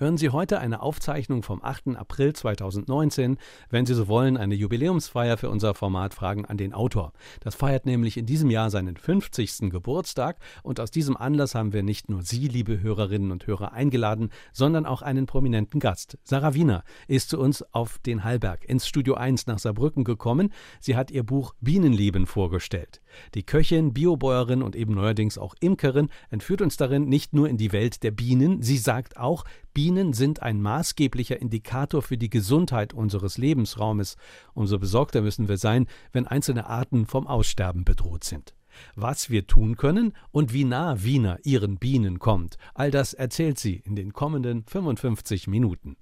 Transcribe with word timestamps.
Hören 0.00 0.16
Sie 0.16 0.30
heute 0.30 0.60
eine 0.60 0.80
Aufzeichnung 0.80 1.42
vom 1.42 1.62
8. 1.62 1.88
April 1.88 2.32
2019, 2.32 3.36
wenn 3.68 3.84
Sie 3.84 3.92
so 3.92 4.08
wollen, 4.08 4.38
eine 4.38 4.54
Jubiläumsfeier 4.54 5.36
für 5.36 5.50
unser 5.50 5.74
Format 5.74 6.14
Fragen 6.14 6.46
an 6.46 6.56
den 6.56 6.72
Autor. 6.72 7.12
Das 7.40 7.54
feiert 7.54 7.84
nämlich 7.84 8.16
in 8.16 8.24
diesem 8.24 8.48
Jahr 8.48 8.70
seinen 8.70 8.96
50. 8.96 9.70
Geburtstag 9.70 10.38
und 10.62 10.80
aus 10.80 10.90
diesem 10.90 11.18
Anlass 11.18 11.54
haben 11.54 11.74
wir 11.74 11.82
nicht 11.82 12.08
nur 12.08 12.22
Sie, 12.22 12.48
liebe 12.48 12.80
Hörerinnen 12.80 13.30
und 13.30 13.46
Hörer, 13.46 13.74
eingeladen, 13.74 14.30
sondern 14.54 14.86
auch 14.86 15.02
einen 15.02 15.26
prominenten 15.26 15.80
Gast. 15.80 16.16
Sarah 16.24 16.54
Wiener 16.54 16.82
ist 17.06 17.28
zu 17.28 17.38
uns 17.38 17.62
auf 17.74 17.98
den 17.98 18.24
Hallberg 18.24 18.64
ins 18.66 18.88
Studio 18.88 19.16
1 19.16 19.48
nach 19.48 19.58
Saarbrücken 19.58 20.04
gekommen. 20.04 20.50
Sie 20.80 20.96
hat 20.96 21.10
ihr 21.10 21.24
Buch 21.24 21.54
Bienenleben 21.60 22.24
vorgestellt. 22.24 23.02
Die 23.34 23.44
Köchin, 23.44 23.92
Biobäuerin 23.92 24.62
und 24.62 24.76
eben 24.76 24.94
neuerdings 24.94 25.38
auch 25.38 25.54
Imkerin 25.60 26.08
entführt 26.30 26.62
uns 26.62 26.76
darin 26.76 27.08
nicht 27.08 27.32
nur 27.32 27.48
in 27.48 27.56
die 27.56 27.72
Welt 27.72 28.02
der 28.02 28.10
Bienen, 28.10 28.62
sie 28.62 28.78
sagt 28.78 29.16
auch, 29.16 29.44
Bienen 29.72 30.12
sind 30.12 30.42
ein 30.42 30.60
maßgeblicher 30.60 31.40
Indikator 31.40 32.02
für 32.02 32.18
die 32.18 32.30
Gesundheit 32.30 32.92
unseres 32.92 33.38
Lebensraumes. 33.38 34.16
Umso 34.54 34.78
besorgter 34.78 35.22
müssen 35.22 35.48
wir 35.48 35.58
sein, 35.58 35.86
wenn 36.12 36.26
einzelne 36.26 36.66
Arten 36.66 37.06
vom 37.06 37.26
Aussterben 37.26 37.84
bedroht 37.84 38.24
sind. 38.24 38.54
Was 38.94 39.30
wir 39.30 39.46
tun 39.46 39.76
können 39.76 40.12
und 40.30 40.52
wie 40.52 40.64
nah 40.64 41.02
Wiener 41.02 41.38
ihren 41.44 41.78
Bienen 41.78 42.18
kommt, 42.18 42.56
all 42.74 42.90
das 42.90 43.14
erzählt 43.14 43.58
sie 43.58 43.76
in 43.84 43.96
den 43.96 44.12
kommenden 44.12 44.64
55 44.64 45.48
Minuten. 45.48 45.96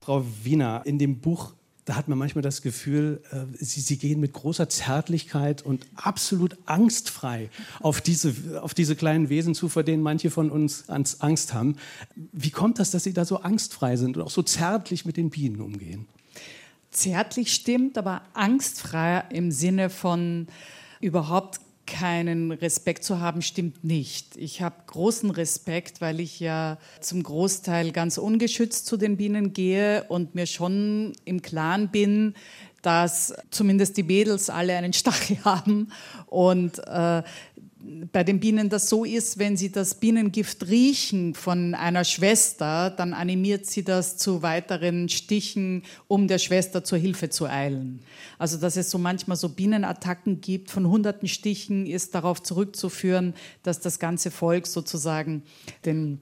Frau 0.00 0.24
Wiener, 0.42 0.82
in 0.86 0.98
dem 0.98 1.20
Buch 1.20 1.54
da 1.84 1.96
hat 1.96 2.08
man 2.08 2.18
manchmal 2.18 2.42
das 2.42 2.62
Gefühl, 2.62 3.22
äh, 3.30 3.64
sie, 3.64 3.80
sie, 3.80 3.98
gehen 3.98 4.20
mit 4.20 4.32
großer 4.32 4.68
Zärtlichkeit 4.68 5.62
und 5.62 5.86
absolut 5.94 6.56
angstfrei 6.66 7.50
auf 7.80 8.00
diese, 8.00 8.62
auf 8.62 8.74
diese 8.74 8.96
kleinen 8.96 9.28
Wesen 9.28 9.54
zu, 9.54 9.68
vor 9.68 9.82
denen 9.82 10.02
manche 10.02 10.30
von 10.30 10.50
uns 10.50 10.88
Angst 10.88 11.54
haben. 11.54 11.76
Wie 12.32 12.50
kommt 12.50 12.78
das, 12.78 12.90
dass 12.90 13.04
Sie 13.04 13.12
da 13.12 13.24
so 13.24 13.38
angstfrei 13.38 13.96
sind 13.96 14.16
und 14.16 14.22
auch 14.22 14.30
so 14.30 14.42
zärtlich 14.42 15.04
mit 15.04 15.16
den 15.16 15.30
Bienen 15.30 15.60
umgehen? 15.60 16.06
Zärtlich 16.90 17.52
stimmt, 17.54 17.98
aber 17.98 18.22
angstfrei 18.34 19.24
im 19.30 19.52
Sinne 19.52 19.90
von 19.90 20.48
überhaupt 21.00 21.60
keinen 21.90 22.52
Respekt 22.52 23.04
zu 23.04 23.20
haben, 23.20 23.42
stimmt 23.42 23.84
nicht. 23.84 24.36
Ich 24.36 24.62
habe 24.62 24.76
großen 24.86 25.30
Respekt, 25.30 26.00
weil 26.00 26.20
ich 26.20 26.40
ja 26.40 26.78
zum 27.00 27.22
Großteil 27.22 27.92
ganz 27.92 28.16
ungeschützt 28.16 28.86
zu 28.86 28.96
den 28.96 29.16
Bienen 29.16 29.52
gehe 29.52 30.04
und 30.04 30.34
mir 30.34 30.46
schon 30.46 31.12
im 31.24 31.42
Klaren 31.42 31.88
bin, 31.88 32.34
dass 32.82 33.34
zumindest 33.50 33.96
die 33.96 34.02
Mädels 34.02 34.48
alle 34.48 34.76
einen 34.76 34.92
Stachel 34.92 35.38
haben 35.44 35.92
und 36.26 36.78
äh, 36.78 37.22
bei 38.12 38.24
den 38.24 38.40
Bienen 38.40 38.68
das 38.68 38.88
so 38.88 39.04
ist, 39.04 39.38
wenn 39.38 39.56
sie 39.56 39.72
das 39.72 39.94
Bienengift 39.94 40.68
riechen 40.68 41.34
von 41.34 41.74
einer 41.74 42.04
Schwester, 42.04 42.90
dann 42.90 43.12
animiert 43.12 43.66
sie 43.66 43.82
das 43.82 44.16
zu 44.16 44.42
weiteren 44.42 45.08
Stichen, 45.08 45.82
um 46.08 46.28
der 46.28 46.38
Schwester 46.38 46.84
zur 46.84 46.98
Hilfe 46.98 47.30
zu 47.30 47.46
eilen. 47.46 48.00
Also 48.38 48.58
dass 48.58 48.76
es 48.76 48.90
so 48.90 48.98
manchmal 48.98 49.36
so 49.36 49.48
Bienenattacken 49.48 50.40
gibt 50.40 50.70
von 50.70 50.86
hunderten 50.88 51.28
Stichen, 51.28 51.86
ist 51.86 52.14
darauf 52.14 52.42
zurückzuführen, 52.42 53.34
dass 53.62 53.80
das 53.80 53.98
ganze 53.98 54.30
Volk 54.30 54.66
sozusagen 54.66 55.42
den 55.84 56.20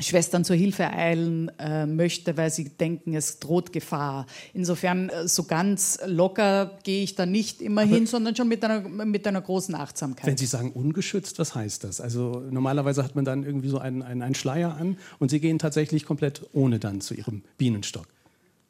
Schwestern 0.00 0.44
zur 0.44 0.56
Hilfe 0.56 0.90
eilen 0.90 1.50
äh, 1.58 1.86
möchte, 1.86 2.36
weil 2.36 2.50
sie 2.50 2.70
denken, 2.70 3.14
es 3.14 3.38
droht 3.38 3.72
Gefahr. 3.72 4.26
Insofern 4.54 5.08
äh, 5.08 5.28
so 5.28 5.44
ganz 5.44 5.98
locker 6.06 6.78
gehe 6.82 7.02
ich 7.02 7.14
da 7.14 7.26
nicht 7.26 7.60
immer 7.60 7.82
hin, 7.82 8.06
sondern 8.06 8.36
schon 8.36 8.48
mit 8.48 8.64
einer, 8.64 8.80
mit 8.80 9.26
einer 9.26 9.40
großen 9.40 9.74
Achtsamkeit. 9.74 10.26
Wenn 10.26 10.36
Sie 10.36 10.46
sagen 10.46 10.72
ungeschützt, 10.72 11.38
was 11.38 11.54
heißt 11.54 11.84
das? 11.84 12.00
Also 12.00 12.42
normalerweise 12.50 13.04
hat 13.04 13.14
man 13.14 13.24
dann 13.24 13.44
irgendwie 13.44 13.68
so 13.68 13.78
einen, 13.78 14.02
einen, 14.02 14.22
einen 14.22 14.34
Schleier 14.34 14.76
an 14.76 14.98
und 15.18 15.30
Sie 15.30 15.40
gehen 15.40 15.58
tatsächlich 15.58 16.04
komplett 16.04 16.46
ohne 16.52 16.78
dann 16.78 17.00
zu 17.00 17.14
Ihrem 17.14 17.42
Bienenstock. 17.58 18.06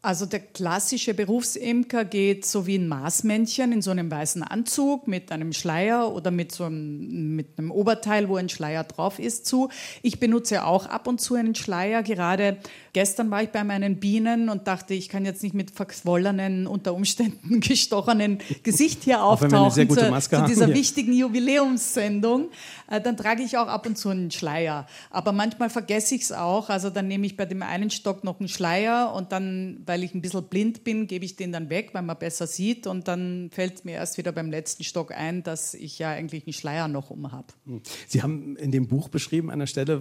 Also 0.02 0.24
der 0.24 0.40
klassische 0.40 1.12
Berufsimker 1.12 2.06
geht 2.06 2.46
so 2.46 2.66
wie 2.66 2.76
ein 2.78 2.88
Maßmännchen 2.88 3.70
in 3.70 3.82
so 3.82 3.90
einem 3.90 4.10
weißen 4.10 4.42
Anzug 4.42 5.06
mit 5.06 5.30
einem 5.30 5.52
Schleier 5.52 6.14
oder 6.14 6.30
mit 6.30 6.52
so 6.52 6.64
einem, 6.64 7.36
mit 7.36 7.58
einem 7.58 7.70
Oberteil, 7.70 8.30
wo 8.30 8.36
ein 8.36 8.48
Schleier 8.48 8.84
drauf 8.84 9.18
ist, 9.18 9.44
zu. 9.44 9.68
Ich 10.00 10.18
benutze 10.18 10.64
auch 10.64 10.86
ab 10.86 11.06
und 11.06 11.20
zu 11.20 11.34
einen 11.34 11.54
Schleier. 11.54 12.02
Gerade 12.02 12.56
gestern 12.94 13.30
war 13.30 13.42
ich 13.42 13.50
bei 13.50 13.62
meinen 13.62 14.00
Bienen 14.00 14.48
und 14.48 14.66
dachte, 14.66 14.94
ich 14.94 15.10
kann 15.10 15.26
jetzt 15.26 15.42
nicht 15.42 15.54
mit 15.54 15.70
verquollenen, 15.70 16.66
unter 16.66 16.94
Umständen 16.94 17.60
gestochenen 17.60 18.38
Gesicht 18.62 19.04
hier 19.04 19.22
auftauchen 19.22 19.86
zu, 19.86 19.96
zu, 19.96 20.46
dieser 20.46 20.62
haben, 20.62 20.74
wichtigen 20.74 21.12
Jubiläumssendung. 21.12 22.48
Äh, 22.90 23.02
dann 23.02 23.18
trage 23.18 23.42
ich 23.42 23.58
auch 23.58 23.68
ab 23.68 23.84
und 23.84 23.98
zu 23.98 24.08
einen 24.08 24.30
Schleier. 24.30 24.86
Aber 25.10 25.32
manchmal 25.32 25.68
vergesse 25.68 26.14
ich 26.14 26.22
es 26.22 26.32
auch. 26.32 26.70
Also 26.70 26.88
dann 26.88 27.06
nehme 27.06 27.26
ich 27.26 27.36
bei 27.36 27.44
dem 27.44 27.62
einen 27.62 27.90
Stock 27.90 28.24
noch 28.24 28.40
einen 28.40 28.48
Schleier 28.48 29.12
und 29.14 29.32
dann 29.32 29.82
weil 29.90 30.04
ich 30.04 30.14
ein 30.14 30.22
bisschen 30.22 30.44
blind 30.44 30.84
bin, 30.84 31.08
gebe 31.08 31.24
ich 31.24 31.34
den 31.34 31.50
dann 31.50 31.68
weg, 31.68 31.90
weil 31.94 32.02
man 32.02 32.16
besser 32.16 32.46
sieht. 32.46 32.86
Und 32.86 33.08
dann 33.08 33.50
fällt 33.50 33.84
mir 33.84 33.94
erst 33.94 34.18
wieder 34.18 34.30
beim 34.30 34.48
letzten 34.48 34.84
Stock 34.84 35.10
ein, 35.10 35.42
dass 35.42 35.74
ich 35.74 35.98
ja 35.98 36.10
eigentlich 36.10 36.46
einen 36.46 36.52
Schleier 36.52 36.86
noch 36.86 37.10
um 37.10 37.32
habe. 37.32 37.48
Hm. 37.66 37.82
Sie 38.06 38.22
haben 38.22 38.56
in 38.56 38.70
dem 38.70 38.86
Buch 38.86 39.08
beschrieben, 39.08 39.48
an 39.48 39.54
einer 39.54 39.66
Stelle, 39.66 40.00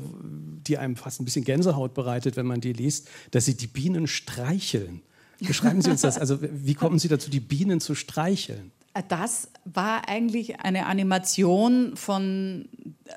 die 0.67 0.77
einem 0.77 0.95
fast 0.95 1.19
ein 1.19 1.25
bisschen 1.25 1.43
Gänsehaut 1.43 1.95
bereitet, 1.95 2.35
wenn 2.35 2.45
man 2.45 2.61
die 2.61 2.71
liest, 2.71 3.09
dass 3.31 3.45
Sie 3.45 3.57
die 3.57 3.65
Bienen 3.65 4.05
streicheln. 4.05 5.01
Beschreiben 5.39 5.81
Sie 5.81 5.89
uns 5.89 6.01
das. 6.01 6.19
Also, 6.19 6.37
wie 6.39 6.75
kommen 6.75 6.99
Sie 6.99 7.07
dazu, 7.07 7.31
die 7.31 7.39
Bienen 7.39 7.79
zu 7.79 7.95
streicheln? 7.95 8.71
Das 9.07 9.49
war 9.65 10.09
eigentlich 10.09 10.61
eine 10.61 10.87
Animation 10.87 11.95
von, 11.95 12.67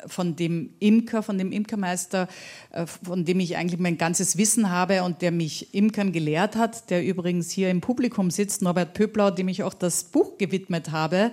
von 0.07 0.37
dem 0.37 0.75
Imker, 0.81 1.23
von 1.23 1.39
dem 1.39 1.51
Imkermeister, 1.51 2.29
äh, 2.73 2.87
von 2.87 3.25
dem 3.25 3.41
ich 3.41 3.57
eigentlich 3.57 3.81
mein 3.81 3.97
ganzes 3.97 4.37
Wissen 4.37 4.71
habe 4.71 5.03
und 5.03 5.23
der 5.23 5.33
mich 5.33 5.75
Imkern 5.75 6.13
gelehrt 6.13 6.57
hat, 6.57 6.91
der 6.91 7.05
übrigens 7.05 7.51
hier 7.51 7.71
im 7.71 7.81
Publikum 7.81 8.31
sitzt, 8.31 8.61
Norbert 8.61 8.93
Pöblau, 8.93 9.31
dem 9.31 9.49
ich 9.49 9.63
auch 9.63 9.75
das 9.75 10.05
Buch 10.05 10.37
gewidmet 10.37 10.91
habe, 10.91 11.33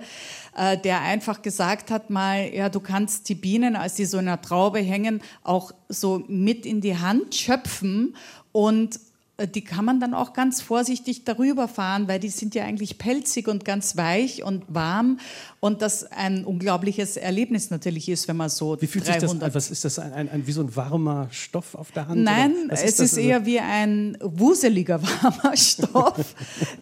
äh, 0.56 0.78
der 0.78 1.02
einfach 1.02 1.42
gesagt 1.42 1.90
hat 1.90 2.08
mal, 2.08 2.52
ja, 2.52 2.70
du 2.70 2.80
kannst 2.80 3.28
die 3.28 3.34
Bienen, 3.34 3.76
als 3.76 3.94
die 3.94 4.06
so 4.06 4.18
in 4.18 4.26
einer 4.26 4.40
Traube 4.40 4.78
hängen, 4.78 5.20
auch 5.42 5.72
so 5.88 6.24
mit 6.28 6.64
in 6.64 6.80
die 6.80 6.96
Hand 6.96 7.34
schöpfen 7.34 8.16
und 8.52 8.98
die 9.46 9.62
kann 9.62 9.84
man 9.84 10.00
dann 10.00 10.14
auch 10.14 10.32
ganz 10.32 10.60
vorsichtig 10.60 11.24
darüber 11.24 11.68
fahren, 11.68 12.08
weil 12.08 12.18
die 12.18 12.28
sind 12.28 12.54
ja 12.54 12.64
eigentlich 12.64 12.98
pelzig 12.98 13.48
und 13.48 13.64
ganz 13.64 13.96
weich 13.96 14.42
und 14.42 14.64
warm 14.68 15.18
und 15.60 15.82
das 15.82 16.04
ein 16.04 16.44
unglaubliches 16.44 17.16
Erlebnis 17.16 17.70
natürlich 17.70 18.08
ist, 18.08 18.28
wenn 18.28 18.36
man 18.36 18.48
so 18.48 18.80
Wie 18.80 18.86
fühlt 18.86 19.06
300 19.06 19.20
sich 19.20 19.38
das 19.38 19.42
an? 19.42 19.54
Was 19.54 19.70
ist 19.70 19.84
das, 19.84 19.98
ein, 19.98 20.12
ein, 20.12 20.28
ein, 20.30 20.46
wie 20.46 20.52
so 20.52 20.62
ein 20.62 20.74
warmer 20.74 21.28
Stoff 21.30 21.74
auf 21.74 21.92
der 21.92 22.08
Hand? 22.08 22.22
Nein, 22.22 22.70
ist 22.70 22.84
es 22.84 23.00
ist 23.00 23.16
eher 23.16 23.46
wie 23.46 23.60
ein 23.60 24.16
wuseliger 24.20 25.02
warmer 25.22 25.56
Stoff, 25.56 26.34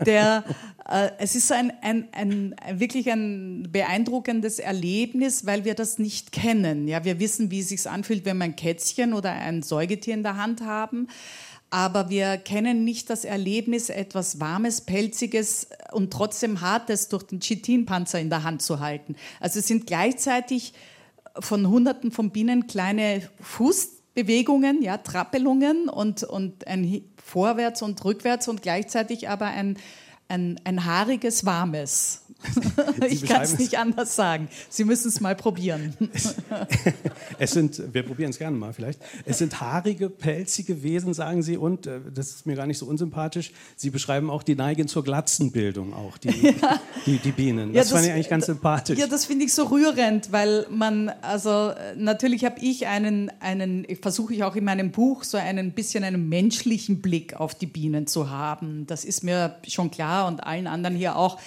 der 0.04 0.44
äh, 0.88 1.10
es 1.18 1.34
ist 1.34 1.52
ein, 1.52 1.72
ein, 1.82 2.08
ein, 2.12 2.54
wirklich 2.72 3.10
ein 3.10 3.68
beeindruckendes 3.70 4.58
Erlebnis, 4.58 5.44
weil 5.46 5.64
wir 5.64 5.74
das 5.74 5.98
nicht 5.98 6.32
kennen. 6.32 6.88
Ja, 6.88 7.04
wir 7.04 7.20
wissen, 7.20 7.50
wie 7.50 7.60
es 7.60 7.68
sich 7.68 7.88
anfühlt, 7.88 8.24
wenn 8.24 8.38
wir 8.38 8.44
ein 8.44 8.56
Kätzchen 8.56 9.12
oder 9.12 9.32
ein 9.32 9.62
Säugetier 9.62 10.14
in 10.14 10.22
der 10.22 10.36
Hand 10.36 10.62
haben 10.62 11.08
aber 11.70 12.08
wir 12.08 12.38
kennen 12.38 12.84
nicht 12.84 13.10
das 13.10 13.24
Erlebnis, 13.24 13.90
etwas 13.90 14.40
Warmes, 14.40 14.80
Pelziges 14.80 15.68
und 15.92 16.12
trotzdem 16.12 16.60
Hartes 16.60 17.08
durch 17.08 17.24
den 17.24 17.40
Chitinpanzer 17.40 18.18
in 18.18 18.30
der 18.30 18.42
Hand 18.42 18.62
zu 18.62 18.80
halten. 18.80 19.16
Also 19.40 19.58
es 19.58 19.66
sind 19.66 19.86
gleichzeitig 19.86 20.72
von 21.38 21.68
Hunderten 21.68 22.10
von 22.10 22.30
Bienen 22.30 22.66
kleine 22.66 23.28
Fußbewegungen, 23.40 24.82
ja, 24.82 24.96
Trappelungen 24.98 25.88
und, 25.88 26.24
und 26.24 26.66
ein 26.66 27.02
Vorwärts 27.22 27.82
und 27.82 28.02
Rückwärts 28.04 28.48
und 28.48 28.62
gleichzeitig 28.62 29.28
aber 29.28 29.46
ein, 29.46 29.76
ein, 30.28 30.58
ein 30.64 30.84
haariges, 30.84 31.44
warmes. 31.44 32.24
ich 33.08 33.24
kann 33.24 33.42
es 33.42 33.58
nicht 33.58 33.78
anders 33.78 34.14
sagen. 34.14 34.48
Sie 34.68 34.84
müssen 34.84 35.08
es 35.08 35.20
mal 35.20 35.34
probieren. 35.34 35.96
es 37.38 37.50
sind, 37.50 37.82
wir 37.92 38.04
probieren 38.04 38.30
es 38.30 38.38
gerne 38.38 38.56
mal 38.56 38.72
vielleicht. 38.72 39.00
Es 39.24 39.38
sind 39.38 39.60
haarige, 39.60 40.08
pelzige 40.08 40.82
Wesen, 40.82 41.14
sagen 41.14 41.42
Sie, 41.42 41.56
und 41.56 41.86
äh, 41.86 42.00
das 42.14 42.30
ist 42.30 42.46
mir 42.46 42.54
gar 42.54 42.66
nicht 42.66 42.78
so 42.78 42.86
unsympathisch. 42.86 43.52
Sie 43.76 43.90
beschreiben 43.90 44.30
auch 44.30 44.44
die 44.44 44.54
Neigen 44.54 44.86
zur 44.86 45.02
Glatzenbildung, 45.02 45.92
auch 45.92 46.16
die, 46.18 46.28
ja. 46.62 46.80
die, 47.06 47.18
die, 47.18 47.32
Bienen. 47.32 47.72
Das, 47.72 47.74
ja, 47.74 47.82
das 47.82 47.90
fand 47.92 48.06
ich 48.06 48.12
eigentlich 48.12 48.28
ganz 48.28 48.46
sympathisch. 48.46 48.98
Ja, 48.98 49.08
das 49.08 49.24
finde 49.24 49.44
ich 49.44 49.52
so 49.52 49.64
rührend, 49.64 50.30
weil 50.30 50.66
man, 50.70 51.08
also 51.22 51.72
natürlich 51.96 52.44
habe 52.44 52.60
ich 52.60 52.86
einen, 52.86 53.32
einen 53.40 53.84
versuche 54.00 54.34
ich 54.34 54.44
auch 54.44 54.54
in 54.54 54.64
meinem 54.64 54.92
Buch 54.92 55.24
so 55.24 55.36
einen 55.38 55.72
bisschen 55.72 56.04
einen 56.04 56.28
menschlichen 56.28 57.00
Blick 57.00 57.34
auf 57.34 57.56
die 57.56 57.66
Bienen 57.66 58.06
zu 58.06 58.30
haben. 58.30 58.86
Das 58.86 59.04
ist 59.04 59.24
mir 59.24 59.56
schon 59.66 59.90
klar 59.90 60.28
und 60.28 60.44
allen 60.44 60.68
anderen 60.68 60.96
hier 60.96 61.16
auch 61.16 61.38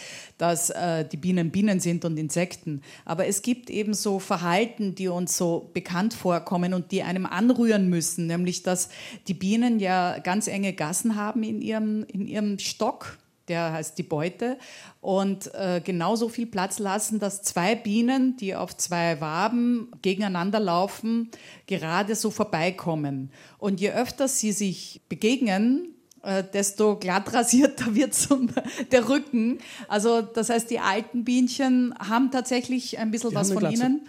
dass 0.42 0.72
äh, 0.72 1.06
die 1.08 1.18
Bienen 1.18 1.52
Bienen 1.52 1.80
sind 1.80 2.04
und 2.04 2.18
Insekten. 2.18 2.82
Aber 3.06 3.28
es 3.28 3.44
gibt 3.44 3.70
eben 3.70 3.94
so 3.94 4.18
Verhalten, 4.18 4.96
die 4.96 5.08
uns 5.08 5.38
so 5.38 5.70
bekannt 5.72 6.16
vorkommen 6.16 6.74
und 6.74 6.92
die 6.92 7.04
einem 7.04 7.28
anrühren 7.28 7.90
müssen, 7.90 8.26
nämlich 8.26 8.64
dass 8.64 8.90
die 9.28 9.36
Bienen 9.36 9.80
ja 9.80 10.18
ganz 10.18 10.48
enge 10.48 10.74
Gassen 10.74 11.16
haben 11.16 11.44
in 11.44 11.62
ihrem, 11.62 12.04
in 12.06 12.26
ihrem 12.26 12.58
Stock 12.58 13.20
der 13.48 13.74
heißt 13.74 13.98
die 13.98 14.04
Beute, 14.04 14.58
und 15.02 15.54
äh, 15.56 15.82
genauso 15.84 16.30
viel 16.30 16.46
Platz 16.46 16.80
lassen, 16.80 17.20
dass 17.20 17.42
zwei 17.42 17.76
Bienen, 17.76 18.38
die 18.38 18.56
auf 18.56 18.78
zwei 18.78 19.20
Waben 19.20 19.92
gegeneinander 20.02 20.60
laufen, 20.60 21.30
gerade 21.68 22.16
so 22.16 22.32
vorbeikommen. 22.32 23.32
Und 23.58 23.82
je 23.82 23.92
öfter 23.92 24.30
sie 24.30 24.54
sich 24.54 25.02
begegnen, 25.10 25.96
desto 26.53 26.97
glatt 26.97 27.33
rasierter 27.33 27.95
wird 27.95 28.15
der 28.91 29.09
Rücken. 29.09 29.59
Also 29.88 30.21
das 30.21 30.50
heißt, 30.50 30.69
die 30.69 30.79
alten 30.79 31.23
Bienchen 31.23 31.95
haben 31.97 32.31
tatsächlich 32.31 33.00
ein 33.00 33.12
bisschen 33.12 33.31
die 33.31 33.35
was 33.35 33.51
von 33.51 33.71
ihnen. 33.71 34.07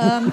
Ähm, 0.00 0.32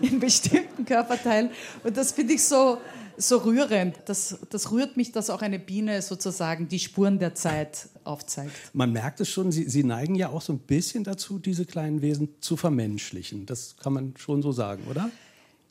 in 0.00 0.20
bestimmten 0.20 0.84
Körperteilen. 0.84 1.50
Und 1.82 1.96
das 1.96 2.12
finde 2.12 2.34
ich 2.34 2.44
so, 2.44 2.78
so 3.16 3.38
rührend. 3.38 3.96
Das, 4.06 4.38
das 4.50 4.70
rührt 4.70 4.96
mich, 4.96 5.12
dass 5.12 5.30
auch 5.30 5.42
eine 5.42 5.58
Biene 5.58 6.02
sozusagen 6.02 6.68
die 6.68 6.78
Spuren 6.78 7.18
der 7.18 7.34
Zeit 7.34 7.88
aufzeigt. 8.04 8.52
Man 8.72 8.92
merkt 8.92 9.20
es 9.20 9.28
schon, 9.28 9.52
Sie, 9.52 9.68
Sie 9.68 9.84
neigen 9.84 10.14
ja 10.14 10.28
auch 10.28 10.42
so 10.42 10.52
ein 10.52 10.58
bisschen 10.58 11.04
dazu, 11.04 11.38
diese 11.38 11.64
kleinen 11.64 12.02
Wesen 12.02 12.28
zu 12.40 12.56
vermenschlichen. 12.56 13.46
Das 13.46 13.76
kann 13.76 13.92
man 13.92 14.14
schon 14.16 14.42
so 14.42 14.52
sagen, 14.52 14.84
oder? 14.90 15.10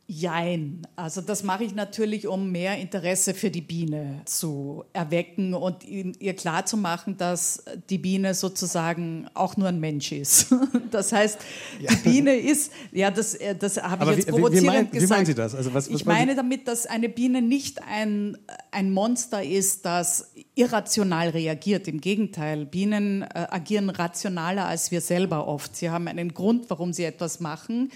Jein. 0.06 0.86
Also 0.98 1.22
das 1.22 1.44
mache 1.44 1.64
ich 1.64 1.76
natürlich, 1.76 2.28
um 2.28 2.52
mehr 2.52 2.78
Interesse 2.78 3.34
für 3.34 3.50
die 3.50 3.62
Biene 3.62 4.22
zu 4.26 4.84
erwecken 4.92 5.54
und 5.54 5.86
ihr 5.86 6.36
klarzumachen, 6.36 7.16
dass 7.16 7.64
die 7.90 8.00
Biene 8.00 8.34
sozusagen 8.34 9.30
auch 9.34 9.56
nur 9.56 9.70
ein 9.70 9.80
Mensch 9.80 10.12
ist. 10.12 10.54
Das 10.92 11.12
heißt, 11.12 11.40
ja. 11.80 11.90
die 11.90 11.96
Biene 12.08 12.36
ist, 12.36 12.72
ja, 12.92 13.10
das, 13.10 13.34
äh, 13.34 13.56
das 13.56 13.82
habe 13.82 14.12
ich 14.12 14.18
jetzt 14.18 14.28
provozierend 14.28 14.54
wie, 14.54 14.62
wie, 14.62 14.68
mein, 14.68 14.92
gesagt. 14.92 15.10
Wie 15.10 15.14
meinen 15.14 15.26
Sie 15.26 15.34
das? 15.34 15.56
Also 15.56 15.74
was, 15.74 15.90
was 15.90 15.96
ich 15.96 16.06
meine 16.06 16.36
damit, 16.36 16.68
dass 16.68 16.86
eine 16.86 17.10
Biene 17.10 17.42
nicht 17.42 17.82
ein, 17.82 18.38
ein 18.70 18.92
Monster 18.92 19.44
ist, 19.44 19.86
das 19.86 20.32
irrational 20.54 21.30
reagiert. 21.30 21.88
Im 21.88 22.00
Gegenteil, 22.00 22.68
Bienen 22.68 23.24
äh, 23.24 23.48
agieren 23.50 23.90
rationaler 23.90 24.66
als 24.66 24.92
wir 24.92 25.02
selber 25.02 25.48
oft. 25.48 25.76
Sie 25.76 25.90
haben 25.90 26.08
einen 26.08 26.34
Grund, 26.34 26.70
warum 26.70 26.94
sie 26.94 27.06
etwas 27.06 27.40
machen. 27.40 27.90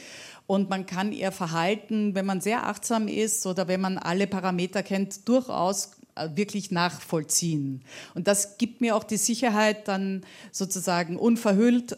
Und 0.47 0.69
man 0.69 0.85
kann 0.85 1.11
ihr 1.11 1.31
Verhalten, 1.31 2.15
wenn 2.15 2.25
man 2.25 2.41
sehr 2.41 2.65
achtsam 2.65 3.07
ist 3.09 3.45
oder 3.45 3.67
wenn 3.67 3.81
man 3.81 3.97
alle 3.97 4.27
Parameter 4.27 4.81
kennt, 4.81 5.27
durchaus 5.27 5.91
äh, 6.15 6.29
wirklich 6.35 6.71
nachvollziehen. 6.71 7.81
Und 8.15 8.27
das 8.27 8.57
gibt 8.57 8.81
mir 8.81 8.95
auch 8.95 9.03
die 9.03 9.17
Sicherheit, 9.17 9.87
dann 9.87 10.23
sozusagen 10.51 11.17
unverhüllt 11.17 11.97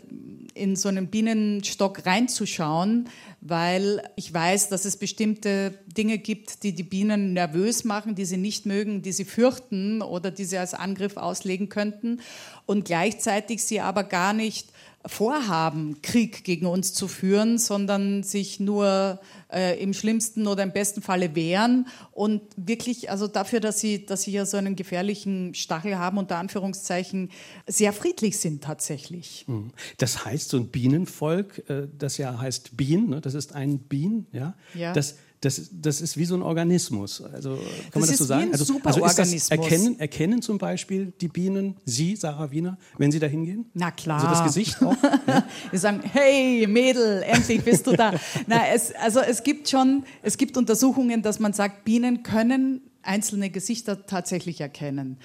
in 0.56 0.76
so 0.76 0.90
einen 0.90 1.08
Bienenstock 1.08 2.06
reinzuschauen, 2.06 3.08
weil 3.42 4.04
ich 4.16 4.34
weiß, 4.34 4.70
dass 4.70 4.84
es 4.84 4.98
bestimmte 4.98 5.74
Dinge 5.86 6.18
gibt, 6.18 6.64
die 6.64 6.74
die 6.74 6.84
Bienen 6.84 7.34
nervös 7.34 7.86
machen, 7.86 8.16
die 8.16 8.26
sie 8.26 8.38
nicht 8.38 8.66
mögen, 8.66 9.02
die 9.02 9.14
sie 9.14 9.26
fürchten 9.26 10.02
oder 10.02 10.32
die 10.32 10.44
sie 10.44 10.58
als 10.58 10.74
Angriff 10.74 11.16
auslegen 11.16 11.70
könnten 11.70 12.20
und 12.66 12.86
gleichzeitig 12.86 13.64
sie 13.64 13.80
aber 13.80 14.04
gar 14.04 14.34
nicht 14.34 14.70
vorhaben, 15.06 16.02
Krieg 16.02 16.44
gegen 16.44 16.66
uns 16.66 16.94
zu 16.94 17.08
führen, 17.08 17.58
sondern 17.58 18.24
sich 18.24 18.60
nur 18.60 19.20
äh, 19.52 19.82
im 19.82 19.94
schlimmsten 19.94 20.46
oder 20.46 20.64
im 20.64 20.72
besten 20.72 21.02
Falle 21.02 21.36
wehren 21.36 21.88
und 22.12 22.42
wirklich, 22.58 23.10
also 23.10 23.28
dafür, 23.28 23.62
dass 23.62 23.80
sie, 23.80 24.06
dass 24.06 24.24
sie 24.24 24.32
ja 24.32 24.46
so 24.46 24.58
einen 24.58 24.76
gefährlichen 24.76 25.56
Stachel 25.56 25.98
haben, 25.98 26.18
unter 26.18 26.38
Anführungszeichen, 26.38 27.32
sehr 27.66 27.94
friedlich 27.94 28.40
sind 28.40 28.64
tatsächlich. 28.64 29.46
Mhm. 29.48 29.72
Das 29.98 30.26
heißt, 30.26 30.50
so 30.50 30.58
ein 30.58 30.68
Bienenvolk, 30.68 31.70
äh, 31.70 31.88
das 31.98 32.18
ja 32.18 32.38
heißt 32.38 32.76
Bien, 32.76 33.10
ne, 33.10 33.22
das 33.22 33.36
ist 33.36 33.56
ein 33.56 33.80
Bien, 33.80 34.28
ja, 34.34 34.56
ja. 34.74 34.92
das 34.94 35.16
das, 35.42 35.70
das 35.72 36.02
ist 36.02 36.18
wie 36.18 36.26
so 36.26 36.36
ein 36.36 36.42
Organismus. 36.42 37.22
Also 37.22 37.56
kann 37.56 37.62
das 37.94 38.02
man 38.02 38.10
das 38.10 38.18
so 38.18 38.26
sagen? 38.26 38.52
also, 38.52 38.80
also 38.84 39.06
ist 39.06 39.20
das 39.20 39.50
erkennen, 39.50 40.00
erkennen 40.00 40.42
zum 40.42 40.58
Beispiel 40.58 41.14
die 41.22 41.30
Bienen 41.30 41.78
Sie, 41.86 42.16
Sarah 42.18 42.52
Wiener, 42.52 42.78
wenn 42.98 43.12
Sie 43.12 43.20
da 43.20 43.28
hingehen? 43.28 43.66
Na 43.74 43.92
klar. 43.92 44.18
Also 44.18 44.28
das 44.28 44.44
Gesicht 44.44 44.82
auch? 44.82 44.96
ja? 45.28 45.46
Sagen, 45.78 46.02
hey 46.04 46.68
Mädel, 46.68 47.24
endlich 47.24 47.64
bist 47.64 47.88
du 47.88 47.94
da. 47.94 48.14
Na, 48.48 48.68
es, 48.74 48.94
also 48.96 49.22
es 49.22 49.44
gibt 49.44 49.70
schon, 49.70 50.04
es 50.22 50.38
gibt 50.38 50.58
Untersuchungen, 50.58 51.22
dass 51.22 51.40
man 51.40 51.54
sagt, 51.54 51.86
Bienen 51.86 52.24
können 52.24 52.82
einzelne 53.02 53.50
Gesichter 53.50 54.06
tatsächlich 54.06 54.60
erkennen. 54.60 55.20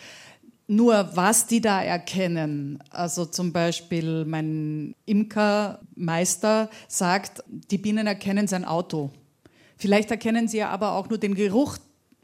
Nur 0.66 1.10
was 1.14 1.46
die 1.46 1.60
da 1.60 1.82
erkennen, 1.82 2.78
also 2.88 3.26
zum 3.26 3.52
Beispiel 3.52 4.24
mein 4.24 4.94
Imkermeister 5.04 6.70
sagt, 6.88 7.42
die 7.48 7.78
Bienen 7.78 8.06
erkennen 8.06 8.46
sein 8.46 8.64
Auto. 8.64 9.10
Vielleicht 9.76 10.10
erkennen 10.10 10.48
Sie 10.48 10.58
ja 10.58 10.70
aber 10.70 10.92
auch 10.92 11.08
nur 11.08 11.18
den 11.18 11.34
Geruch 11.34 11.78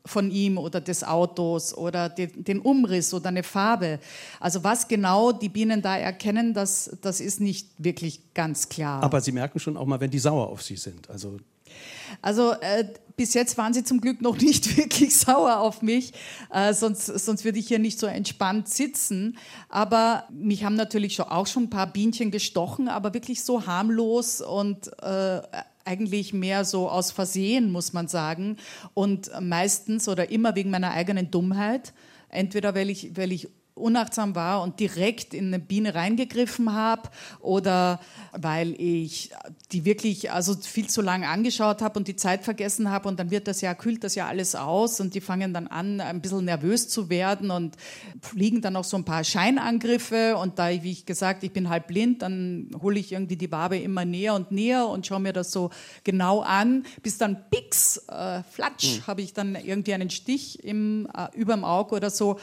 von 0.07 0.31
ihm 0.31 0.59
oder 0.59 0.81
des 0.81 1.05
Autos 1.05 1.77
oder 1.77 2.09
den, 2.09 2.45
den, 2.45 2.61
Umriss 2.61 3.13
oder 3.13 3.29
eine 3.29 3.43
Farbe. 3.43 3.99
Also 4.39 4.65
was 4.65 4.89
genau 4.89 5.33
die 5.33 5.49
Bienen 5.49 5.83
da 5.83 5.97
erkennen, 5.97 6.55
das, 6.55 6.97
das 7.03 7.21
ist 7.21 7.41
nicht 7.41 7.69
wirklich 7.79 8.33
ganz 8.35 8.69
klar. 8.69 9.03
Aber 9.03 9.21
Sie 9.21 9.33
merken 9.33 9.59
schon 9.59 9.77
auch 9.77 9.87
mal, 9.87 10.01
wenn 10.01 10.11
die 10.11 10.19
sauer 10.19 10.49
auf 10.49 10.63
Sie 10.63 10.77
sind. 10.77 11.11
Also, 11.11 11.37
also 12.23 12.53
äh, 12.53 12.85
bis 13.21 13.35
jetzt 13.35 13.59
waren 13.59 13.75
sie 13.75 13.85
zum 13.85 14.01
Glück 14.01 14.23
noch 14.23 14.39
nicht 14.39 14.77
wirklich 14.79 15.15
sauer 15.15 15.59
auf 15.59 15.83
mich, 15.83 16.15
äh, 16.51 16.73
sonst, 16.73 17.05
sonst 17.05 17.45
würde 17.45 17.59
ich 17.59 17.69
hier 17.69 17.79
nicht 17.79 17.99
so 17.99 18.07
entspannt 18.07 18.69
sitzen. 18.71 19.37
Aber 19.69 20.25
mich 20.31 20.65
haben 20.65 20.75
natürlich 20.75 21.17
schon, 21.17 21.27
auch 21.27 21.47
schon 21.47 21.65
ein 21.65 21.71
paar 21.71 21.87
Bienchen 21.87 22.31
gestochen, 22.31 22.89
aber 22.89 23.13
wirklich 23.13 23.45
so 23.45 23.67
harmlos 23.67 24.41
und 24.41 24.91
äh, 25.03 25.43
eigentlich 25.91 26.33
mehr 26.33 26.65
so 26.65 26.89
aus 26.89 27.11
Versehen, 27.11 27.73
muss 27.73 27.93
man 27.93 28.07
sagen. 28.07 28.57
Und 28.95 29.31
meistens 29.41 30.09
oder 30.09 30.31
immer 30.31 30.55
wegen 30.55 30.71
meiner 30.71 30.93
eigenen 30.93 31.31
Dummheit. 31.31 31.93
Entweder 32.29 32.77
weil 32.77 32.91
ich, 32.91 33.17
weil 33.17 33.33
ich 33.33 33.49
unachtsam 33.81 34.35
war 34.35 34.63
und 34.63 34.81
direkt 34.81 35.35
in 35.35 35.49
eine 35.49 35.59
Biene 35.59 35.95
reingegriffen 35.95 36.73
habe 36.73 37.11
oder 37.41 38.01
weil 38.33 38.73
ich 38.81 39.31
die 39.73 39.85
wirklich 39.85 40.31
also 40.31 40.55
viel 40.55 40.89
zu 40.89 41.03
lange 41.03 41.29
angeschaut 41.29 41.83
habe 41.83 41.99
und 41.99 42.09
die 42.09 42.17
Zeit 42.17 42.45
vergessen 42.45 42.91
habe 42.91 43.09
und 43.09 43.19
dann 43.19 43.31
wird 43.31 43.49
das 43.49 43.61
ja, 43.61 43.75
kühlt 43.75 44.05
das 44.05 44.15
ja 44.15 44.27
alles 44.27 44.55
aus 44.55 45.01
und 45.01 45.15
die 45.15 45.21
fangen 45.21 45.55
dann 45.55 45.67
an, 45.67 46.01
ein 46.01 46.21
bisschen 46.21 46.45
nervös 46.45 46.89
zu 46.89 47.09
werden 47.09 47.51
und 47.51 47.77
fliegen 48.21 48.61
dann 48.61 48.77
auch 48.77 48.85
so 48.85 48.97
ein 48.97 49.05
paar 49.05 49.25
Scheinangriffe 49.25 50.37
und 50.37 50.59
da, 50.59 50.71
wie 50.71 50.93
ich 50.93 51.07
gesagt, 51.07 51.43
ich 51.45 51.53
bin 51.53 51.69
halb 51.69 51.89
blind, 51.89 52.23
dann 52.23 52.71
hole 52.83 52.99
ich 52.99 53.13
irgendwie 53.13 53.37
die 53.37 53.51
Wabe 53.51 53.79
immer 53.79 54.05
näher 54.05 54.35
und 54.35 54.53
näher 54.53 54.87
und 54.87 55.07
schaue 55.07 55.21
mir 55.21 55.33
das 55.33 55.51
so 55.51 55.71
genau 56.05 56.41
an, 56.41 56.85
bis 57.03 57.19
dann 57.19 57.49
pix, 57.51 57.99
äh, 58.09 58.43
flatsch, 58.43 58.99
mhm. 58.99 59.07
habe 59.07 59.23
ich 59.23 59.33
dann 59.33 59.55
irgendwie 59.55 59.95
einen 59.95 60.11
Stich 60.11 60.65
im, 60.65 61.09
äh, 61.17 61.29
überm 61.37 61.65
Auge 61.65 61.95
oder 61.95 62.11
so 62.11 62.39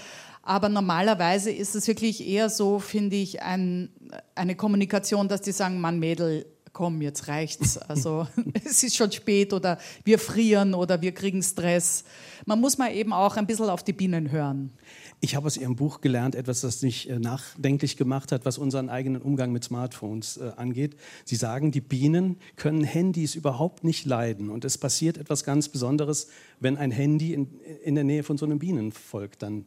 aber 0.47 0.69
normalerweise 0.69 1.51
ist 1.51 1.75
es 1.75 1.87
wirklich 1.89 2.25
eher 2.25 2.49
so, 2.49 2.79
finde 2.79 3.17
ich, 3.17 3.41
ein, 3.41 3.89
eine 4.33 4.55
Kommunikation, 4.55 5.27
dass 5.27 5.41
die 5.41 5.51
sagen, 5.51 5.81
Mann, 5.81 5.99
Mädel, 5.99 6.45
komm, 6.71 7.01
jetzt 7.01 7.27
reicht's. 7.27 7.77
Also 7.89 8.27
es 8.63 8.81
ist 8.81 8.95
schon 8.95 9.11
spät 9.11 9.51
oder 9.51 9.77
wir 10.05 10.19
frieren 10.19 10.73
oder 10.73 11.01
wir 11.01 11.11
kriegen 11.11 11.43
Stress. 11.43 12.05
Man 12.45 12.61
muss 12.61 12.77
mal 12.77 12.93
eben 12.93 13.11
auch 13.11 13.35
ein 13.35 13.45
bisschen 13.45 13.69
auf 13.69 13.83
die 13.83 13.91
Bienen 13.91 14.31
hören. 14.31 14.71
Ich 15.19 15.35
habe 15.35 15.47
aus 15.47 15.57
Ihrem 15.57 15.75
Buch 15.75 15.99
gelernt, 15.99 16.33
etwas, 16.33 16.61
das 16.61 16.81
mich 16.81 17.09
äh, 17.09 17.19
nachdenklich 17.19 17.97
gemacht 17.97 18.31
hat, 18.31 18.45
was 18.45 18.57
unseren 18.57 18.87
eigenen 18.87 19.21
Umgang 19.21 19.51
mit 19.51 19.65
Smartphones 19.65 20.37
äh, 20.37 20.51
angeht. 20.55 20.95
Sie 21.25 21.35
sagen, 21.35 21.71
die 21.71 21.81
Bienen 21.81 22.37
können 22.55 22.85
Handys 22.85 23.35
überhaupt 23.35 23.83
nicht 23.83 24.05
leiden. 24.05 24.49
Und 24.49 24.63
es 24.63 24.77
passiert 24.77 25.17
etwas 25.17 25.43
ganz 25.43 25.67
Besonderes, 25.67 26.27
wenn 26.61 26.77
ein 26.77 26.91
Handy 26.91 27.33
in, 27.33 27.59
in 27.83 27.95
der 27.95 28.05
Nähe 28.05 28.23
von 28.23 28.37
so 28.37 28.45
einem 28.45 28.59
Bienenvolk 28.59 29.37
dann 29.39 29.65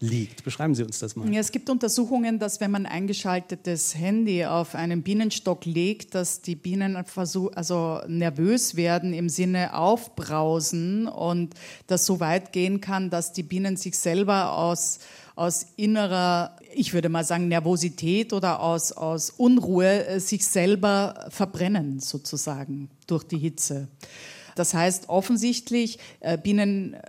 liegt. 0.00 0.44
Beschreiben 0.44 0.74
Sie 0.74 0.82
uns 0.82 0.98
das 0.98 1.14
mal. 1.14 1.30
Ja, 1.32 1.40
es 1.40 1.52
gibt 1.52 1.68
Untersuchungen, 1.68 2.38
dass 2.38 2.60
wenn 2.60 2.70
man 2.70 2.86
ein 2.86 2.92
eingeschaltetes 2.92 3.94
Handy 3.94 4.46
auf 4.46 4.74
einen 4.74 5.02
Bienenstock 5.02 5.66
legt, 5.66 6.14
dass 6.14 6.40
die 6.40 6.54
Bienen 6.54 6.96
also 6.96 8.00
nervös 8.08 8.76
werden 8.76 9.12
im 9.12 9.28
Sinne 9.28 9.74
aufbrausen 9.74 11.06
und 11.06 11.54
das 11.86 12.06
so 12.06 12.18
weit 12.18 12.52
gehen 12.52 12.80
kann, 12.80 13.10
dass 13.10 13.32
die 13.32 13.42
Bienen 13.42 13.76
sich 13.76 13.98
selber 13.98 14.56
aus, 14.56 15.00
aus 15.36 15.66
innerer, 15.76 16.56
ich 16.74 16.94
würde 16.94 17.10
mal 17.10 17.24
sagen, 17.24 17.48
Nervosität 17.48 18.32
oder 18.32 18.60
aus, 18.60 18.92
aus 18.92 19.30
Unruhe 19.30 20.06
äh, 20.06 20.20
sich 20.20 20.46
selber 20.46 21.26
verbrennen 21.28 22.00
sozusagen 22.00 22.88
durch 23.06 23.24
die 23.24 23.38
Hitze. 23.38 23.88
Das 24.54 24.74
heißt 24.74 25.08
offensichtlich, 25.08 25.98
äh, 26.20 26.36
Bienen 26.38 26.94
äh, 26.94 27.00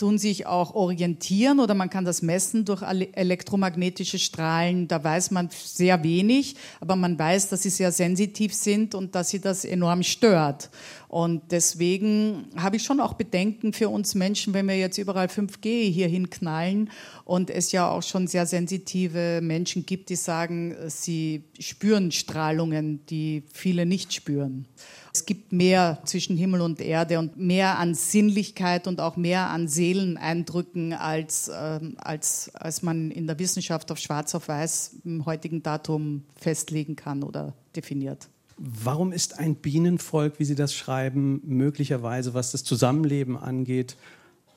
tun 0.00 0.16
sich 0.16 0.46
auch 0.46 0.74
orientieren 0.74 1.60
oder 1.60 1.74
man 1.74 1.90
kann 1.90 2.06
das 2.06 2.22
messen 2.22 2.64
durch 2.64 2.82
elektromagnetische 2.82 4.18
Strahlen. 4.18 4.88
Da 4.88 5.04
weiß 5.04 5.30
man 5.30 5.50
sehr 5.52 6.02
wenig, 6.02 6.56
aber 6.80 6.96
man 6.96 7.18
weiß, 7.18 7.50
dass 7.50 7.62
sie 7.62 7.70
sehr 7.70 7.92
sensitiv 7.92 8.54
sind 8.54 8.94
und 8.94 9.14
dass 9.14 9.28
sie 9.28 9.40
das 9.40 9.66
enorm 9.66 10.02
stört. 10.02 10.70
Und 11.08 11.42
deswegen 11.50 12.46
habe 12.56 12.76
ich 12.76 12.82
schon 12.82 13.00
auch 13.00 13.14
Bedenken 13.14 13.72
für 13.72 13.90
uns 13.90 14.14
Menschen, 14.14 14.54
wenn 14.54 14.68
wir 14.68 14.78
jetzt 14.78 14.96
überall 14.96 15.26
5G 15.26 15.90
hierhin 15.90 16.30
knallen 16.30 16.88
und 17.24 17.50
es 17.50 17.72
ja 17.72 17.90
auch 17.90 18.02
schon 18.02 18.26
sehr 18.26 18.46
sensitive 18.46 19.40
Menschen 19.42 19.84
gibt, 19.84 20.08
die 20.08 20.16
sagen, 20.16 20.76
sie 20.86 21.44
spüren 21.58 22.10
Strahlungen, 22.10 23.04
die 23.06 23.42
viele 23.52 23.84
nicht 23.84 24.14
spüren. 24.14 24.66
Es 25.12 25.26
gibt 25.26 25.52
mehr 25.52 26.00
zwischen 26.04 26.36
Himmel 26.36 26.60
und 26.60 26.80
Erde 26.80 27.18
und 27.18 27.36
mehr 27.36 27.78
an 27.78 27.94
Sinnlichkeit 27.94 28.86
und 28.86 29.00
auch 29.00 29.16
mehr 29.16 29.50
an 29.50 29.66
Seeleneindrücken, 29.66 30.92
als, 30.92 31.50
ähm, 31.52 31.96
als, 31.98 32.54
als 32.54 32.82
man 32.82 33.10
in 33.10 33.26
der 33.26 33.38
Wissenschaft 33.38 33.90
auf 33.90 33.98
Schwarz 33.98 34.34
auf 34.34 34.48
Weiß 34.48 34.96
im 35.04 35.26
heutigen 35.26 35.62
Datum 35.62 36.24
festlegen 36.36 36.94
kann 36.94 37.24
oder 37.24 37.54
definiert. 37.74 38.28
Warum 38.56 39.10
ist 39.10 39.38
ein 39.38 39.56
Bienenvolk, 39.56 40.38
wie 40.38 40.44
Sie 40.44 40.54
das 40.54 40.74
schreiben, 40.74 41.40
möglicherweise, 41.44 42.34
was 42.34 42.52
das 42.52 42.62
Zusammenleben 42.62 43.36
angeht, 43.36 43.96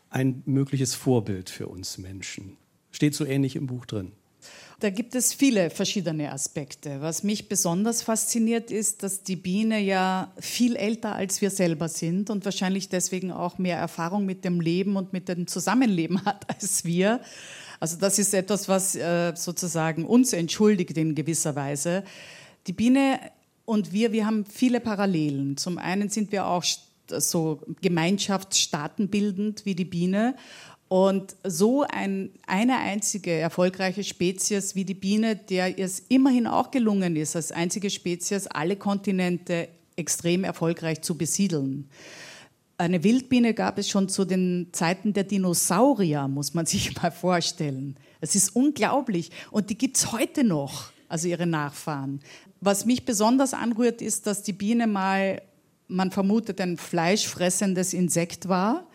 ein 0.09 0.43
mögliches 0.45 0.93
Vorbild 0.93 1.49
für 1.49 1.67
uns 1.67 1.97
Menschen? 1.97 2.57
Steht 2.91 3.15
so 3.15 3.25
ähnlich 3.25 3.55
im 3.55 3.65
Buch 3.65 3.85
drin. 3.85 4.11
Da 4.83 4.89
gibt 4.89 5.15
es 5.15 5.33
viele 5.33 5.69
verschiedene 5.69 6.33
Aspekte. 6.33 6.99
Was 6.99 7.23
mich 7.23 7.47
besonders 7.47 8.01
fasziniert 8.01 8.69
ist, 8.69 9.01
dass 9.01 9.23
die 9.23 9.37
Biene 9.37 9.79
ja 9.79 10.33
viel 10.37 10.75
älter 10.75 11.15
als 11.15 11.39
wir 11.39 11.51
selber 11.51 11.87
sind 11.87 12.29
und 12.29 12.43
wahrscheinlich 12.43 12.89
deswegen 12.89 13.31
auch 13.31 13.57
mehr 13.57 13.77
Erfahrung 13.77 14.25
mit 14.25 14.43
dem 14.43 14.59
Leben 14.59 14.97
und 14.97 15.13
mit 15.13 15.29
dem 15.29 15.47
Zusammenleben 15.47 16.25
hat 16.25 16.49
als 16.53 16.83
wir. 16.83 17.21
Also 17.79 17.95
das 17.95 18.19
ist 18.19 18.33
etwas, 18.33 18.67
was 18.67 18.93
äh, 18.95 19.31
sozusagen 19.37 20.05
uns 20.05 20.33
entschuldigt 20.33 20.97
in 20.97 21.15
gewisser 21.15 21.55
Weise. 21.55 22.03
Die 22.67 22.73
Biene 22.73 23.21
und 23.63 23.93
wir, 23.93 24.11
wir 24.11 24.25
haben 24.25 24.43
viele 24.43 24.81
Parallelen. 24.81 25.55
Zum 25.55 25.77
einen 25.77 26.09
sind 26.09 26.33
wir 26.33 26.45
auch 26.45 26.65
so 27.07 27.61
gemeinschaftsstaatenbildend 27.81 29.65
wie 29.65 29.75
die 29.75 29.85
Biene. 29.85 30.35
Und 30.93 31.35
so 31.43 31.81
ein, 31.81 32.29
eine 32.45 32.77
einzige 32.77 33.31
erfolgreiche 33.31 34.03
Spezies 34.03 34.75
wie 34.75 34.85
die 34.85 34.93
Biene, 34.93 35.35
der 35.35 35.79
es 35.79 36.03
immerhin 36.07 36.45
auch 36.45 36.69
gelungen 36.69 37.15
ist, 37.15 37.35
als 37.35 37.51
einzige 37.51 37.89
Spezies 37.89 38.45
alle 38.45 38.75
Kontinente 38.75 39.69
extrem 39.95 40.43
erfolgreich 40.43 41.01
zu 41.01 41.17
besiedeln. 41.17 41.89
Eine 42.77 43.03
Wildbiene 43.03 43.55
gab 43.55 43.79
es 43.79 43.89
schon 43.89 44.07
zu 44.07 44.23
den 44.23 44.67
Zeiten 44.71 45.13
der 45.13 45.23
Dinosaurier, 45.23 46.27
muss 46.27 46.53
man 46.53 46.65
sich 46.67 46.95
mal 47.01 47.09
vorstellen. 47.09 47.97
Es 48.21 48.35
ist 48.35 48.55
unglaublich. 48.55 49.31
Und 49.49 49.71
die 49.71 49.77
gibt 49.79 49.97
es 49.97 50.11
heute 50.11 50.43
noch, 50.43 50.91
also 51.09 51.27
ihre 51.27 51.47
Nachfahren. 51.47 52.19
Was 52.61 52.85
mich 52.85 53.03
besonders 53.03 53.55
anrührt, 53.55 54.03
ist, 54.03 54.27
dass 54.27 54.43
die 54.43 54.53
Biene 54.53 54.85
mal, 54.85 55.41
man 55.87 56.11
vermutet, 56.11 56.61
ein 56.61 56.77
fleischfressendes 56.77 57.95
Insekt 57.95 58.47
war 58.47 58.85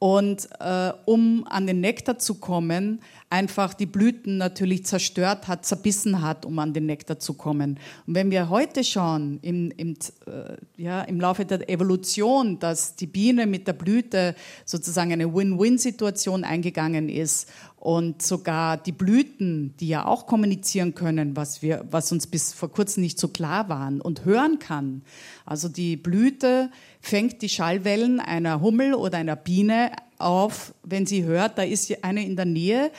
und 0.00 0.48
äh, 0.60 0.92
um 1.04 1.46
an 1.46 1.66
den 1.66 1.80
Nektar 1.80 2.18
zu 2.18 2.36
kommen, 2.36 3.02
einfach 3.30 3.74
die 3.74 3.86
Blüten 3.86 4.38
natürlich 4.38 4.84
zerstört 4.84 5.46
hat, 5.46 5.64
zerbissen 5.64 6.20
hat, 6.20 6.44
um 6.44 6.58
an 6.58 6.74
den 6.74 6.86
Nektar 6.86 7.20
zu 7.20 7.34
kommen. 7.34 7.78
Und 8.06 8.14
wenn 8.16 8.32
wir 8.32 8.50
heute 8.50 8.82
schauen, 8.82 9.38
im, 9.42 9.70
im, 9.76 9.94
äh, 10.26 10.56
ja, 10.76 11.02
im 11.02 11.20
Laufe 11.20 11.44
der 11.44 11.70
Evolution, 11.70 12.58
dass 12.58 12.96
die 12.96 13.06
Biene 13.06 13.46
mit 13.46 13.68
der 13.68 13.72
Blüte 13.72 14.34
sozusagen 14.64 15.12
eine 15.12 15.32
Win-Win-Situation 15.32 16.42
eingegangen 16.42 17.08
ist 17.08 17.48
und 17.76 18.20
sogar 18.20 18.76
die 18.76 18.92
Blüten, 18.92 19.76
die 19.78 19.88
ja 19.88 20.06
auch 20.06 20.26
kommunizieren 20.26 20.96
können, 20.96 21.36
was, 21.36 21.62
wir, 21.62 21.86
was 21.88 22.10
uns 22.10 22.26
bis 22.26 22.52
vor 22.52 22.70
kurzem 22.70 23.02
nicht 23.02 23.20
so 23.20 23.28
klar 23.28 23.68
waren 23.68 24.00
und 24.00 24.24
hören 24.24 24.58
kann. 24.58 25.02
Also 25.46 25.68
die 25.68 25.96
Blüte 25.96 26.70
fängt 27.00 27.42
die 27.42 27.48
Schallwellen 27.48 28.18
einer 28.18 28.60
Hummel 28.60 28.94
oder 28.94 29.18
einer 29.18 29.36
Biene 29.36 29.92
auf, 30.20 30.74
wenn 30.82 31.06
sie 31.06 31.24
hört, 31.24 31.58
da 31.58 31.62
ist 31.62 32.04
eine 32.04 32.24
in 32.24 32.36
der 32.36 32.44
Nähe 32.44 32.90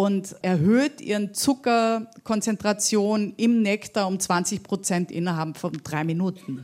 und 0.00 0.34
erhöht 0.40 1.02
ihren 1.02 1.34
Zuckerkonzentration 1.34 3.34
im 3.36 3.60
Nektar 3.60 4.06
um 4.06 4.18
20 4.18 4.62
Prozent 4.62 5.10
innerhalb 5.10 5.58
von 5.58 5.72
drei 5.84 6.04
Minuten. 6.04 6.62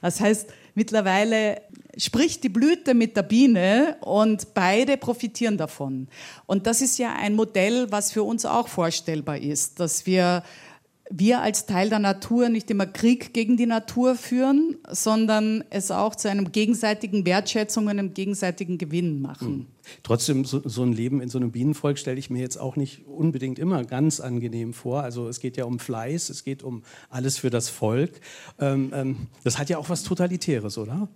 Das 0.00 0.18
heißt, 0.18 0.48
mittlerweile 0.74 1.60
spricht 1.98 2.42
die 2.42 2.48
Blüte 2.48 2.94
mit 2.94 3.18
der 3.18 3.24
Biene 3.24 3.98
und 4.00 4.54
beide 4.54 4.96
profitieren 4.96 5.58
davon. 5.58 6.08
Und 6.46 6.66
das 6.66 6.80
ist 6.80 6.98
ja 6.98 7.14
ein 7.14 7.34
Modell, 7.34 7.92
was 7.92 8.12
für 8.12 8.22
uns 8.22 8.46
auch 8.46 8.68
vorstellbar 8.68 9.36
ist, 9.36 9.78
dass 9.78 10.06
wir 10.06 10.42
wir 11.12 11.42
als 11.42 11.66
Teil 11.66 11.90
der 11.90 11.98
Natur 11.98 12.48
nicht 12.48 12.70
immer 12.70 12.86
Krieg 12.86 13.34
gegen 13.34 13.56
die 13.56 13.66
Natur 13.66 14.14
führen, 14.14 14.76
sondern 14.88 15.64
es 15.68 15.90
auch 15.90 16.14
zu 16.14 16.30
einem 16.30 16.52
gegenseitigen 16.52 17.26
Wertschätzung 17.26 17.86
und 17.86 17.90
einem 17.90 18.14
gegenseitigen 18.14 18.78
Gewinn 18.78 19.20
machen. 19.20 19.66
Trotzdem, 20.02 20.44
so, 20.44 20.60
so, 20.64 20.82
ein 20.82 20.92
Leben 20.92 21.20
in 21.20 21.28
so 21.28 21.38
einem 21.38 21.52
Bienenvolk 21.52 21.98
stelle 21.98 22.18
ich 22.18 22.30
mir 22.30 22.40
jetzt 22.40 22.56
auch 22.56 22.76
nicht 22.76 23.06
unbedingt 23.06 23.58
immer 23.58 23.84
ganz 23.84 24.20
angenehm 24.20 24.72
vor. 24.72 25.02
Also 25.02 25.28
es 25.28 25.40
geht 25.40 25.56
ja 25.56 25.64
um 25.64 25.78
Fleiß, 25.78 26.30
es 26.30 26.44
geht 26.44 26.62
um 26.62 26.82
alles 27.08 27.38
für 27.38 27.50
das 27.50 27.68
Volk. 27.68 28.20
Ähm, 28.58 28.92
ähm, 28.94 29.16
das 29.44 29.58
hat 29.58 29.68
ja 29.68 29.78
auch 29.78 29.88
was 29.88 30.02
Totalitäres, 30.02 30.78
oder? 30.78 31.08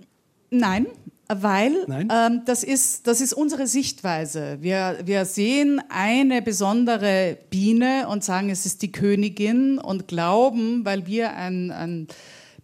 Nein, 0.51 0.87
weil 1.29 1.73
ähm, 1.89 2.43
das, 2.45 2.63
ist, 2.63 3.07
das 3.07 3.21
ist 3.21 3.33
unsere 3.33 3.67
Sichtweise. 3.67 4.59
Wir, 4.61 4.99
wir 5.05 5.25
sehen 5.25 5.81
eine 5.89 6.43
besondere 6.43 7.39
Biene 7.51 8.09
und 8.09 8.23
sagen, 8.23 8.51
es 8.51 8.67
ist 8.67 8.83
die 8.83 8.93
Königin 8.93 9.79
und 9.79 10.07
glauben, 10.07 10.85
weil 10.85 11.07
wir 11.07 11.35
ein, 11.35 11.71
ein 11.71 12.09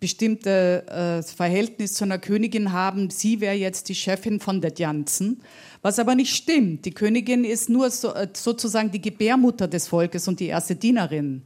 bestimmtes 0.01 0.89
äh, 0.89 1.23
Verhältnis 1.23 1.95
zu 1.95 2.05
einer 2.05 2.19
Königin 2.19 2.73
haben, 2.73 3.11
sie 3.11 3.41
wäre 3.41 3.55
jetzt 3.55 3.89
die 3.89 3.95
Chefin 3.95 4.41
von 4.41 4.61
der 4.61 4.73
Janssen. 4.77 5.43
Was 5.83 5.99
aber 5.99 6.15
nicht 6.15 6.35
stimmt. 6.35 6.85
Die 6.85 6.91
Königin 6.93 7.45
ist 7.45 7.69
nur 7.69 7.91
so, 7.91 8.15
äh, 8.15 8.29
sozusagen 8.33 8.91
die 8.91 9.01
Gebärmutter 9.01 9.69
des 9.69 9.89
Volkes 9.89 10.27
und 10.27 10.41
die 10.41 10.47
erste 10.47 10.75
Dienerin. 10.75 11.43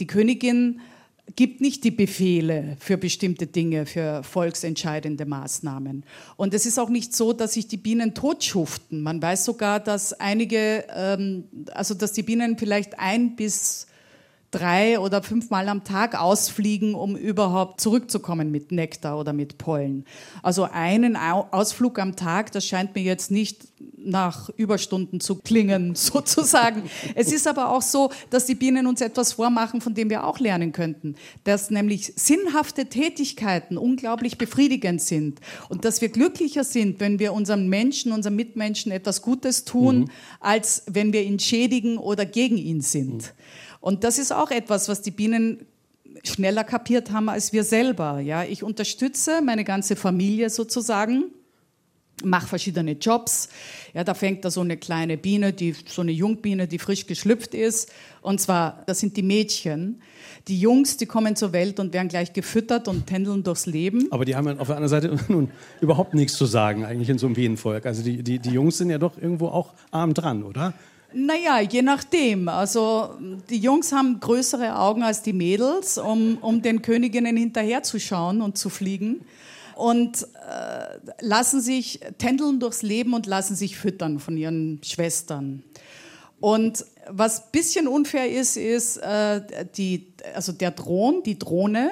Die 0.00 0.06
Königin 0.06 0.80
gibt 1.36 1.60
nicht 1.60 1.84
die 1.84 1.90
Befehle 1.90 2.76
für 2.78 2.98
bestimmte 2.98 3.46
Dinge, 3.46 3.86
für 3.86 4.22
volksentscheidende 4.22 5.24
Maßnahmen. 5.24 6.04
Und 6.36 6.54
es 6.54 6.66
ist 6.66 6.78
auch 6.78 6.90
nicht 6.90 7.14
so, 7.14 7.32
dass 7.32 7.54
sich 7.54 7.66
die 7.66 7.78
Bienen 7.78 8.14
totschuften. 8.14 9.02
Man 9.02 9.22
weiß 9.22 9.44
sogar, 9.44 9.80
dass 9.80 10.12
einige, 10.12 10.84
ähm, 10.94 11.44
also 11.72 11.94
dass 11.94 12.12
die 12.12 12.22
Bienen 12.22 12.58
vielleicht 12.58 12.98
ein 12.98 13.36
bis 13.36 13.86
drei 14.54 15.00
oder 15.00 15.22
fünfmal 15.22 15.68
am 15.68 15.82
Tag 15.82 16.20
ausfliegen, 16.20 16.94
um 16.94 17.16
überhaupt 17.16 17.80
zurückzukommen 17.80 18.50
mit 18.52 18.70
Nektar 18.70 19.18
oder 19.18 19.32
mit 19.32 19.58
Pollen. 19.58 20.04
Also 20.42 20.68
einen 20.70 21.16
Ausflug 21.16 21.98
am 21.98 22.14
Tag, 22.14 22.52
das 22.52 22.64
scheint 22.64 22.94
mir 22.94 23.02
jetzt 23.02 23.32
nicht 23.32 23.66
nach 23.96 24.50
Überstunden 24.50 25.18
zu 25.18 25.36
klingen, 25.36 25.94
sozusagen. 25.94 26.84
es 27.14 27.32
ist 27.32 27.48
aber 27.48 27.70
auch 27.70 27.82
so, 27.82 28.10
dass 28.30 28.46
die 28.46 28.54
Bienen 28.54 28.86
uns 28.86 29.00
etwas 29.00 29.32
vormachen, 29.32 29.80
von 29.80 29.94
dem 29.94 30.08
wir 30.08 30.24
auch 30.24 30.38
lernen 30.38 30.72
könnten. 30.72 31.16
Dass 31.42 31.70
nämlich 31.70 32.12
sinnhafte 32.14 32.86
Tätigkeiten 32.86 33.76
unglaublich 33.76 34.38
befriedigend 34.38 35.00
sind 35.00 35.40
und 35.68 35.84
dass 35.84 36.00
wir 36.00 36.10
glücklicher 36.10 36.64
sind, 36.64 37.00
wenn 37.00 37.18
wir 37.18 37.32
unserem 37.32 37.68
Menschen, 37.68 38.12
unserem 38.12 38.36
Mitmenschen 38.36 38.92
etwas 38.92 39.22
Gutes 39.22 39.64
tun, 39.64 40.00
mhm. 40.00 40.10
als 40.38 40.84
wenn 40.86 41.12
wir 41.12 41.22
ihn 41.22 41.40
schädigen 41.40 41.98
oder 41.98 42.24
gegen 42.24 42.56
ihn 42.56 42.82
sind. 42.82 43.14
Mhm. 43.14 43.63
Und 43.84 44.02
das 44.02 44.16
ist 44.16 44.32
auch 44.32 44.50
etwas, 44.50 44.88
was 44.88 45.02
die 45.02 45.10
Bienen 45.10 45.66
schneller 46.24 46.64
kapiert 46.64 47.10
haben 47.10 47.28
als 47.28 47.52
wir 47.52 47.64
selber. 47.64 48.18
Ja, 48.18 48.42
ich 48.42 48.62
unterstütze 48.62 49.42
meine 49.42 49.62
ganze 49.62 49.94
Familie 49.94 50.48
sozusagen 50.48 51.24
mache 52.22 52.46
verschiedene 52.46 52.92
Jobs. 52.92 53.50
Ja, 53.92 54.04
da 54.04 54.14
fängt 54.14 54.42
da 54.44 54.50
so 54.50 54.62
eine 54.62 54.78
kleine 54.78 55.18
Biene, 55.18 55.52
die, 55.52 55.74
so 55.86 56.00
eine 56.00 56.12
Jungbiene, 56.12 56.66
die 56.66 56.78
frisch 56.78 57.06
geschlüpft 57.06 57.52
ist. 57.52 57.92
Und 58.22 58.40
zwar, 58.40 58.84
das 58.86 59.00
sind 59.00 59.18
die 59.18 59.22
Mädchen. 59.22 60.00
Die 60.48 60.58
Jungs, 60.58 60.96
die 60.96 61.04
kommen 61.04 61.36
zur 61.36 61.52
Welt 61.52 61.78
und 61.78 61.92
werden 61.92 62.08
gleich 62.08 62.32
gefüttert 62.32 62.88
und 62.88 63.06
tändeln 63.06 63.42
durchs 63.42 63.66
Leben. 63.66 64.06
Aber 64.12 64.24
die 64.24 64.34
haben 64.34 64.48
auf 64.58 64.68
der 64.68 64.76
anderen 64.76 64.88
Seite 64.88 65.18
nun 65.28 65.50
überhaupt 65.82 66.14
nichts 66.14 66.38
zu 66.38 66.46
sagen 66.46 66.86
eigentlich 66.86 67.10
in 67.10 67.18
so 67.18 67.26
einem 67.26 67.34
Bienenvolk. 67.34 67.84
Also 67.84 68.02
die, 68.02 68.22
die, 68.22 68.38
die 68.38 68.50
Jungs 68.50 68.78
sind 68.78 68.88
ja 68.88 68.98
doch 68.98 69.18
irgendwo 69.18 69.48
auch 69.48 69.74
arm 69.90 70.14
dran, 70.14 70.42
oder? 70.42 70.72
Naja, 71.16 71.60
je 71.60 71.82
nachdem. 71.82 72.48
Also 72.48 73.14
die 73.48 73.58
Jungs 73.58 73.92
haben 73.92 74.18
größere 74.18 74.76
Augen 74.76 75.04
als 75.04 75.22
die 75.22 75.32
Mädels, 75.32 75.96
um, 75.96 76.38
um 76.38 76.60
den 76.60 76.82
Königinnen 76.82 77.36
hinterherzuschauen 77.36 78.42
und 78.42 78.58
zu 78.58 78.68
fliegen. 78.68 79.24
Und 79.76 80.22
äh, 80.22 80.98
lassen 81.20 81.60
sich 81.60 82.00
tändeln 82.18 82.58
durchs 82.58 82.82
Leben 82.82 83.14
und 83.14 83.26
lassen 83.26 83.54
sich 83.54 83.76
füttern 83.76 84.18
von 84.18 84.36
ihren 84.36 84.80
Schwestern. 84.82 85.62
Und 86.40 86.84
was 87.08 87.44
ein 87.44 87.48
bisschen 87.52 87.86
unfair 87.86 88.28
ist, 88.30 88.56
ist, 88.56 88.96
äh, 88.96 89.40
die, 89.76 90.12
also 90.34 90.50
der 90.50 90.72
Drohn, 90.72 91.22
die 91.24 91.38
Drohne, 91.38 91.90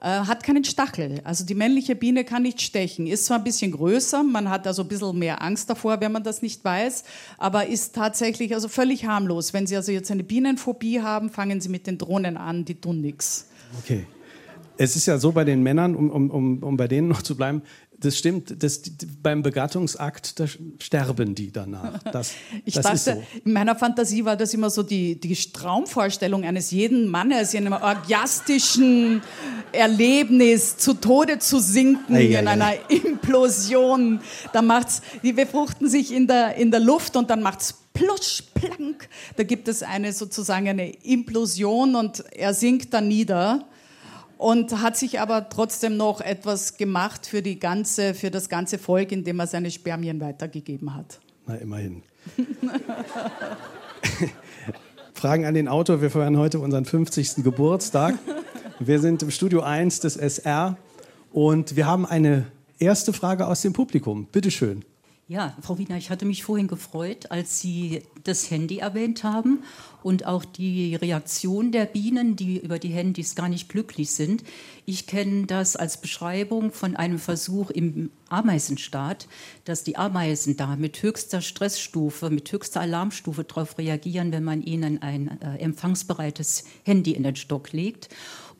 äh, 0.00 0.08
hat 0.08 0.42
keinen 0.42 0.64
Stachel. 0.64 1.20
Also 1.24 1.44
die 1.44 1.54
männliche 1.54 1.94
Biene 1.94 2.24
kann 2.24 2.42
nicht 2.42 2.60
stechen. 2.60 3.06
Ist 3.06 3.26
zwar 3.26 3.38
ein 3.38 3.44
bisschen 3.44 3.72
größer, 3.72 4.22
man 4.22 4.50
hat 4.50 4.66
also 4.66 4.82
ein 4.82 4.88
bisschen 4.88 5.18
mehr 5.18 5.42
Angst 5.42 5.70
davor, 5.70 6.00
wenn 6.00 6.12
man 6.12 6.22
das 6.22 6.42
nicht 6.42 6.64
weiß, 6.64 7.04
aber 7.38 7.66
ist 7.66 7.94
tatsächlich 7.94 8.54
also 8.54 8.68
völlig 8.68 9.06
harmlos. 9.06 9.54
Wenn 9.54 9.66
Sie 9.66 9.76
also 9.76 9.92
jetzt 9.92 10.10
eine 10.10 10.24
Bienenphobie 10.24 11.00
haben, 11.00 11.30
fangen 11.30 11.60
Sie 11.60 11.68
mit 11.68 11.86
den 11.86 11.98
Drohnen 11.98 12.36
an, 12.36 12.64
die 12.64 12.74
tun 12.74 13.00
nichts. 13.00 13.48
Okay. 13.82 14.06
Es 14.78 14.94
ist 14.94 15.06
ja 15.06 15.18
so 15.18 15.32
bei 15.32 15.44
den 15.44 15.62
Männern, 15.62 15.96
um, 15.96 16.10
um, 16.10 16.30
um, 16.30 16.62
um 16.62 16.76
bei 16.76 16.86
denen 16.86 17.08
noch 17.08 17.22
zu 17.22 17.34
bleiben, 17.34 17.62
Das 17.98 18.18
stimmt. 18.18 18.62
Das, 18.62 18.82
beim 19.22 19.42
Begattungsakt 19.42 20.34
sterben 20.78 21.34
die 21.34 21.50
danach. 21.50 22.00
Das, 22.12 22.32
ich 22.64 22.74
das 22.74 22.84
dachte, 23.04 23.20
so. 23.20 23.40
in 23.44 23.52
meiner 23.52 23.74
Fantasie 23.74 24.24
war 24.24 24.36
das 24.36 24.54
immer 24.54 24.70
so 24.70 24.82
die, 24.82 25.18
die 25.20 25.34
Traumvorstellung 25.34 26.44
eines 26.44 26.70
jeden 26.70 27.08
Mannes, 27.08 27.52
in 27.52 27.66
einem 27.66 27.82
orgiastischen 27.82 29.22
Erlebnis 29.72 30.76
zu 30.76 30.94
Tode 30.94 31.38
zu 31.38 31.58
sinken, 31.58 32.14
ei, 32.14 32.36
ei, 32.36 32.40
in 32.40 32.48
einer 32.48 32.72
Implosion. 32.88 34.20
Da 34.52 34.62
macht's, 34.62 35.02
die 35.22 35.32
befruchten 35.32 35.88
sich 35.88 36.12
in 36.12 36.26
der, 36.26 36.54
in 36.56 36.70
der 36.70 36.80
Luft 36.80 37.16
und 37.16 37.28
dann 37.28 37.42
macht's 37.42 37.74
plusch, 37.92 38.42
plank. 38.54 39.08
Da 39.36 39.42
gibt 39.42 39.68
es 39.68 39.82
eine 39.82 40.12
sozusagen 40.12 40.68
eine 40.68 40.90
Implosion 40.90 41.96
und 41.96 42.24
er 42.32 42.54
sinkt 42.54 42.94
dann 42.94 43.08
nieder 43.08 43.66
und 44.38 44.82
hat 44.82 44.96
sich 44.96 45.20
aber 45.20 45.48
trotzdem 45.48 45.96
noch 45.96 46.20
etwas 46.20 46.76
gemacht 46.76 47.26
für, 47.26 47.42
die 47.42 47.58
ganze, 47.58 48.14
für 48.14 48.30
das 48.30 48.48
ganze 48.48 48.78
Volk, 48.78 49.12
indem 49.12 49.40
er 49.40 49.46
seine 49.46 49.70
Spermien 49.70 50.20
weitergegeben 50.20 50.94
hat. 50.94 51.20
Na, 51.46 51.56
immerhin. 51.56 52.02
Fragen 55.14 55.46
an 55.46 55.54
den 55.54 55.68
Autor. 55.68 56.02
Wir 56.02 56.10
feiern 56.10 56.36
heute 56.36 56.58
unseren 56.58 56.84
50. 56.84 57.36
Geburtstag. 57.36 58.18
Wir 58.78 59.00
sind 59.00 59.22
im 59.22 59.30
Studio 59.30 59.62
1 59.62 60.00
des 60.00 60.16
SR 60.16 60.76
und 61.32 61.76
wir 61.76 61.86
haben 61.86 62.04
eine 62.04 62.46
erste 62.78 63.12
Frage 63.14 63.46
aus 63.46 63.62
dem 63.62 63.72
Publikum. 63.72 64.26
Bitte 64.30 64.50
schön. 64.50 64.84
Ja, 65.28 65.56
Frau 65.60 65.76
Wiener, 65.76 65.96
ich 65.96 66.10
hatte 66.10 66.24
mich 66.24 66.44
vorhin 66.44 66.68
gefreut, 66.68 67.32
als 67.32 67.58
Sie 67.58 68.02
das 68.22 68.48
Handy 68.48 68.78
erwähnt 68.78 69.24
haben 69.24 69.64
und 70.04 70.24
auch 70.24 70.44
die 70.44 70.94
Reaktion 70.94 71.72
der 71.72 71.84
Bienen, 71.86 72.36
die 72.36 72.60
über 72.60 72.78
die 72.78 72.90
Handys 72.90 73.34
gar 73.34 73.48
nicht 73.48 73.68
glücklich 73.68 74.12
sind. 74.12 74.44
Ich 74.84 75.08
kenne 75.08 75.46
das 75.46 75.74
als 75.74 76.00
Beschreibung 76.00 76.70
von 76.70 76.94
einem 76.94 77.18
Versuch 77.18 77.70
im 77.70 78.12
Ameisenstaat, 78.28 79.26
dass 79.64 79.82
die 79.82 79.96
Ameisen 79.96 80.56
da 80.56 80.76
mit 80.76 81.02
höchster 81.02 81.40
Stressstufe, 81.40 82.30
mit 82.30 82.52
höchster 82.52 82.82
Alarmstufe 82.82 83.42
darauf 83.42 83.78
reagieren, 83.78 84.30
wenn 84.30 84.44
man 84.44 84.62
ihnen 84.62 85.02
ein 85.02 85.40
äh, 85.40 85.56
empfangsbereites 85.58 86.66
Handy 86.84 87.10
in 87.10 87.24
den 87.24 87.34
Stock 87.34 87.72
legt. 87.72 88.10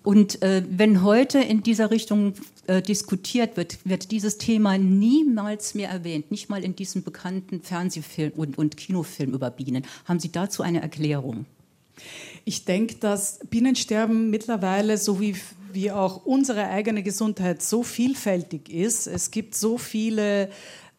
Und 0.06 0.40
äh, 0.40 0.62
wenn 0.70 1.02
heute 1.02 1.40
in 1.40 1.64
dieser 1.64 1.90
Richtung 1.90 2.34
äh, 2.68 2.80
diskutiert 2.80 3.56
wird, 3.56 3.84
wird 3.84 4.12
dieses 4.12 4.38
Thema 4.38 4.78
niemals 4.78 5.74
mehr 5.74 5.90
erwähnt, 5.90 6.30
nicht 6.30 6.48
mal 6.48 6.62
in 6.62 6.76
diesem 6.76 7.02
bekannten 7.02 7.60
Fernsehfilm 7.60 8.30
und, 8.36 8.56
und 8.56 8.76
Kinofilm 8.76 9.34
über 9.34 9.50
Bienen. 9.50 9.84
Haben 10.04 10.20
Sie 10.20 10.30
dazu 10.30 10.62
eine 10.62 10.80
Erklärung? 10.80 11.44
Ich 12.44 12.64
denke, 12.64 12.94
dass 13.00 13.40
Bienensterben 13.50 14.30
mittlerweile, 14.30 14.96
so 14.96 15.20
wie, 15.20 15.34
wie 15.72 15.90
auch 15.90 16.24
unsere 16.24 16.68
eigene 16.68 17.02
Gesundheit, 17.02 17.60
so 17.60 17.82
vielfältig 17.82 18.68
ist. 18.68 19.08
Es 19.08 19.32
gibt 19.32 19.56
so 19.56 19.76
viele 19.76 20.50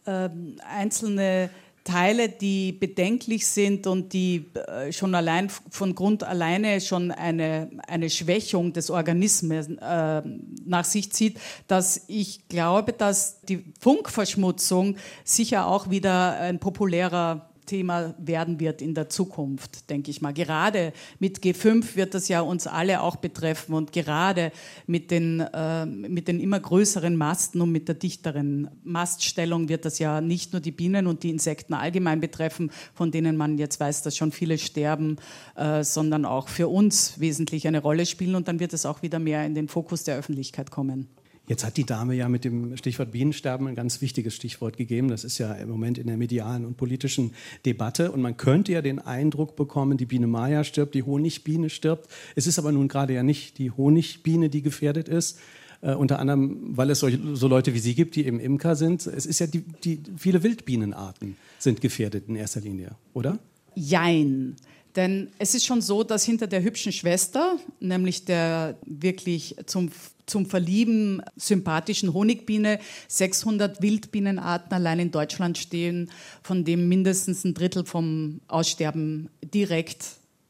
äh, 0.04 0.28
einzelne 0.70 1.50
Teile, 1.88 2.27
die 2.27 2.74
bedenklich 2.74 3.48
sind 3.48 3.88
und 3.88 4.12
die 4.12 4.46
äh, 4.53 4.91
schon 4.91 5.15
allein 5.15 5.50
von 5.70 5.96
Grund 5.96 6.22
alleine 6.22 6.82
schon 6.82 7.12
eine, 7.12 7.70
eine 7.88 8.10
Schwächung 8.10 8.74
des 8.74 8.89
Organismus 8.89 9.70
äh, 9.70 10.22
nach 10.65 10.84
sich 10.84 11.13
zieht, 11.13 11.39
dass 11.67 12.01
ich 12.08 12.50
glaube, 12.50 12.91
dass 12.91 13.39
die 13.41 13.63
Funkverschmutzung 13.79 14.98
sicher 15.24 15.67
auch 15.67 15.89
wieder 15.89 16.38
ein 16.39 16.60
populärer 16.60 17.47
Thema 17.67 18.15
werden 18.17 18.59
wird 18.59 18.81
in 18.81 18.95
der 18.95 19.09
Zukunft, 19.09 19.91
denke 19.91 20.09
ich 20.09 20.21
mal. 20.21 20.33
Gerade 20.33 20.93
mit 21.19 21.39
G5 21.39 21.95
wird 21.95 22.15
das 22.15 22.27
ja 22.27 22.41
uns 22.41 22.65
alle 22.65 23.01
auch 23.03 23.17
betreffen 23.17 23.75
und 23.75 23.93
gerade 23.93 24.51
mit 24.88 25.12
den, 25.12 25.41
äh, 25.41 25.86
mit 25.86 26.27
den 26.27 26.39
immer 26.39 26.59
größeren 26.59 27.15
Masten 27.15 27.62
und 27.62 27.71
mit 27.71 27.88
der 27.88 27.95
dichteren 27.95 28.69
Maststellung 28.83 29.69
wird 29.69 29.86
das 29.86 30.00
ja 30.00 30.21
nicht 30.21 30.53
nur 30.53 30.62
die 30.62 30.71
Bienen 30.71 31.05
und 31.05 31.21
die 31.21 31.29
Insekten 31.29 31.75
allgemein 31.75 32.19
betreffen, 32.19 32.71
von 32.95 33.12
denen 33.12 33.38
man 33.38 33.59
jetzt 33.59 33.79
weiß, 33.79 34.01
dass 34.01 34.17
schon 34.17 34.31
viele 34.31 34.57
sterben, 34.57 35.17
äh, 35.55 35.83
sondern 35.83 36.25
auch 36.25 36.47
für 36.47 36.67
uns 36.67 37.19
wesentlich 37.19 37.67
eine 37.67 37.81
Rolle 37.81 38.07
spielen 38.07 38.33
und 38.36 38.47
dann 38.47 38.59
wird 38.59 38.74
es 38.74 38.86
auch 38.86 39.03
wieder 39.03 39.19
mehr 39.19 39.45
in 39.45 39.53
den 39.53 39.67
Fokus 39.67 40.03
der 40.03 40.17
Öffentlichkeit 40.17 40.71
kommen. 40.71 41.07
Jetzt 41.48 41.63
hat 41.63 41.77
die 41.77 41.86
Dame 41.86 42.13
ja 42.13 42.27
mit 42.27 42.44
dem 42.44 42.75
Stichwort 42.75 43.12
Bienensterben 43.12 43.68
ein 43.68 43.75
ganz 43.75 44.01
wichtiges 44.01 44.36
Stichwort 44.36 44.75
gegeben. 44.75 45.08
Das 45.08 45.24
ist 45.24 45.38
ja 45.38 45.54
im 45.54 45.70
Moment 45.70 45.98
in 45.98 46.08
der 46.08 46.18
medialen 46.18 46.66
und 46.66 46.75
politischen 46.75 47.34
Debatte. 47.66 48.12
Und 48.12 48.22
man 48.22 48.36
könnte 48.36 48.74
ja 48.74 48.82
den 48.82 49.00
Eindruck 49.00 49.56
bekommen, 49.56 49.98
die 49.98 50.06
Biene 50.06 50.27
Maya 50.27 50.66
stirbt, 50.66 50.94
die 50.94 51.04
Honigbiene 51.04 51.70
stirbt. 51.70 52.10
Es 52.36 52.48
ist 52.48 52.60
aber 52.60 52.74
nun 52.74 52.89
gerade 52.89 53.13
ja 53.13 53.24
nicht 53.24 53.60
die 53.60 53.72
Honigbiene, 53.72 54.50
die 54.50 54.62
gefährdet 54.62 55.08
ist. 55.08 55.39
Äh, 55.80 55.93
unter 55.93 56.19
anderem, 56.19 56.76
weil 56.76 56.89
es 56.89 57.00
so, 57.00 57.08
so, 57.34 57.48
Leute 57.48 57.74
wie 57.74 57.80
Sie 57.80 57.95
gibt, 57.95 58.17
die 58.17 58.26
eben 58.26 58.41
Imker 58.41 58.76
sind. 58.76 59.08
Es 59.08 59.26
ist 59.26 59.39
ja 59.39 59.48
die, 59.48 59.62
die 59.62 60.02
viele 60.17 60.43
Wildbienenarten 60.43 61.38
sind 61.60 61.80
gefährdet 61.80 62.26
in 62.28 62.36
erster 62.36 62.60
Linie, 62.60 62.95
oder? 63.13 63.39
Jein. 63.74 64.56
Denn 64.97 65.29
es 65.38 65.53
ist 65.53 65.63
schon 65.63 65.81
so, 65.81 66.03
dass 66.03 66.25
hinter 66.25 66.47
der 66.47 66.63
hübschen 66.63 66.91
Schwester, 66.91 67.57
nämlich 67.79 68.25
der 68.25 68.79
wirklich 68.83 69.55
zum, 69.67 69.91
zum 70.25 70.47
Verlieben 70.47 71.21
sympathischen 71.36 72.15
Honigbiene, 72.15 72.79
600 73.07 73.79
Wildbienenarten 73.83 74.73
allein 74.73 74.99
in 74.99 75.12
Deutschland 75.12 75.60
stehen, 75.60 76.10
von 76.41 76.65
dem 76.65 76.89
mindestens 76.89 77.43
ein 77.43 77.53
Drittel 77.53 77.86
vom 77.86 78.41
Aussterben 78.47 79.29
direkt 79.53 80.03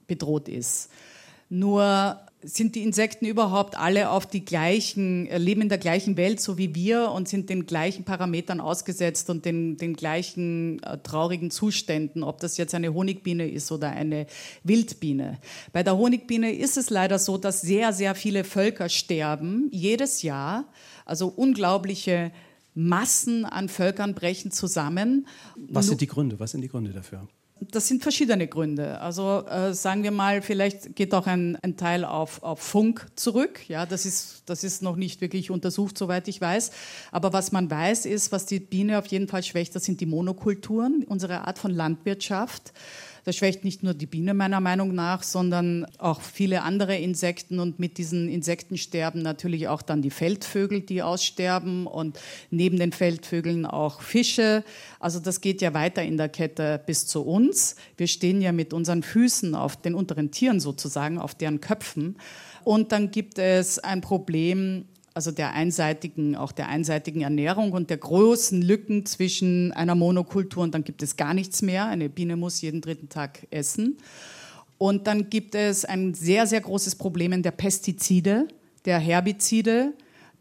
bedroht 0.07 0.47
ist. 0.47 0.89
Nur 1.49 2.19
sind 2.43 2.75
die 2.75 2.83
Insekten 2.83 3.25
überhaupt 3.25 3.77
alle 3.77 4.09
auf 4.11 4.25
die 4.25 4.45
gleichen, 4.45 5.27
äh, 5.27 5.37
leben 5.37 5.61
in 5.61 5.69
der 5.69 5.77
gleichen 5.77 6.17
Welt, 6.17 6.39
so 6.39 6.57
wie 6.57 6.75
wir 6.75 7.11
und 7.11 7.27
sind 7.27 7.49
den 7.49 7.65
gleichen 7.65 8.03
Parametern 8.03 8.61
ausgesetzt 8.61 9.29
und 9.29 9.43
den, 9.45 9.77
den 9.77 9.95
gleichen 9.95 10.81
äh, 10.83 10.97
traurigen 10.99 11.49
Zuständen, 11.49 12.23
ob 12.23 12.39
das 12.39 12.57
jetzt 12.57 12.75
eine 12.75 12.93
Honigbiene 12.93 13.49
ist 13.49 13.71
oder 13.71 13.89
eine 13.89 14.27
Wildbiene. 14.63 15.39
Bei 15.73 15.83
der 15.83 15.97
Honigbiene 15.97 16.53
ist 16.53 16.77
es 16.77 16.89
leider 16.89 17.17
so, 17.17 17.37
dass 17.37 17.61
sehr, 17.61 17.91
sehr 17.91 18.13
viele 18.13 18.43
Völker 18.43 18.87
sterben, 18.89 19.69
jedes 19.71 20.21
Jahr, 20.21 20.65
also 21.05 21.27
unglaubliche 21.27 22.31
Massen 22.75 23.45
an 23.45 23.67
Völkern 23.67 24.13
brechen 24.13 24.51
zusammen. 24.51 25.27
Was 25.55 25.87
sind 25.87 26.01
die 26.01 26.07
Gründe? 26.07 26.39
Was 26.39 26.51
sind 26.51 26.61
die 26.61 26.67
Gründe 26.67 26.91
dafür? 26.91 27.27
Das 27.59 27.87
sind 27.87 28.03
verschiedene 28.03 28.47
Gründe. 28.47 29.01
Also 29.01 29.45
äh, 29.47 29.73
sagen 29.73 30.03
wir 30.03 30.11
mal, 30.11 30.41
vielleicht 30.41 30.95
geht 30.95 31.13
auch 31.13 31.27
ein, 31.27 31.57
ein 31.61 31.77
Teil 31.77 32.05
auf, 32.05 32.43
auf, 32.43 32.59
Funk 32.59 33.07
zurück. 33.15 33.67
Ja, 33.67 33.85
das 33.85 34.05
ist, 34.05 34.43
das 34.45 34.63
ist 34.63 34.81
noch 34.81 34.95
nicht 34.95 35.21
wirklich 35.21 35.51
untersucht, 35.51 35.97
soweit 35.97 36.27
ich 36.27 36.39
weiß. 36.39 36.71
Aber 37.11 37.33
was 37.33 37.51
man 37.51 37.69
weiß, 37.69 38.05
ist, 38.05 38.31
was 38.31 38.45
die 38.45 38.59
Biene 38.59 38.99
auf 38.99 39.07
jeden 39.07 39.27
Fall 39.27 39.43
schwächt, 39.43 39.75
das 39.75 39.85
sind 39.85 40.01
die 40.01 40.05
Monokulturen, 40.05 41.03
unsere 41.07 41.47
Art 41.47 41.57
von 41.57 41.71
Landwirtschaft. 41.71 42.73
Das 43.27 43.35
schwächt 43.35 43.65
nicht 43.65 43.83
nur 43.83 43.93
die 43.93 44.05
Biene 44.05 44.33
meiner 44.33 44.61
Meinung 44.61 44.95
nach, 44.95 45.21
sondern 45.21 45.85
auch 45.97 46.21
viele 46.21 46.61
andere 46.61 46.95
Insekten 46.95 47.59
und 47.59 47.77
mit 47.77 47.97
diesen 47.97 48.29
Insekten 48.29 48.77
sterben 48.77 49.21
natürlich 49.21 49.67
auch 49.67 49.81
dann 49.81 50.01
die 50.01 50.11
Feldvögel, 50.11 50.79
die 50.79 51.03
aussterben 51.03 51.87
und 51.87 52.17
neben 52.51 52.79
den 52.79 52.93
Feldvögeln 52.93 53.65
auch 53.65 53.99
Fische. 53.99 54.63
Also 55.01 55.19
das 55.19 55.41
geht 55.41 55.61
ja 55.61 55.73
weiter 55.73 56.03
in 56.03 56.15
der 56.15 56.29
Kette 56.29 56.81
bis 56.85 57.05
zu 57.05 57.25
uns. 57.25 57.75
Wir 57.97 58.07
stehen 58.07 58.39
ja 58.39 58.53
mit 58.53 58.71
unseren 58.71 59.03
Füßen 59.03 59.55
auf 59.55 59.75
den 59.75 59.93
unteren 59.93 60.31
Tieren 60.31 60.61
sozusagen, 60.61 61.19
auf 61.19 61.35
deren 61.35 61.59
Köpfen. 61.59 62.15
Und 62.63 62.93
dann 62.93 63.11
gibt 63.11 63.39
es 63.39 63.77
ein 63.77 63.99
Problem 63.99 64.85
also 65.17 65.31
der 65.31 65.53
einseitigen, 65.53 66.35
auch 66.35 66.51
der 66.51 66.69
einseitigen 66.69 67.21
Ernährung 67.21 67.71
und 67.71 67.89
der 67.89 67.97
großen 67.97 68.61
Lücken 68.61 69.03
zwischen 69.07 69.71
einer 69.71 69.95
Monokultur 69.95 70.61
und 70.61 70.75
dann 70.75 70.83
gibt 70.83 71.01
es 71.01 71.17
gar 71.17 71.33
nichts 71.33 71.63
mehr. 71.63 71.87
Eine 71.87 72.07
Biene 72.07 72.35
muss 72.35 72.61
jeden 72.61 72.81
dritten 72.81 73.09
Tag 73.09 73.47
essen. 73.49 73.97
Und 74.77 75.07
dann 75.07 75.31
gibt 75.31 75.55
es 75.55 75.85
ein 75.85 76.13
sehr, 76.13 76.45
sehr 76.45 76.61
großes 76.61 76.97
Problem 76.97 77.33
in 77.33 77.41
der 77.41 77.49
Pestizide, 77.49 78.47
der 78.85 78.99
Herbizide. 78.99 79.93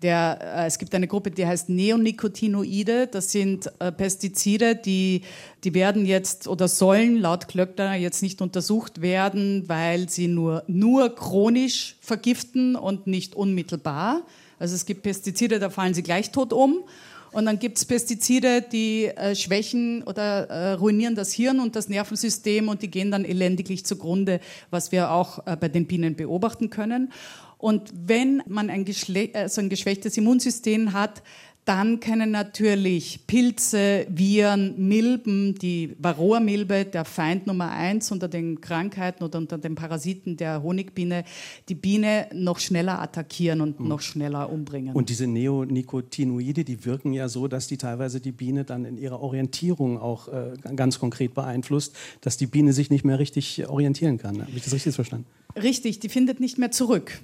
Der, 0.02 0.40
äh, 0.42 0.66
es 0.66 0.76
gibt 0.76 0.94
eine 0.94 1.06
Gruppe, 1.08 1.30
die 1.30 1.46
heißt 1.46 1.70
Neonicotinoide. 1.70 3.06
Das 3.06 3.32
sind 3.32 3.72
äh, 3.78 3.90
Pestizide, 3.90 4.76
die, 4.76 5.22
die 5.64 5.72
werden 5.72 6.04
jetzt 6.04 6.48
oder 6.48 6.68
sollen 6.68 7.16
laut 7.16 7.48
Klöckner 7.48 7.94
jetzt 7.94 8.20
nicht 8.20 8.42
untersucht 8.42 9.00
werden, 9.00 9.70
weil 9.70 10.10
sie 10.10 10.28
nur, 10.28 10.64
nur 10.66 11.14
chronisch 11.14 11.96
vergiften 12.02 12.76
und 12.76 13.06
nicht 13.06 13.34
unmittelbar. 13.34 14.26
Also 14.58 14.74
es 14.74 14.86
gibt 14.86 15.02
Pestizide, 15.02 15.58
da 15.58 15.70
fallen 15.70 15.94
sie 15.94 16.02
gleich 16.02 16.30
tot 16.30 16.52
um. 16.52 16.84
Und 17.32 17.44
dann 17.44 17.58
gibt 17.58 17.76
es 17.76 17.84
Pestizide, 17.84 18.62
die 18.62 19.06
äh, 19.06 19.34
schwächen 19.34 20.02
oder 20.04 20.48
äh, 20.48 20.72
ruinieren 20.72 21.14
das 21.14 21.32
Hirn 21.32 21.60
und 21.60 21.76
das 21.76 21.88
Nervensystem 21.88 22.68
und 22.68 22.80
die 22.82 22.90
gehen 22.90 23.10
dann 23.10 23.24
elendiglich 23.24 23.84
zugrunde, 23.84 24.40
was 24.70 24.90
wir 24.92 25.10
auch 25.10 25.46
äh, 25.46 25.56
bei 25.56 25.68
den 25.68 25.86
Bienen 25.86 26.14
beobachten 26.14 26.70
können. 26.70 27.12
Und 27.58 27.90
wenn 28.06 28.42
man 28.46 28.70
ein, 28.70 28.86
also 29.34 29.60
ein 29.60 29.68
geschwächtes 29.68 30.16
Immunsystem 30.16 30.92
hat, 30.92 31.22
Dann 31.66 31.98
können 31.98 32.30
natürlich 32.30 33.26
Pilze, 33.26 34.06
Viren, 34.08 34.88
Milben, 34.88 35.56
die 35.56 35.96
Varroa-Milbe, 35.98 36.84
der 36.84 37.04
Feind 37.04 37.48
Nummer 37.48 37.72
eins 37.72 38.12
unter 38.12 38.28
den 38.28 38.60
Krankheiten 38.60 39.24
oder 39.24 39.38
unter 39.38 39.58
den 39.58 39.74
Parasiten 39.74 40.36
der 40.36 40.62
Honigbiene, 40.62 41.24
die 41.68 41.74
Biene 41.74 42.28
noch 42.32 42.60
schneller 42.60 43.02
attackieren 43.02 43.60
und 43.60 43.80
mhm. 43.80 43.88
noch 43.88 44.00
schneller 44.00 44.48
umbringen. 44.48 44.94
Und 44.94 45.08
diese 45.08 45.26
Neonicotinoide, 45.26 46.62
die 46.62 46.84
wirken 46.84 47.12
ja 47.12 47.28
so, 47.28 47.48
dass 47.48 47.66
die 47.66 47.78
teilweise 47.78 48.20
die 48.20 48.30
Biene 48.30 48.62
dann 48.62 48.84
in 48.84 48.96
ihrer 48.96 49.20
Orientierung 49.20 49.98
auch 49.98 50.28
äh, 50.28 50.52
ganz 50.76 51.00
konkret 51.00 51.34
beeinflusst, 51.34 51.96
dass 52.20 52.36
die 52.36 52.46
Biene 52.46 52.74
sich 52.74 52.90
nicht 52.90 53.04
mehr 53.04 53.18
richtig 53.18 53.68
orientieren 53.68 54.18
kann. 54.18 54.40
Habe 54.40 54.52
ich 54.54 54.62
das 54.62 54.72
richtig 54.72 54.94
verstanden? 54.94 55.26
Richtig, 55.60 55.98
die 55.98 56.10
findet 56.10 56.38
nicht 56.38 56.58
mehr 56.58 56.70
zurück. 56.70 57.20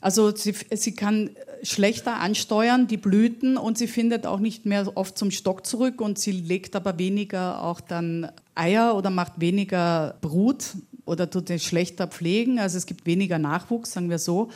Also 0.00 0.36
sie, 0.36 0.52
sie 0.74 0.96
kann 0.96 1.30
schlechter 1.64 2.20
ansteuern, 2.20 2.86
die 2.86 2.96
Blüten, 2.96 3.56
und 3.56 3.78
sie 3.78 3.88
findet 3.88 4.26
auch 4.26 4.38
nicht 4.38 4.66
mehr 4.66 4.96
oft 4.96 5.18
zum 5.18 5.30
Stock 5.30 5.66
zurück 5.66 6.00
und 6.00 6.18
sie 6.18 6.32
legt 6.32 6.76
aber 6.76 6.98
weniger 6.98 7.62
auch 7.62 7.80
dann 7.80 8.30
Eier 8.54 8.96
oder 8.96 9.10
macht 9.10 9.40
weniger 9.40 10.16
Brut 10.20 10.76
oder 11.06 11.28
tut 11.28 11.50
es 11.50 11.64
schlechter 11.64 12.06
pflegen. 12.06 12.58
Also 12.58 12.78
es 12.78 12.86
gibt 12.86 13.06
weniger 13.06 13.38
Nachwuchs, 13.38 13.92
sagen 13.92 14.10
wir 14.10 14.18
so. 14.18 14.50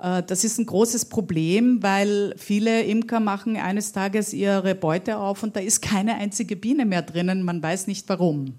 Äh, 0.00 0.22
das 0.22 0.44
ist 0.44 0.58
ein 0.58 0.66
großes 0.66 1.06
Problem, 1.06 1.82
weil 1.82 2.34
viele 2.36 2.82
Imker 2.82 3.20
machen 3.20 3.56
eines 3.56 3.92
Tages 3.92 4.32
ihre 4.32 4.74
Beute 4.74 5.18
auf 5.18 5.42
und 5.42 5.56
da 5.56 5.60
ist 5.60 5.82
keine 5.82 6.14
einzige 6.14 6.56
Biene 6.56 6.86
mehr 6.86 7.02
drinnen. 7.02 7.42
Man 7.42 7.62
weiß 7.62 7.86
nicht 7.86 8.08
warum. 8.08 8.54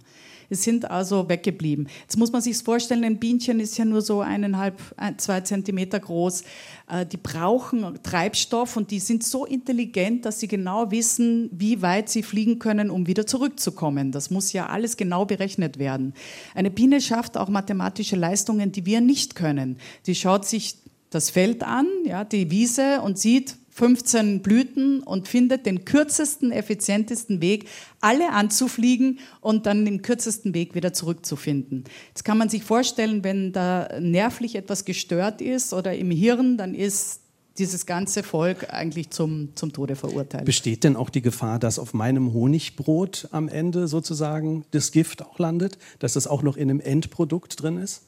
Es 0.54 0.64
sind 0.64 0.90
also 0.90 1.28
weggeblieben. 1.30 1.88
Jetzt 2.02 2.18
muss 2.18 2.32
man 2.32 2.42
sich 2.42 2.58
vorstellen, 2.58 3.04
ein 3.04 3.18
Bienchen 3.18 3.60
ist 3.60 3.78
ja 3.78 3.86
nur 3.86 4.02
so 4.02 4.22
eineinhalb, 4.22 4.80
zwei 5.18 5.42
Zentimeter 5.42 6.00
groß. 6.00 6.44
Äh, 6.90 7.06
die 7.06 7.18
brauchen 7.18 8.00
Treibstoff 8.04 8.78
und 8.78 8.92
die 8.92 9.00
sind 9.00 9.24
so 9.24 9.46
intelligent, 9.46 10.26
dass 10.26 10.40
sie 10.40 10.48
genau 10.48 10.92
wissen, 10.92 11.50
wie 11.52 11.82
weit 11.82 12.10
sie 12.10 12.24
fliegen 12.24 12.60
können, 12.60 12.90
um 12.90 13.08
wieder 13.08 13.26
zurückzukommen. 13.26 14.12
Das 14.12 14.30
muss 14.30 14.54
ja 14.54 14.68
alles 14.68 14.96
genau 14.96 15.26
berechnet 15.26 15.80
werden. 15.80 16.14
Eine 16.54 16.70
Biene 16.70 17.02
schafft 17.02 17.36
auch 17.36 17.50
mathematische 17.50 18.16
Leistungen, 18.16 18.72
die 18.72 18.86
wir 18.86 19.02
nicht 19.02 19.36
können. 19.36 19.78
Die 20.06 20.16
schaut 20.16 20.46
sich 20.46 20.76
das 21.10 21.30
Feld 21.30 21.64
an, 21.64 21.88
ja, 22.06 22.24
die 22.24 22.50
Wiese 22.52 23.02
und 23.02 23.18
sieht, 23.18 23.56
15 23.74 24.42
Blüten 24.42 25.02
und 25.02 25.28
findet 25.28 25.66
den 25.66 25.84
kürzesten, 25.84 26.52
effizientesten 26.52 27.42
Weg, 27.42 27.68
alle 28.02 28.32
anzufliegen 28.32 29.20
und 29.42 29.66
dann 29.66 29.84
den 29.86 30.04
kürzesten 30.04 30.54
Weg 30.54 30.76
wieder 30.76 30.94
zurückzufinden. 30.94 31.86
Jetzt 32.10 32.24
kann 32.24 32.38
man 32.38 32.50
sich 32.50 32.64
vorstellen, 32.64 33.24
wenn 33.24 33.52
da 33.52 33.90
nervlich 34.00 34.56
etwas 34.56 34.86
gestört 34.86 35.42
ist 35.42 35.74
oder 35.74 35.96
im 35.96 36.12
Hirn, 36.12 36.58
dann 36.58 36.76
ist 36.76 37.22
dieses 37.58 37.86
ganze 37.86 38.24
Volk 38.24 38.72
eigentlich 38.74 39.10
zum, 39.10 39.50
zum 39.56 39.74
Tode 39.74 39.96
verurteilt. 39.96 40.46
Besteht 40.46 40.84
denn 40.84 40.96
auch 40.96 41.10
die 41.10 41.22
Gefahr, 41.22 41.60
dass 41.60 41.80
auf 41.80 41.94
meinem 41.94 42.34
Honigbrot 42.34 43.28
am 43.32 43.48
Ende 43.48 43.88
sozusagen 43.88 44.66
das 44.72 44.92
Gift 44.92 45.24
auch 45.24 45.40
landet, 45.40 45.78
dass 46.00 46.14
das 46.14 46.28
auch 46.28 46.42
noch 46.42 46.58
in 46.58 46.70
einem 46.70 46.80
Endprodukt 46.80 47.62
drin 47.62 47.78
ist? 47.78 48.04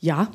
Ja, 0.00 0.30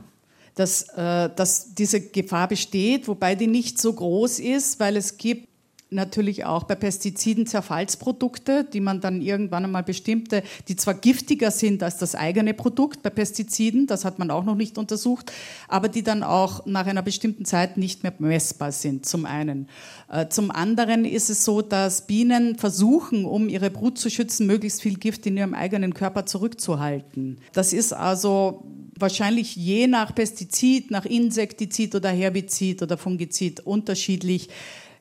dass, 0.56 0.84
äh, 0.90 1.30
dass 1.36 1.74
diese 1.74 2.02
Gefahr 2.02 2.48
besteht, 2.48 3.08
wobei 3.08 3.36
die 3.36 3.48
nicht 3.48 3.80
so 3.80 3.94
groß 3.94 4.40
ist, 4.40 4.80
weil 4.80 4.98
es 4.98 5.18
gibt 5.18 5.51
natürlich 5.92 6.46
auch 6.46 6.64
bei 6.64 6.76
Pestiziden 6.76 7.46
Zerfallsprodukte, 7.46 8.64
die 8.64 8.80
man 8.80 9.02
dann 9.02 9.22
irgendwann 9.22 9.66
einmal 9.66 9.84
bestimmte, 9.84 10.42
die 10.70 10.78
zwar 10.78 10.94
giftiger 10.94 11.52
sind 11.52 11.84
als 11.84 11.98
das 11.98 12.16
eigene 12.16 12.54
Produkt 12.54 13.04
bei 13.04 13.10
Pestiziden, 13.10 13.88
das 13.88 14.06
hat 14.06 14.18
man 14.18 14.32
auch 14.32 14.46
noch 14.46 14.56
nicht 14.56 14.78
untersucht, 14.78 15.34
aber 15.68 15.90
die 15.90 16.02
dann 16.02 16.24
auch 16.24 16.66
nach 16.66 16.88
einer 16.88 17.02
bestimmten 17.02 17.44
Zeit 17.44 17.76
nicht 17.76 18.04
mehr 18.04 18.14
messbar 18.20 18.72
sind, 18.72 19.06
zum 19.06 19.26
einen. 19.26 19.68
Äh, 20.10 20.30
zum 20.30 20.50
anderen 20.50 21.04
ist 21.04 21.30
es 21.30 21.44
so, 21.44 21.62
dass 21.62 22.08
Bienen 22.08 22.58
versuchen, 22.58 23.26
um 23.26 23.50
ihre 23.50 23.70
Brut 23.70 23.98
zu 23.98 24.10
schützen, 24.10 24.48
möglichst 24.48 24.82
viel 24.82 24.98
Gift 24.98 25.26
in 25.26 25.36
ihrem 25.36 25.54
eigenen 25.54 25.94
Körper 25.94 26.26
zurückzuhalten. 26.26 27.40
Das 27.52 27.74
ist 27.74 27.92
also 27.92 28.64
wahrscheinlich 28.98 29.56
je 29.58 29.88
nach 29.88 30.16
Pestizid, 30.16 30.90
nach 30.92 31.06
Insektizid 31.06 31.96
oder 31.96 32.10
Herbizid 32.10 32.82
oder 32.82 32.98
Fungizid 32.98 33.60
unterschiedlich. 33.62 34.50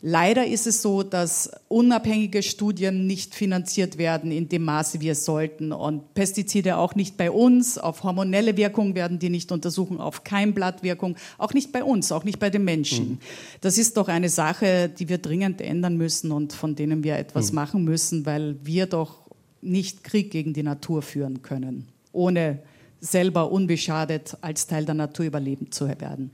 Leider 0.03 0.47
ist 0.47 0.67
es 0.67 0.81
so, 0.81 1.03
dass 1.03 1.51
unabhängige 1.69 2.43
Studien 2.43 3.07
nicht 3.07 3.35
finanziert 3.35 3.99
werden 3.99 4.33
in 4.33 4.49
dem 4.49 4.65
Maße, 4.65 5.01
wie 5.03 5.11
es 5.11 5.27
sollten. 5.27 5.73
Und 5.73 6.15
Pestizide 6.15 6.79
auch 6.79 6.95
nicht 6.95 7.19
bei 7.19 7.31
uns. 7.31 7.77
Auf 7.77 8.03
hormonelle 8.03 8.57
Wirkung 8.57 8.95
werden 8.95 9.19
die 9.19 9.29
nicht 9.29 9.53
untersuchen, 9.53 10.01
auf 10.01 10.25
Keimblattwirkung, 10.25 11.17
auch 11.37 11.53
nicht 11.53 11.71
bei 11.71 11.85
uns, 11.85 12.13
auch 12.13 12.25
nicht 12.25 12.39
bei 12.39 12.49
den 12.49 12.65
Menschen. 12.65 13.09
Mhm. 13.09 13.19
Das 13.61 13.77
ist 13.77 13.99
doch 13.99 14.09
eine 14.09 14.31
Sache, 14.31 14.89
die 14.89 15.11
wir 15.11 15.19
dringend 15.19 15.61
ändern 15.61 15.99
müssen 15.99 16.33
und 16.33 16.55
von 16.55 16.77
denen 16.77 17.05
wir 17.05 17.17
etwas 17.17 17.53
mhm. 17.53 17.57
machen 17.57 17.85
müssen, 17.85 18.25
weil 18.25 18.57
wir 18.63 18.87
doch 18.87 19.19
nicht 19.61 20.03
Krieg 20.03 20.31
gegen 20.31 20.55
die 20.55 20.63
Natur 20.63 21.03
führen 21.03 21.43
können, 21.43 21.89
ohne 22.13 22.61
selber 23.01 23.53
unbeschadet 23.53 24.39
als 24.41 24.67
Teil 24.67 24.87
der 24.87 24.95
Natur 24.95 25.27
überleben 25.27 25.71
zu 25.71 25.89
werden. 25.89 26.31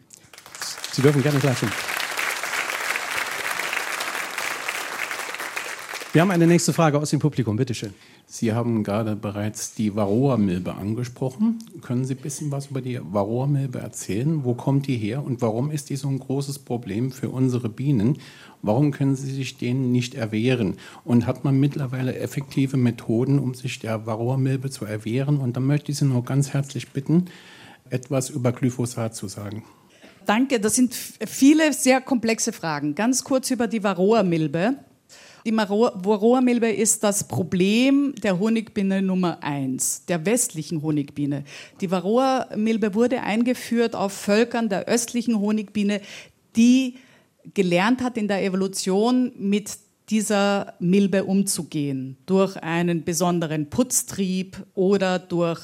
Sie 0.92 1.02
dürfen 1.02 1.22
gerne 1.22 1.40
klatschen. 1.40 1.68
Wir 6.16 6.22
haben 6.22 6.30
eine 6.30 6.46
nächste 6.46 6.72
Frage 6.72 6.98
aus 6.98 7.10
dem 7.10 7.20
Publikum, 7.20 7.58
Bitte 7.58 7.74
schön. 7.74 7.92
Sie 8.24 8.54
haben 8.54 8.84
gerade 8.84 9.16
bereits 9.16 9.74
die 9.74 9.94
Varroa-Milbe 9.94 10.74
angesprochen. 10.74 11.58
Können 11.82 12.06
Sie 12.06 12.14
ein 12.14 12.22
bisschen 12.22 12.50
was 12.50 12.68
über 12.68 12.80
die 12.80 12.98
Varroa-Milbe 13.02 13.80
erzählen? 13.80 14.42
Wo 14.42 14.54
kommt 14.54 14.86
die 14.86 14.96
her 14.96 15.22
und 15.22 15.42
warum 15.42 15.70
ist 15.70 15.90
die 15.90 15.96
so 15.96 16.08
ein 16.08 16.18
großes 16.18 16.60
Problem 16.60 17.12
für 17.12 17.28
unsere 17.28 17.68
Bienen? 17.68 18.16
Warum 18.62 18.92
können 18.92 19.14
sie 19.14 19.30
sich 19.30 19.58
denen 19.58 19.92
nicht 19.92 20.14
erwehren? 20.14 20.78
Und 21.04 21.26
hat 21.26 21.44
man 21.44 21.60
mittlerweile 21.60 22.16
effektive 22.16 22.78
Methoden, 22.78 23.38
um 23.38 23.52
sich 23.52 23.78
der 23.78 24.06
Varroa-Milbe 24.06 24.70
zu 24.70 24.86
erwehren? 24.86 25.36
Und 25.36 25.54
dann 25.58 25.66
möchte 25.66 25.92
ich 25.92 25.98
Sie 25.98 26.06
noch 26.06 26.24
ganz 26.24 26.54
herzlich 26.54 26.88
bitten, 26.92 27.26
etwas 27.90 28.30
über 28.30 28.52
Glyphosat 28.52 29.14
zu 29.14 29.28
sagen. 29.28 29.64
Danke, 30.24 30.60
das 30.60 30.76
sind 30.76 30.94
viele 30.94 31.74
sehr 31.74 32.00
komplexe 32.00 32.54
Fragen. 32.54 32.94
Ganz 32.94 33.22
kurz 33.22 33.50
über 33.50 33.66
die 33.66 33.84
Varroa-Milbe. 33.84 34.78
Die 35.46 35.56
Varroa-Milbe 35.56 36.68
ist 36.68 37.04
das 37.04 37.28
Problem 37.28 38.16
der 38.20 38.40
Honigbiene 38.40 39.00
Nummer 39.00 39.44
eins, 39.44 40.04
der 40.06 40.26
westlichen 40.26 40.82
Honigbiene. 40.82 41.44
Die 41.80 41.88
Varroa-Milbe 41.88 42.94
wurde 42.94 43.20
eingeführt 43.20 43.94
auf 43.94 44.12
Völkern 44.12 44.68
der 44.68 44.86
östlichen 44.86 45.38
Honigbiene, 45.38 46.00
die 46.56 46.96
gelernt 47.54 48.02
hat 48.02 48.16
in 48.16 48.26
der 48.26 48.42
Evolution 48.42 49.30
mit 49.38 49.70
dieser 50.10 50.74
Milbe 50.80 51.22
umzugehen, 51.22 52.16
durch 52.26 52.56
einen 52.56 53.04
besonderen 53.04 53.70
Putztrieb 53.70 54.66
oder 54.74 55.20
durch 55.20 55.60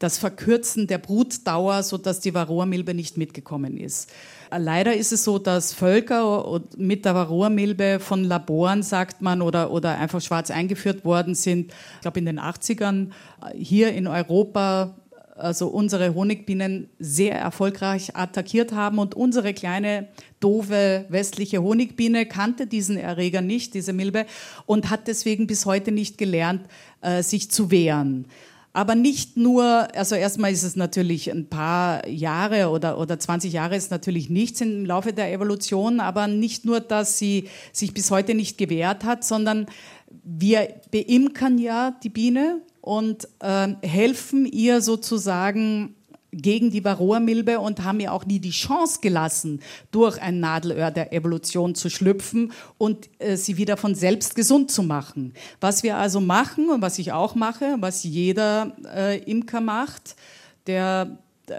das 0.00 0.18
Verkürzen 0.18 0.88
der 0.88 0.98
Brutdauer, 0.98 1.84
sodass 1.84 2.18
die 2.18 2.34
Varroa-Milbe 2.34 2.92
nicht 2.92 3.16
mitgekommen 3.16 3.76
ist. 3.76 4.10
Leider 4.56 4.94
ist 4.94 5.12
es 5.12 5.24
so, 5.24 5.38
dass 5.38 5.72
Völker 5.72 6.60
mit 6.76 7.04
der 7.04 7.14
Varroa-Milbe 7.14 8.00
von 8.00 8.24
Laboren, 8.24 8.82
sagt 8.82 9.22
man, 9.22 9.40
oder, 9.40 9.70
oder 9.70 9.98
einfach 9.98 10.20
schwarz 10.20 10.50
eingeführt 10.50 11.04
worden 11.04 11.34
sind, 11.34 11.72
ich 11.94 12.00
glaube 12.02 12.18
in 12.18 12.26
den 12.26 12.38
80ern, 12.38 13.10
hier 13.54 13.92
in 13.92 14.06
Europa 14.06 14.94
also 15.34 15.68
unsere 15.68 16.14
Honigbienen 16.14 16.90
sehr 16.98 17.34
erfolgreich 17.34 18.14
attackiert 18.14 18.72
haben 18.72 18.98
und 18.98 19.14
unsere 19.14 19.54
kleine 19.54 20.08
doofe 20.40 21.06
westliche 21.08 21.62
Honigbiene 21.62 22.26
kannte 22.26 22.66
diesen 22.66 22.96
Erreger 22.96 23.40
nicht, 23.40 23.74
diese 23.74 23.92
Milbe, 23.92 24.26
und 24.66 24.90
hat 24.90 25.08
deswegen 25.08 25.46
bis 25.46 25.66
heute 25.66 25.90
nicht 25.90 26.18
gelernt, 26.18 26.66
äh, 27.00 27.22
sich 27.22 27.50
zu 27.50 27.70
wehren. 27.70 28.26
Aber 28.74 28.94
nicht 28.94 29.36
nur, 29.36 29.64
also 29.94 30.14
erstmal 30.14 30.50
ist 30.50 30.62
es 30.62 30.76
natürlich 30.76 31.30
ein 31.30 31.48
paar 31.48 32.08
Jahre 32.08 32.70
oder, 32.70 32.98
oder 32.98 33.18
20 33.18 33.52
Jahre 33.52 33.76
ist 33.76 33.90
natürlich 33.90 34.30
nichts 34.30 34.62
im 34.62 34.86
Laufe 34.86 35.12
der 35.12 35.32
Evolution, 35.32 36.00
aber 36.00 36.26
nicht 36.26 36.64
nur, 36.64 36.80
dass 36.80 37.18
sie 37.18 37.48
sich 37.72 37.92
bis 37.92 38.10
heute 38.10 38.34
nicht 38.34 38.56
gewehrt 38.56 39.04
hat, 39.04 39.24
sondern 39.24 39.66
wir 40.24 40.68
beimkern 40.90 41.58
ja 41.58 41.90
die 42.02 42.08
Biene 42.08 42.62
und 42.80 43.28
äh, 43.40 43.68
helfen 43.82 44.46
ihr 44.46 44.80
sozusagen 44.80 45.94
gegen 46.32 46.70
die 46.70 46.84
Varroa-Milbe 46.84 47.60
und 47.60 47.84
haben 47.84 48.00
ihr 48.00 48.12
auch 48.12 48.24
nie 48.24 48.40
die 48.40 48.50
Chance 48.50 49.00
gelassen, 49.02 49.60
durch 49.90 50.20
ein 50.20 50.40
Nadelöhr 50.40 50.90
der 50.90 51.12
Evolution 51.12 51.74
zu 51.74 51.90
schlüpfen 51.90 52.52
und 52.78 53.08
äh, 53.18 53.36
sie 53.36 53.58
wieder 53.58 53.76
von 53.76 53.94
selbst 53.94 54.34
gesund 54.34 54.70
zu 54.70 54.82
machen. 54.82 55.34
Was 55.60 55.82
wir 55.82 55.98
also 55.98 56.20
machen 56.20 56.70
und 56.70 56.80
was 56.80 56.98
ich 56.98 57.12
auch 57.12 57.34
mache, 57.34 57.76
was 57.80 58.02
jeder 58.02 58.74
äh, 58.94 59.18
Imker 59.30 59.60
macht, 59.60 60.16
der 60.66 61.18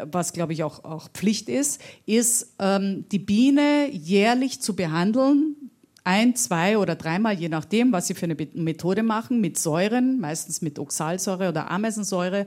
was 0.09 0.33
glaube 0.33 0.53
ich 0.53 0.63
auch, 0.63 0.83
auch 0.85 1.09
Pflicht 1.09 1.49
ist, 1.49 1.81
ist 2.05 2.53
ähm, 2.57 3.05
die 3.11 3.19
Biene 3.19 3.89
jährlich 3.91 4.61
zu 4.61 4.75
behandeln, 4.75 5.55
ein, 6.03 6.35
zwei 6.35 6.77
oder 6.77 6.95
dreimal, 6.95 7.33
je 7.33 7.49
nachdem, 7.49 7.91
was 7.91 8.07
sie 8.07 8.13
für 8.13 8.25
eine 8.25 8.35
Methode 8.53 9.03
machen, 9.03 9.39
mit 9.39 9.57
Säuren, 9.57 10.19
meistens 10.19 10.61
mit 10.61 10.79
Oxalsäure 10.79 11.49
oder 11.49 11.71
Ameisensäure, 11.71 12.45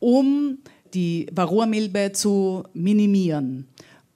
um 0.00 0.58
die 0.94 1.26
Varroa-Milbe 1.32 2.12
zu 2.12 2.64
minimieren. 2.72 3.68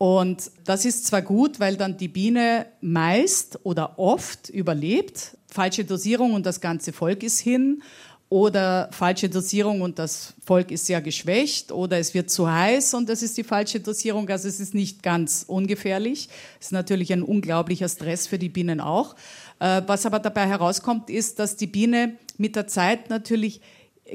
Und 0.02 0.50
das 0.64 0.84
ist 0.84 1.06
zwar 1.06 1.22
gut, 1.22 1.60
weil 1.60 1.76
dann 1.76 1.96
die 1.96 2.08
Biene 2.08 2.66
meist 2.80 3.60
oder 3.62 4.00
oft 4.00 4.48
überlebt. 4.50 5.36
Falsche 5.46 5.84
Dosierung 5.84 6.34
und 6.34 6.44
das 6.44 6.60
ganze 6.60 6.92
Volk 6.92 7.22
ist 7.22 7.38
hin. 7.38 7.82
Oder 8.28 8.88
falsche 8.92 9.28
Dosierung 9.28 9.82
und 9.82 10.00
das 10.00 10.34
Volk 10.44 10.70
ist 10.70 10.86
sehr 10.86 11.00
geschwächt. 11.02 11.70
Oder 11.70 11.98
es 11.98 12.14
wird 12.14 12.30
zu 12.30 12.50
heiß 12.50 12.94
und 12.94 13.08
das 13.08 13.22
ist 13.22 13.36
die 13.36 13.44
falsche 13.44 13.78
Dosierung. 13.78 14.28
Also 14.28 14.48
es 14.48 14.58
ist 14.58 14.74
nicht 14.74 15.04
ganz 15.04 15.44
ungefährlich. 15.46 16.28
Es 16.58 16.66
ist 16.66 16.72
natürlich 16.72 17.12
ein 17.12 17.22
unglaublicher 17.22 17.88
Stress 17.88 18.26
für 18.26 18.38
die 18.38 18.48
Bienen 18.48 18.80
auch. 18.80 19.14
Äh, 19.60 19.82
was 19.86 20.04
aber 20.04 20.18
dabei 20.18 20.48
herauskommt, 20.48 21.10
ist, 21.10 21.38
dass 21.38 21.56
die 21.56 21.68
Biene 21.68 22.16
mit 22.38 22.56
der 22.56 22.66
Zeit 22.66 23.08
natürlich 23.08 23.60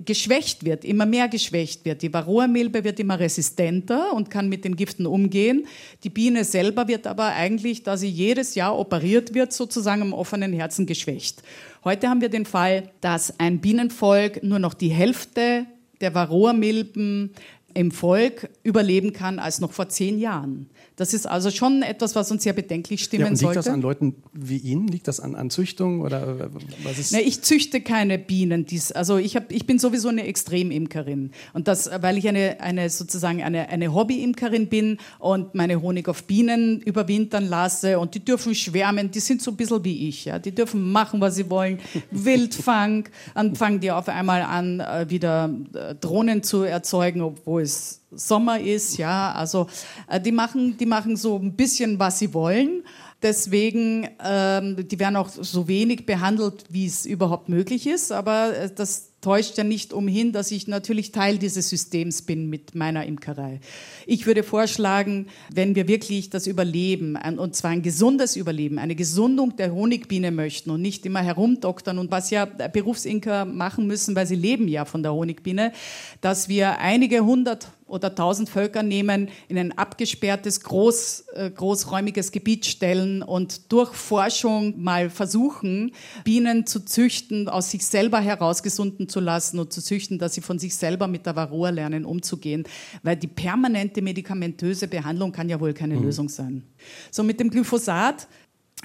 geschwächt 0.05 0.65
wird, 0.65 0.85
immer 0.85 1.05
mehr 1.05 1.27
geschwächt 1.27 1.85
wird. 1.85 2.01
Die 2.01 2.13
Varroa-Milbe 2.13 2.83
wird 2.83 2.99
immer 2.99 3.19
resistenter 3.19 4.13
und 4.13 4.29
kann 4.29 4.49
mit 4.49 4.65
den 4.65 4.75
Giften 4.75 5.05
umgehen. 5.05 5.67
Die 6.03 6.09
Biene 6.09 6.43
selber 6.43 6.87
wird 6.87 7.07
aber 7.07 7.27
eigentlich, 7.27 7.83
da 7.83 7.97
sie 7.97 8.09
jedes 8.09 8.55
Jahr 8.55 8.77
operiert 8.77 9.33
wird, 9.33 9.53
sozusagen 9.53 10.01
am 10.01 10.13
offenen 10.13 10.53
Herzen 10.53 10.85
geschwächt. 10.85 11.43
Heute 11.83 12.09
haben 12.09 12.21
wir 12.21 12.29
den 12.29 12.45
Fall, 12.45 12.91
dass 13.01 13.39
ein 13.39 13.59
Bienenvolk 13.59 14.43
nur 14.43 14.59
noch 14.59 14.73
die 14.73 14.89
Hälfte 14.89 15.65
der 16.01 16.13
Varroa-Milben 16.13 17.31
im 17.77 17.91
Volk 17.91 18.49
überleben 18.63 19.13
kann 19.13 19.37
als 19.37 19.59
noch 19.59 19.71
vor 19.71 19.87
zehn 19.87 20.17
Jahren. 20.17 20.67
Das 20.95 21.13
ist 21.13 21.27
also 21.27 21.51
schon 21.51 21.83
etwas, 21.83 22.15
was 22.15 22.31
uns 22.31 22.41
sehr 22.41 22.53
bedenklich 22.53 23.03
stimmen 23.03 23.21
ja, 23.21 23.27
und 23.27 23.33
liegt 23.33 23.41
sollte. 23.41 23.59
Liegt 23.59 23.67
das 23.67 23.73
an 23.73 23.81
Leuten 23.81 24.15
wie 24.33 24.57
Ihnen? 24.57 24.87
Liegt 24.87 25.07
das 25.07 25.19
an, 25.19 25.35
an 25.35 25.51
Züchtung 25.51 26.01
oder 26.01 26.39
äh, 26.39 26.49
was 26.83 26.97
ist? 26.97 27.11
Na, 27.11 27.19
ich 27.19 27.43
züchte 27.43 27.81
keine 27.81 28.17
Bienen. 28.17 28.65
Dies, 28.65 28.91
also 28.91 29.17
ich, 29.17 29.35
hab, 29.35 29.51
ich 29.51 29.67
bin 29.67 29.77
sowieso 29.77 30.09
eine 30.09 30.25
Extremimkerin 30.25 31.31
und 31.53 31.67
das, 31.67 31.91
weil 32.01 32.17
ich 32.17 32.27
eine, 32.27 32.59
eine 32.61 32.89
sozusagen 32.89 33.43
eine, 33.43 33.69
eine 33.69 33.93
Hobbyimkerin 33.93 34.69
bin 34.69 34.97
und 35.19 35.53
meine 35.53 35.79
Honig 35.79 36.09
auf 36.09 36.23
Bienen 36.23 36.81
überwintern 36.81 37.47
lasse 37.47 37.99
und 37.99 38.15
die 38.15 38.25
dürfen 38.25 38.55
schwärmen. 38.55 39.11
Die 39.11 39.19
sind 39.19 39.43
so 39.43 39.51
ein 39.51 39.57
bisschen 39.57 39.83
wie 39.83 40.09
ich. 40.09 40.25
Ja, 40.25 40.39
die 40.39 40.51
dürfen 40.51 40.91
machen, 40.91 41.21
was 41.21 41.35
sie 41.35 41.47
wollen. 41.51 41.77
Wildfang. 42.09 43.07
Dann 43.35 43.55
fangen 43.55 43.81
die 43.81 43.91
auf 43.91 44.09
einmal 44.09 44.41
an, 44.41 44.79
äh, 44.79 45.05
wieder 45.09 45.53
äh, 45.75 45.93
Drohnen 45.93 46.41
zu 46.41 46.63
erzeugen, 46.63 47.21
obwohl 47.21 47.66
es 47.67 48.01
Sommer 48.11 48.59
ist, 48.59 48.97
ja, 48.97 49.33
also 49.33 49.67
äh, 50.07 50.19
die 50.19 50.31
machen, 50.31 50.77
die 50.77 50.85
machen 50.85 51.17
so 51.17 51.37
ein 51.37 51.55
bisschen, 51.55 51.99
was 51.99 52.19
sie 52.19 52.33
wollen. 52.33 52.83
Deswegen, 53.21 54.07
ähm, 54.23 54.87
die 54.87 54.99
werden 54.99 55.15
auch 55.15 55.29
so 55.29 55.67
wenig 55.67 56.05
behandelt, 56.05 56.65
wie 56.69 56.85
es 56.85 57.05
überhaupt 57.05 57.49
möglich 57.49 57.87
ist. 57.87 58.11
Aber 58.11 58.55
äh, 58.55 58.69
das 58.73 59.06
täuscht 59.21 59.57
ja 59.57 59.63
nicht 59.63 59.93
umhin, 59.93 60.31
dass 60.31 60.51
ich 60.51 60.67
natürlich 60.67 61.11
Teil 61.11 61.37
dieses 61.37 61.69
Systems 61.69 62.21
bin 62.21 62.49
mit 62.49 62.75
meiner 62.75 63.05
Imkerei. 63.05 63.59
Ich 64.05 64.27
würde 64.27 64.43
vorschlagen, 64.43 65.27
wenn 65.51 65.75
wir 65.75 65.87
wirklich 65.87 66.29
das 66.29 66.45
Überleben, 66.45 67.17
und 67.37 67.55
zwar 67.55 67.71
ein 67.71 67.81
gesundes 67.81 68.35
Überleben, 68.35 68.77
eine 68.77 68.95
Gesundung 68.95 69.55
der 69.55 69.73
Honigbiene 69.73 70.31
möchten 70.31 70.69
und 70.69 70.81
nicht 70.81 71.05
immer 71.05 71.21
herumdoktern 71.21 71.97
und 71.97 72.11
was 72.11 72.29
ja 72.29 72.45
Berufsinker 72.45 73.45
machen 73.45 73.87
müssen, 73.87 74.15
weil 74.15 74.27
sie 74.27 74.35
leben 74.35 74.67
ja 74.67 74.85
von 74.85 75.01
der 75.01 75.13
Honigbiene, 75.13 75.73
dass 76.21 76.47
wir 76.47 76.77
einige 76.79 77.25
hundert 77.25 77.69
oder 77.87 78.13
tausend 78.13 78.49
Völker 78.49 78.83
nehmen, 78.83 79.29
in 79.47 79.57
ein 79.57 79.77
abgesperrtes, 79.77 80.61
groß, 80.61 81.25
äh, 81.33 81.49
großräumiges 81.49 82.31
Gebiet 82.31 82.65
stellen 82.65 83.23
und 83.23 83.71
durch 83.71 83.93
Forschung 83.93 84.81
mal 84.81 85.09
versuchen, 85.09 85.91
Bienen 86.23 86.65
zu 86.65 86.81
züchten, 86.85 87.49
aus 87.49 87.71
sich 87.71 87.85
selber 87.85 88.19
heraus 88.19 88.63
gesunden 88.63 89.09
zu 89.09 89.19
lassen 89.19 89.59
und 89.59 89.71
zu 89.71 89.81
züchten, 89.81 90.19
dass 90.19 90.33
sie 90.33 90.41
von 90.41 90.59
sich 90.59 90.75
selber 90.75 91.07
mit 91.07 91.25
der 91.25 91.35
Varroa 91.35 91.69
lernen, 91.69 92.05
umzugehen. 92.05 92.65
Weil 93.03 93.15
die 93.15 93.27
permanente 93.27 94.01
medikamentöse 94.01 94.87
Behandlung 94.87 95.31
kann 95.31 95.49
ja 95.49 95.59
wohl 95.59 95.73
keine 95.73 95.95
mhm. 95.95 96.03
Lösung 96.03 96.29
sein. 96.29 96.63
So 97.11 97.23
mit 97.23 97.39
dem 97.39 97.49
Glyphosat 97.49 98.27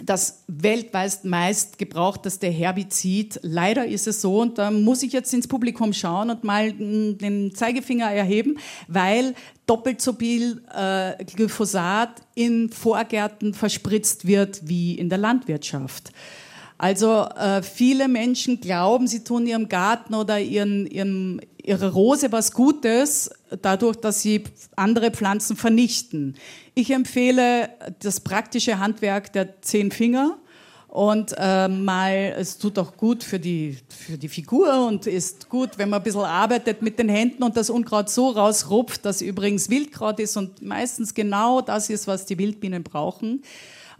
das 0.02 0.44
weltweit 0.48 1.24
meist 1.24 1.78
gebrauchteste 1.78 2.46
Herbizid. 2.48 3.38
Leider 3.42 3.86
ist 3.86 4.06
es 4.06 4.22
so, 4.22 4.40
und 4.40 4.58
da 4.58 4.70
muss 4.70 5.02
ich 5.02 5.12
jetzt 5.12 5.34
ins 5.34 5.46
Publikum 5.46 5.92
schauen 5.92 6.30
und 6.30 6.44
mal 6.44 6.72
den 6.72 7.54
Zeigefinger 7.54 8.10
erheben, 8.10 8.58
weil 8.88 9.34
doppelt 9.66 10.00
so 10.00 10.14
viel 10.14 10.62
äh, 10.74 11.22
Glyphosat 11.24 12.22
in 12.34 12.70
Vorgärten 12.70 13.54
verspritzt 13.54 14.26
wird 14.26 14.66
wie 14.66 14.94
in 14.94 15.08
der 15.08 15.18
Landwirtschaft. 15.18 16.12
Also 16.78 17.26
äh, 17.36 17.62
viele 17.62 18.08
Menschen 18.08 18.60
glauben, 18.60 19.06
sie 19.06 19.22
tun 19.22 19.46
ihrem 19.46 19.68
Garten 19.68 20.14
oder 20.14 20.40
ihren, 20.40 20.86
ihrem, 20.86 21.40
ihrer 21.62 21.92
Rose 21.92 22.32
was 22.32 22.52
Gutes, 22.52 23.30
dadurch, 23.60 23.96
dass 23.98 24.22
sie 24.22 24.42
andere 24.74 25.12
Pflanzen 25.12 25.54
vernichten. 25.54 26.34
Ich 26.74 26.90
empfehle 26.90 27.68
das 27.98 28.20
praktische 28.20 28.78
Handwerk 28.78 29.32
der 29.32 29.60
zehn 29.60 29.90
Finger. 29.90 30.38
Und 30.88 31.34
äh, 31.38 31.68
mal, 31.68 32.34
es 32.36 32.58
tut 32.58 32.78
auch 32.78 32.98
gut 32.98 33.24
für 33.24 33.38
die, 33.38 33.78
für 33.88 34.18
die 34.18 34.28
Figur 34.28 34.86
und 34.86 35.06
ist 35.06 35.48
gut, 35.48 35.78
wenn 35.78 35.88
man 35.88 36.00
ein 36.00 36.02
bisschen 36.02 36.20
arbeitet 36.20 36.82
mit 36.82 36.98
den 36.98 37.08
Händen 37.08 37.42
und 37.44 37.56
das 37.56 37.70
Unkraut 37.70 38.10
so 38.10 38.28
rausrupft, 38.28 39.04
dass 39.06 39.22
übrigens 39.22 39.70
Wildkraut 39.70 40.20
ist 40.20 40.36
und 40.36 40.60
meistens 40.60 41.14
genau 41.14 41.62
das 41.62 41.88
ist, 41.88 42.06
was 42.06 42.26
die 42.26 42.36
Wildbienen 42.36 42.82
brauchen 42.82 43.42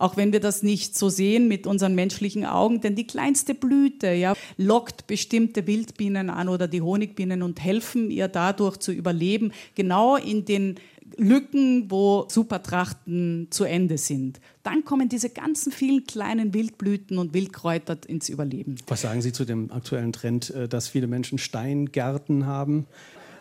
auch 0.03 0.17
wenn 0.17 0.33
wir 0.33 0.41
das 0.41 0.65
nicht 0.65 0.99
so 0.99 1.09
sehen 1.09 1.47
mit 1.47 1.67
unseren 1.67 1.95
menschlichen 1.95 2.45
Augen, 2.45 2.81
denn 2.81 2.97
die 2.97 3.07
kleinste 3.07 3.55
Blüte 3.55 4.13
ja, 4.13 4.35
lockt 4.57 5.07
bestimmte 5.07 5.67
Wildbienen 5.69 6.29
an 6.29 6.49
oder 6.49 6.67
die 6.67 6.83
Honigbienen 6.83 7.43
und 7.43 7.63
helfen 7.63 8.11
ihr 8.11 8.27
dadurch 8.27 8.79
zu 8.79 8.91
überleben, 8.91 9.53
genau 9.77 10.17
in 10.17 10.45
den 10.45 10.75
Lücken, 11.17 11.91
wo 11.91 12.27
Supertrachten 12.29 13.49
zu 13.51 13.65
Ende 13.65 13.99
sind. 13.99 14.41
Dann 14.63 14.85
kommen 14.85 15.09
diese 15.09 15.31
ganzen 15.31 15.73
vielen 15.73 16.07
kleinen 16.07 16.55
Wildblüten 16.55 17.19
und 17.19 17.35
Wildkräuter 17.35 17.99
ins 18.07 18.29
Überleben. 18.29 18.77
Was 18.87 19.03
sagen 19.03 19.23
Sie 19.23 19.33
zu 19.33 19.45
dem 19.45 19.71
aktuellen 19.73 20.13
Trend, 20.13 20.51
äh, 20.51 20.69
dass 20.69 20.89
viele 20.89 21.07
Menschen 21.07 21.39
Steingärten 21.39 22.47
haben? 22.47 22.87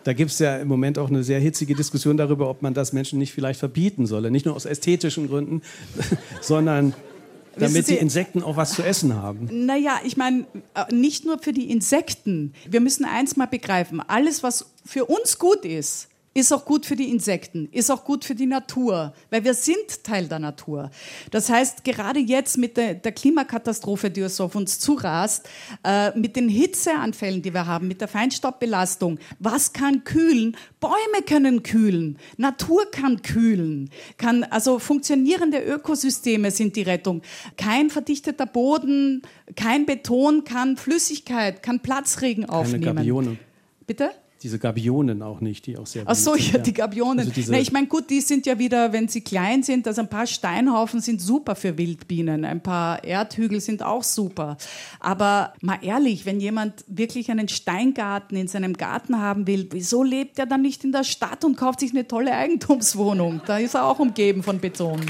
Da 0.03 0.13
gibt 0.13 0.31
es 0.31 0.39
ja 0.39 0.57
im 0.57 0.67
Moment 0.67 0.97
auch 0.97 1.09
eine 1.09 1.23
sehr 1.23 1.39
hitzige 1.39 1.75
Diskussion 1.75 2.17
darüber, 2.17 2.49
ob 2.49 2.61
man 2.61 2.73
das 2.73 2.91
Menschen 2.91 3.19
nicht 3.19 3.33
vielleicht 3.33 3.59
verbieten 3.59 4.07
solle. 4.07 4.31
Nicht 4.31 4.45
nur 4.45 4.55
aus 4.55 4.65
ästhetischen 4.65 5.27
Gründen, 5.27 5.61
sondern 6.41 6.93
damit 7.57 7.87
die 7.87 7.97
Insekten 7.97 8.43
auch 8.43 8.57
was 8.57 8.73
zu 8.73 8.83
essen 8.83 9.15
haben. 9.15 9.49
Naja, 9.65 9.99
ich 10.03 10.17
meine, 10.17 10.45
äh, 10.73 10.93
nicht 10.93 11.25
nur 11.25 11.39
für 11.39 11.53
die 11.53 11.69
Insekten. 11.69 12.53
Wir 12.69 12.79
müssen 12.79 13.05
eins 13.05 13.35
mal 13.35 13.47
begreifen. 13.47 13.99
Alles, 13.99 14.41
was 14.41 14.71
für 14.85 15.05
uns 15.05 15.37
gut 15.37 15.65
ist, 15.65 16.07
ist 16.33 16.53
auch 16.53 16.63
gut 16.63 16.85
für 16.85 16.95
die 16.95 17.09
Insekten, 17.09 17.67
ist 17.71 17.91
auch 17.91 18.05
gut 18.05 18.23
für 18.23 18.35
die 18.35 18.45
Natur, 18.45 19.13
weil 19.29 19.43
wir 19.43 19.53
sind 19.53 20.03
Teil 20.03 20.27
der 20.27 20.39
Natur. 20.39 20.89
Das 21.29 21.49
heißt, 21.49 21.83
gerade 21.83 22.19
jetzt 22.19 22.57
mit 22.57 22.77
der, 22.77 22.93
der 22.93 23.11
Klimakatastrophe, 23.11 24.09
die 24.09 24.27
so 24.29 24.45
auf 24.45 24.55
uns 24.55 24.79
zurast, 24.79 25.49
äh, 25.83 26.17
mit 26.17 26.37
den 26.37 26.47
Hitzeanfällen, 26.47 27.41
die 27.41 27.53
wir 27.53 27.65
haben, 27.65 27.87
mit 27.89 27.99
der 27.99 28.07
Feinstaubbelastung, 28.07 29.19
was 29.39 29.73
kann 29.73 30.05
kühlen? 30.05 30.55
Bäume 30.79 31.23
können 31.25 31.63
kühlen, 31.63 32.17
Natur 32.37 32.89
kann 32.89 33.21
kühlen, 33.21 33.89
kann, 34.17 34.43
also 34.45 34.79
funktionierende 34.79 35.59
Ökosysteme 35.59 36.51
sind 36.51 36.77
die 36.77 36.83
Rettung. 36.83 37.21
Kein 37.57 37.89
verdichteter 37.89 38.45
Boden, 38.45 39.21
kein 39.57 39.85
Beton 39.85 40.45
kann 40.45 40.77
Flüssigkeit, 40.77 41.61
kann 41.61 41.81
Platzregen 41.81 42.45
aufnehmen. 42.45 42.95
Keine. 42.95 43.37
Bitte? 43.85 44.11
Diese 44.43 44.57
Gabionen 44.57 45.21
auch 45.21 45.39
nicht, 45.39 45.67
die 45.67 45.77
auch 45.77 45.85
sehr 45.85 46.03
Ach 46.05 46.15
so, 46.15 46.35
ja, 46.35 46.57
die 46.57 46.73
Gabionen. 46.73 47.19
Also 47.19 47.31
Na, 47.51 47.59
ich 47.59 47.71
meine, 47.71 47.87
gut, 47.87 48.09
die 48.09 48.21
sind 48.21 48.45
ja 48.45 48.57
wieder, 48.57 48.91
wenn 48.91 49.07
sie 49.07 49.21
klein 49.21 49.61
sind, 49.63 49.87
also 49.87 50.01
ein 50.01 50.09
paar 50.09 50.25
Steinhaufen 50.25 50.99
sind 50.99 51.21
super 51.21 51.55
für 51.55 51.77
Wildbienen, 51.77 52.43
ein 52.45 52.61
paar 52.61 53.03
Erdhügel 53.03 53.61
sind 53.61 53.83
auch 53.83 54.03
super. 54.03 54.57
Aber 54.99 55.53
mal 55.61 55.79
ehrlich, 55.81 56.25
wenn 56.25 56.39
jemand 56.39 56.83
wirklich 56.87 57.29
einen 57.29 57.47
Steingarten 57.47 58.35
in 58.35 58.47
seinem 58.47 58.73
Garten 58.73 59.19
haben 59.19 59.45
will, 59.47 59.67
wieso 59.71 60.03
lebt 60.03 60.39
er 60.39 60.47
dann 60.47 60.61
nicht 60.61 60.83
in 60.83 60.91
der 60.91 61.03
Stadt 61.03 61.45
und 61.45 61.55
kauft 61.55 61.79
sich 61.79 61.91
eine 61.91 62.07
tolle 62.07 62.33
Eigentumswohnung? 62.33 63.41
Da 63.45 63.59
ist 63.59 63.75
er 63.75 63.85
auch 63.85 63.99
umgeben 63.99 64.43
von 64.43 64.59
Beton. 64.59 65.01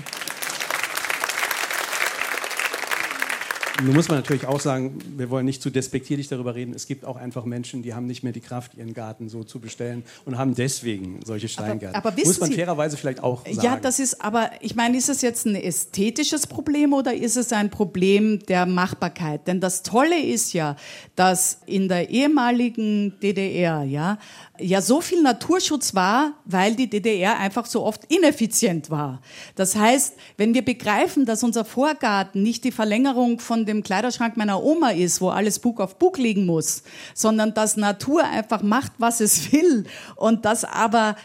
Nun 3.84 3.96
muss 3.96 4.08
man 4.10 4.18
natürlich 4.18 4.46
auch 4.46 4.60
sagen, 4.60 5.00
wir 5.18 5.30
wollen 5.30 5.46
nicht 5.46 5.62
zu 5.62 5.70
despektierlich 5.70 6.28
darüber 6.28 6.56
reden. 6.56 6.74
Es 6.74 6.86
gibt 6.86 7.06
auch 7.06 7.16
einfach 7.16 7.46
Menschen, 7.46 7.82
die 7.82 7.94
haben 7.94 8.06
nicht 8.06 8.24
mehr 8.24 8.34
die 8.34 8.42
Kraft, 8.42 8.76
ihren 8.76 8.94
Garten 8.94 9.30
so 9.30 9.44
zu 9.44 9.60
bestellen 9.60 10.04
und 10.26 10.38
haben 10.38 10.56
deswegen 10.56 11.20
solche 11.26 11.48
Steingärten. 11.48 11.96
Aber, 11.96 12.10
aber 12.10 12.24
muss 12.24 12.40
man 12.40 12.50
Sie, 12.50 12.56
fairerweise 12.56 12.98
vielleicht 12.98 13.24
auch 13.24 13.46
sagen. 13.46 13.62
Ja, 13.62 13.78
das 13.78 14.00
ist, 14.00 14.22
aber 14.22 14.52
ich 14.62 14.76
meine, 14.76 14.98
ist 14.98 15.10
es 15.10 15.22
jetzt 15.22 15.46
ein 15.46 15.56
ästhetisches 15.56 16.48
Problem 16.48 16.94
oder 16.94 17.14
ist 17.14 17.38
es 17.38 17.52
ein 17.54 17.70
Problem 17.70 18.40
der 18.40 18.66
Machbarkeit? 18.66 19.48
Denn 19.48 19.60
das 19.60 19.84
Tolle 19.84 20.20
ist 20.22 20.54
ja, 20.54 20.76
dass 21.16 21.62
in 21.66 21.88
der 21.88 22.10
ehemaligen 22.10 23.20
DDR, 23.20 23.84
ja, 23.84 24.18
ja 24.62 24.82
so 24.82 25.02
viel 25.02 25.22
Naturschutz 25.22 25.96
war, 25.96 26.34
weil 26.46 26.76
die 26.76 26.90
DDR 26.90 27.40
einfach 27.40 27.66
so 27.66 27.84
oft 27.84 28.06
ineffizient 28.06 28.90
war. 28.90 29.22
Das 29.56 29.76
heißt, 29.76 30.16
wenn 30.38 30.54
wir 30.54 30.64
begreifen, 30.64 31.26
dass 31.26 31.44
unser 31.44 31.66
Vorgarten 31.66 32.44
nicht 32.44 32.64
die 32.64 32.72
Verlängerung 32.72 33.40
von 33.40 33.66
dem 33.66 33.84
Kleiderschrank 33.84 34.38
meiner 34.38 34.64
Oma 34.64 34.92
ist, 34.92 35.22
wo 35.22 35.30
alles 35.30 35.60
Bug 35.60 35.80
auf 35.80 35.98
Bug 35.98 36.18
liegen 36.18 36.46
muss, 36.46 36.84
sondern 37.14 37.54
dass 37.54 37.78
Natur 37.78 38.24
einfach 38.24 38.62
macht, 38.62 38.94
was 38.98 39.20
es 39.20 39.52
will 39.52 39.86
und 40.16 40.46
dass 40.46 40.64
aber 40.64 41.16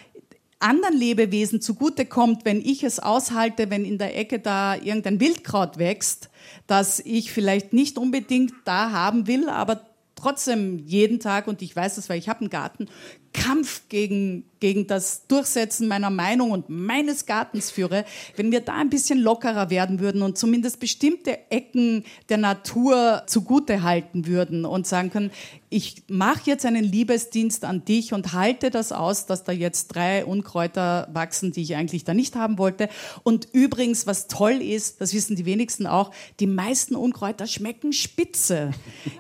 anderen 0.59 0.96
Lebewesen 0.96 1.61
zugutekommt, 1.61 2.44
wenn 2.44 2.61
ich 2.61 2.83
es 2.83 2.99
aushalte, 2.99 3.70
wenn 3.70 3.85
in 3.85 3.99
der 3.99 4.16
Ecke 4.16 4.38
da 4.38 4.75
irgendein 4.75 5.20
Wildkraut 5.20 5.79
wächst, 5.79 6.31
das 6.66 7.01
ich 7.01 7.31
vielleicht 7.31 7.72
nicht 7.72 7.99
unbedingt 7.99 8.53
da 8.64 8.90
haben 8.90 9.27
will, 9.27 9.49
aber 9.49 9.83
trotzdem 10.14 10.79
jeden 10.79 11.20
Tag, 11.20 11.46
und 11.46 11.62
ich 11.62 11.77
weiß 11.77 11.96
das, 11.96 12.09
weil 12.09 12.18
ich 12.18 12.29
habe 12.29 12.40
einen 12.40 12.51
Garten, 12.51 12.88
Kampf 13.37 13.83
gegen, 13.90 14.44
gegen 14.61 14.87
das 14.87 15.27
Durchsetzen 15.27 15.88
meiner 15.88 16.09
Meinung 16.09 16.51
und 16.51 16.70
meines 16.70 17.27
Gartens 17.27 17.70
führe, 17.70 18.07
wenn 18.35 18.51
wir 18.51 18.61
da 18.61 18.75
ein 18.77 18.88
bisschen 18.88 19.18
lockerer 19.18 19.68
werden 19.68 20.01
würden 20.01 20.22
und 20.22 20.38
zumindest 20.38 20.81
bestimmte 20.81 21.51
Ecken 21.51 22.05
der 22.31 22.38
Natur 22.38 23.25
zugute 23.27 23.83
halten 23.83 24.27
würden 24.27 24.64
und 24.64 24.87
sagen 24.87 25.11
können, 25.11 25.31
ich 25.68 26.05
mache 26.09 26.42
jetzt 26.44 26.64
einen 26.64 26.85
Liebesdienst 26.85 27.64
an 27.64 27.85
dich 27.85 28.14
und 28.14 28.33
halte 28.33 28.70
das 28.70 28.92
aus, 28.92 29.27
dass 29.27 29.44
da 29.44 29.53
jetzt 29.53 29.88
drei 29.88 30.25
Unkräuter 30.25 31.09
wachsen, 31.12 31.53
die 31.53 31.61
ich 31.61 31.77
eigentlich 31.77 32.05
da 32.05 32.14
nicht 32.14 32.37
haben 32.37 32.57
wollte. 32.57 32.88
Und 33.22 33.49
übrigens, 33.53 34.07
was 34.07 34.29
toll 34.29 34.62
ist, 34.62 35.03
das 35.03 35.12
wissen 35.12 35.37
die 35.37 35.44
wenigsten 35.44 35.87
auch, 35.87 36.12
die 36.40 36.46
meisten 36.46 36.96
Unkräuter 36.96 37.46
schmecken 37.46 37.92
spitze. 37.92 38.70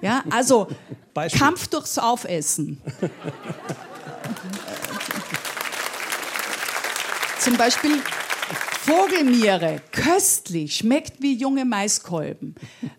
Ja, 0.00 0.24
also 0.30 0.68
Beispiel. 1.12 1.40
Kampf 1.40 1.68
durchs 1.68 1.98
Aufessen. 1.98 2.78
Zum 7.38 7.56
Beispiel 7.56 8.02
Vogelmiere, 8.86 9.80
köstlich, 9.90 10.76
schmeckt 10.76 11.20
wie 11.20 11.34
junge 11.34 11.64
Maiskolben. 11.64 12.54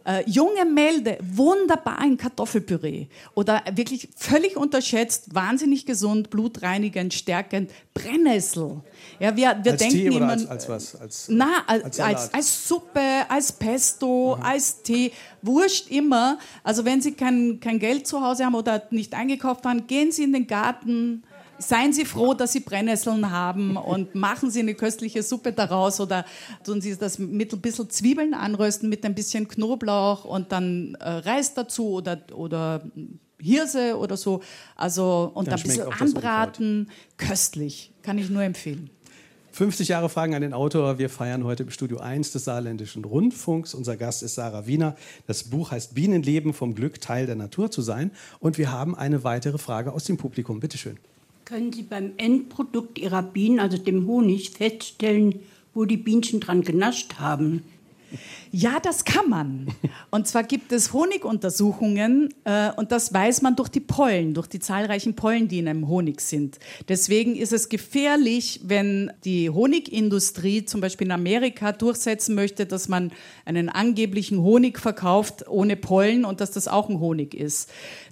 Äh, 0.05 0.29
junge 0.29 0.65
Melde, 0.65 1.17
wunderbar 1.21 2.03
in 2.03 2.17
Kartoffelpüree. 2.17 3.07
Oder 3.35 3.63
wirklich 3.73 4.09
völlig 4.17 4.57
unterschätzt, 4.57 5.33
wahnsinnig 5.33 5.85
gesund, 5.85 6.29
blutreinigend, 6.29 7.13
stärkend, 7.13 7.71
Brennnessel. 7.93 8.81
Ja, 9.19 9.35
wir, 9.37 9.57
wir 9.63 9.71
als 9.71 9.81
denken 9.81 9.97
Tee 9.97 10.09
oder 10.09 10.17
immer, 10.17 10.31
als, 10.31 10.47
als 10.47 10.67
was? 10.67 10.95
Als, 10.95 11.27
na, 11.29 11.63
als, 11.67 11.99
als, 12.01 12.33
als, 12.33 12.67
Suppe, 12.67 13.25
als 13.29 13.53
Pesto, 13.53 14.35
mhm. 14.35 14.43
als 14.43 14.81
Tee, 14.83 15.13
wurscht 15.41 15.89
immer. 15.89 16.37
Also 16.63 16.83
wenn 16.83 17.01
Sie 17.01 17.13
kein, 17.13 17.61
kein 17.61 17.79
Geld 17.79 18.07
zu 18.07 18.21
Hause 18.21 18.45
haben 18.45 18.55
oder 18.55 18.83
nicht 18.91 19.13
eingekauft 19.13 19.65
haben, 19.65 19.87
gehen 19.87 20.11
Sie 20.11 20.23
in 20.23 20.33
den 20.33 20.47
Garten, 20.47 21.23
Seien 21.59 21.93
Sie 21.93 22.05
froh, 22.05 22.33
dass 22.33 22.51
Sie 22.51 22.59
Brennnesseln 22.59 23.31
haben 23.31 23.77
und 23.77 24.15
machen 24.15 24.51
Sie 24.51 24.59
eine 24.59 24.75
köstliche 24.75 25.23
Suppe 25.23 25.51
daraus 25.53 25.99
oder 25.99 26.25
tun 26.63 26.81
Sie 26.81 26.95
das 26.95 27.17
mit 27.19 27.53
ein 27.53 27.61
bisschen 27.61 27.89
Zwiebeln 27.89 28.33
anrösten 28.33 28.89
mit 28.89 29.03
ein 29.05 29.15
bisschen 29.15 29.47
Knoblauch 29.47 30.25
und 30.25 30.51
dann 30.51 30.95
äh, 30.99 31.09
Reis 31.09 31.53
dazu 31.53 31.93
oder, 31.93 32.21
oder 32.33 32.83
Hirse 33.39 33.97
oder 33.97 34.17
so. 34.17 34.41
Also 34.75 35.31
und 35.33 35.47
dann 35.47 35.55
ein 35.55 35.63
bisschen 35.63 35.91
anbraten. 35.91 36.89
Köstlich. 37.17 37.91
Kann 38.03 38.17
ich 38.17 38.29
nur 38.29 38.43
empfehlen. 38.43 38.89
50 39.51 39.87
Jahre 39.87 40.07
Fragen 40.07 40.35
an 40.35 40.43
den 40.43 40.53
Autor. 40.53 40.99
Wir 40.99 41.09
feiern 41.09 41.43
heute 41.43 41.63
im 41.63 41.71
Studio 41.71 41.97
1 41.97 42.31
des 42.31 42.45
Saarländischen 42.45 43.03
Rundfunks. 43.03 43.73
Unser 43.73 43.97
Gast 43.97 44.21
ist 44.21 44.35
Sarah 44.35 44.67
Wiener. 44.67 44.95
Das 45.25 45.45
Buch 45.45 45.71
heißt 45.71 45.95
Bienenleben 45.95 46.53
vom 46.53 46.75
Glück, 46.75 47.01
Teil 47.01 47.25
der 47.25 47.35
Natur 47.35 47.71
zu 47.71 47.81
sein. 47.81 48.11
Und 48.39 48.59
wir 48.59 48.71
haben 48.71 48.95
eine 48.95 49.23
weitere 49.23 49.57
Frage 49.57 49.93
aus 49.93 50.03
dem 50.03 50.17
Publikum. 50.17 50.59
Bitte 50.59 50.77
schön. 50.77 50.99
Können 51.47 51.71
Sie 51.71 51.83
beim 51.83 52.11
Endprodukt 52.17 52.99
Ihrer 52.99 53.23
Bienen, 53.23 53.61
also 53.61 53.77
dem 53.77 54.05
Honig, 54.05 54.49
feststellen, 54.49 55.39
wo 55.73 55.85
die 55.85 55.95
Bienchen 55.95 56.41
dran 56.41 56.61
genascht 56.61 57.19
haben? 57.19 57.63
Ja, 58.51 58.79
das 58.79 59.03
kann 59.03 59.29
man. 59.29 59.67
Und 60.09 60.27
zwar 60.27 60.43
gibt 60.43 60.71
es 60.71 60.93
Honiguntersuchungen 60.93 62.33
äh, 62.45 62.71
und 62.77 62.91
das 62.91 63.13
weiß 63.13 63.41
man 63.41 63.55
durch 63.55 63.69
die 63.69 63.81
Pollen, 63.81 64.33
durch 64.33 64.47
die 64.47 64.59
zahlreichen 64.59 65.15
Pollen, 65.15 65.47
die 65.47 65.59
in 65.59 65.67
einem 65.67 65.87
Honig 65.87 66.21
sind. 66.21 66.57
Deswegen 66.87 67.35
ist 67.35 67.51
es 67.51 67.69
gefährlich, 67.69 68.61
wenn 68.63 69.11
die 69.25 69.49
Honigindustrie 69.49 70.63
zum 70.65 70.79
Beispiel 70.79 71.07
in 71.07 71.11
Amerika 71.11 71.73
durchsetzen 71.73 72.35
möchte, 72.35 72.65
dass 72.65 72.87
man 72.87 73.11
einen 73.45 73.69
angeblichen 73.69 74.41
Honig 74.41 74.79
verkauft 74.79 75.47
ohne 75.47 75.75
Pollen 75.75 76.23
und 76.23 76.39
dass 76.39 76.51
das 76.51 76.67
auch 76.67 76.89
ein 76.89 76.99
Honig 76.99 77.33
ist. 77.33 77.69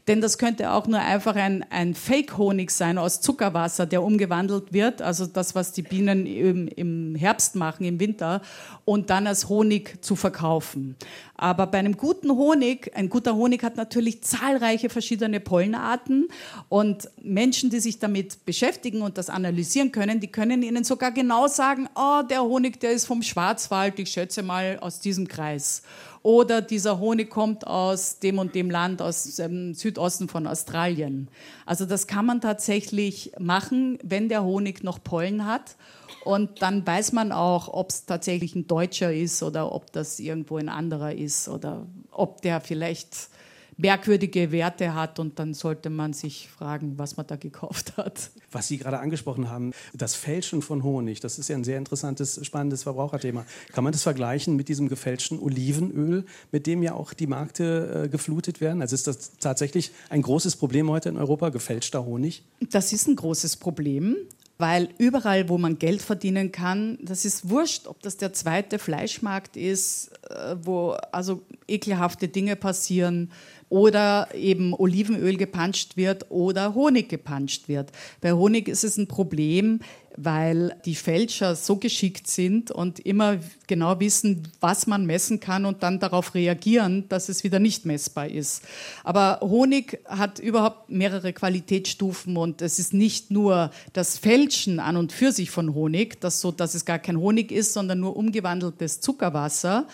Denn 0.07 0.21
das 0.21 0.37
könnte 0.37 0.71
auch 0.71 0.85
nur 0.85 0.99
einfach 0.99 1.35
ein, 1.35 1.65
ein 1.71 1.95
Fake-Honig 1.95 2.69
sein 2.69 2.97
aus 2.99 3.21
Zuckerwasser, 3.21 3.87
der 3.87 4.03
umgewandelt 4.03 4.71
wird, 4.71 5.01
also 5.01 5.25
das, 5.25 5.55
was 5.55 5.71
die 5.71 5.81
Bienen 5.81 6.27
im, 6.27 6.67
im 6.67 7.15
Herbst 7.15 7.55
machen, 7.55 7.85
im 7.85 7.99
Winter, 7.99 8.41
und 8.83 9.09
dann 9.09 9.25
als 9.25 9.49
Honig 9.49 9.84
zu 10.01 10.15
verkaufen. 10.15 10.95
Aber 11.35 11.67
bei 11.67 11.79
einem 11.79 11.97
guten 11.97 12.31
Honig, 12.31 12.91
ein 12.95 13.09
guter 13.09 13.35
Honig 13.35 13.63
hat 13.63 13.75
natürlich 13.75 14.21
zahlreiche 14.21 14.89
verschiedene 14.89 15.39
Pollenarten 15.39 16.27
und 16.69 17.09
Menschen, 17.21 17.69
die 17.69 17.79
sich 17.79 17.99
damit 17.99 18.45
beschäftigen 18.45 19.01
und 19.01 19.17
das 19.17 19.29
analysieren 19.29 19.91
können, 19.91 20.19
die 20.19 20.31
können 20.31 20.63
Ihnen 20.63 20.83
sogar 20.83 21.11
genau 21.11 21.47
sagen, 21.47 21.89
oh, 21.95 22.21
der 22.29 22.43
Honig, 22.43 22.79
der 22.79 22.91
ist 22.91 23.05
vom 23.05 23.21
Schwarzwald, 23.21 23.99
ich 23.99 24.09
schätze 24.09 24.43
mal 24.43 24.77
aus 24.79 24.99
diesem 24.99 25.27
Kreis. 25.27 25.81
Oder 26.25 26.63
dieser 26.63 26.97
Honig 26.97 27.29
kommt 27.29 27.67
aus 27.67 28.17
dem 28.17 28.39
und 28.39 28.55
dem 28.55 28.71
Land, 28.71 28.99
aus 28.99 29.35
dem 29.35 29.75
Südosten 29.75 30.27
von 30.27 30.47
Australien. 30.47 31.27
Also 31.67 31.85
das 31.85 32.07
kann 32.07 32.25
man 32.25 32.41
tatsächlich 32.41 33.33
machen, 33.37 33.99
wenn 34.01 34.27
der 34.27 34.43
Honig 34.43 34.83
noch 34.83 35.03
Pollen 35.03 35.45
hat. 35.45 35.75
Und 36.23 36.63
dann 36.63 36.83
weiß 36.83 37.11
man 37.11 37.31
auch, 37.31 37.67
ob 37.71 37.91
es 37.91 38.07
tatsächlich 38.07 38.55
ein 38.55 38.65
Deutscher 38.65 39.13
ist 39.13 39.43
oder 39.43 39.71
ob 39.71 39.91
das 39.91 40.19
irgendwo 40.19 40.57
ein 40.57 40.67
anderer 40.67 41.13
ist 41.13 41.47
oder 41.47 41.85
ob 42.09 42.41
der 42.41 42.59
vielleicht 42.59 43.29
merkwürdige 43.77 44.51
Werte 44.51 44.93
hat 44.93 45.19
und 45.19 45.39
dann 45.39 45.53
sollte 45.53 45.89
man 45.89 46.13
sich 46.13 46.49
fragen, 46.49 46.97
was 46.97 47.17
man 47.17 47.27
da 47.27 47.35
gekauft 47.35 47.97
hat. 47.97 48.31
Was 48.51 48.67
Sie 48.67 48.77
gerade 48.77 48.99
angesprochen 48.99 49.49
haben, 49.49 49.71
das 49.93 50.15
Fälschen 50.15 50.61
von 50.61 50.83
Honig, 50.83 51.19
das 51.19 51.37
ist 51.37 51.49
ja 51.49 51.55
ein 51.55 51.63
sehr 51.63 51.77
interessantes, 51.77 52.39
spannendes 52.45 52.83
Verbraucherthema. 52.83 53.45
Kann 53.73 53.83
man 53.83 53.91
das 53.91 54.03
vergleichen 54.03 54.55
mit 54.55 54.69
diesem 54.69 54.87
gefälschten 54.87 55.39
Olivenöl, 55.39 56.25
mit 56.51 56.67
dem 56.67 56.83
ja 56.83 56.93
auch 56.93 57.13
die 57.13 57.27
Märkte 57.27 58.03
äh, 58.05 58.09
geflutet 58.09 58.61
werden? 58.61 58.81
Also 58.81 58.95
ist 58.95 59.07
das 59.07 59.37
tatsächlich 59.39 59.91
ein 60.09 60.21
großes 60.21 60.55
Problem 60.55 60.89
heute 60.89 61.09
in 61.09 61.17
Europa, 61.17 61.49
gefälschter 61.49 62.05
Honig? 62.05 62.43
Das 62.69 62.93
ist 62.93 63.07
ein 63.07 63.15
großes 63.15 63.57
Problem. 63.57 64.15
Weil 64.57 64.87
überall, 64.97 65.49
wo 65.49 65.57
man 65.57 65.79
Geld 65.79 66.01
verdienen 66.01 66.53
kann, 66.53 66.97
das 67.01 67.25
ist 67.25 67.49
wurscht, 67.49 67.87
ob 67.87 68.01
das 68.01 68.15
der 68.15 68.31
zweite 68.31 68.79
Fleischmarkt 68.79 69.57
ist, 69.57 70.11
äh, 70.29 70.55
wo 70.61 70.91
also 71.11 71.41
ekelhafte 71.67 72.29
Dinge 72.29 72.55
passieren, 72.55 73.31
oder 73.69 74.29
eben 74.33 74.73
Olivenöl 74.73 75.37
gepanscht 75.37 75.97
wird 75.97 76.29
oder 76.29 76.75
Honig 76.75 77.09
gepanscht 77.09 77.67
wird. 77.67 77.91
Bei 78.21 78.33
Honig 78.33 78.67
ist 78.67 78.83
es 78.83 78.97
ein 78.97 79.07
Problem, 79.07 79.79
weil 80.17 80.75
die 80.85 80.95
Fälscher 80.95 81.55
so 81.55 81.75
geschickt 81.75 82.27
sind 82.27 82.71
und 82.71 82.99
immer 82.99 83.37
genau 83.67 83.99
wissen, 83.99 84.47
was 84.61 84.87
man 84.87 85.05
messen 85.05 85.39
kann 85.39 85.65
und 85.65 85.83
dann 85.83 85.99
darauf 85.99 86.35
reagieren, 86.35 87.07
dass 87.09 87.27
es 87.29 87.43
wieder 87.43 87.59
nicht 87.59 87.85
messbar 87.85 88.27
ist. 88.27 88.63
Aber 89.03 89.39
Honig 89.41 89.99
hat 90.05 90.39
überhaupt 90.39 90.89
mehrere 90.89 91.33
Qualitätsstufen 91.33 92.37
und 92.37 92.61
es 92.61 92.79
ist 92.79 92.93
nicht 92.93 93.31
nur 93.31 93.71
das 93.93 94.17
Fälschen 94.17 94.79
an 94.79 94.95
und 94.95 95.11
für 95.11 95.31
sich 95.31 95.51
von 95.51 95.73
Honig, 95.73 96.21
das 96.21 96.39
so, 96.39 96.51
dass 96.51 96.75
es 96.75 96.85
gar 96.85 96.99
kein 96.99 97.19
Honig 97.19 97.51
ist, 97.51 97.73
sondern 97.73 97.99
nur 97.99 98.15
umgewandeltes 98.15 99.01
Zuckerwasser, 99.01 99.87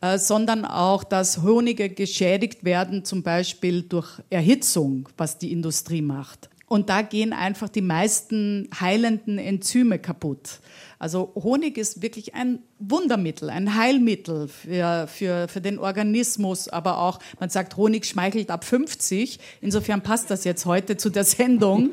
äh, 0.00 0.18
sondern 0.18 0.64
auch, 0.64 1.04
dass 1.04 1.42
Honige 1.42 1.88
geschädigt 1.88 2.64
werden, 2.64 3.04
zum 3.04 3.22
Beispiel 3.22 3.82
durch 3.82 4.20
Erhitzung, 4.30 5.08
was 5.16 5.38
die 5.38 5.52
Industrie 5.52 6.02
macht. 6.02 6.50
Und 6.68 6.88
da 6.88 7.02
gehen 7.02 7.32
einfach 7.32 7.68
die 7.68 7.80
meisten 7.80 8.68
heilenden 8.78 9.38
Enzyme 9.38 10.00
kaputt. 10.00 10.58
Also 10.98 11.32
Honig 11.34 11.78
ist 11.78 12.02
wirklich 12.02 12.34
ein 12.34 12.58
Wundermittel, 12.78 13.50
ein 13.50 13.76
Heilmittel 13.76 14.48
für, 14.48 15.06
für, 15.06 15.46
für 15.46 15.60
den 15.60 15.78
Organismus, 15.78 16.68
aber 16.68 16.98
auch, 16.98 17.20
man 17.38 17.50
sagt, 17.50 17.76
Honig 17.76 18.04
schmeichelt 18.04 18.50
ab 18.50 18.64
50. 18.64 19.38
Insofern 19.60 20.02
passt 20.02 20.30
das 20.30 20.44
jetzt 20.44 20.66
heute 20.66 20.96
zu 20.96 21.10
der 21.10 21.24
Sendung. 21.24 21.90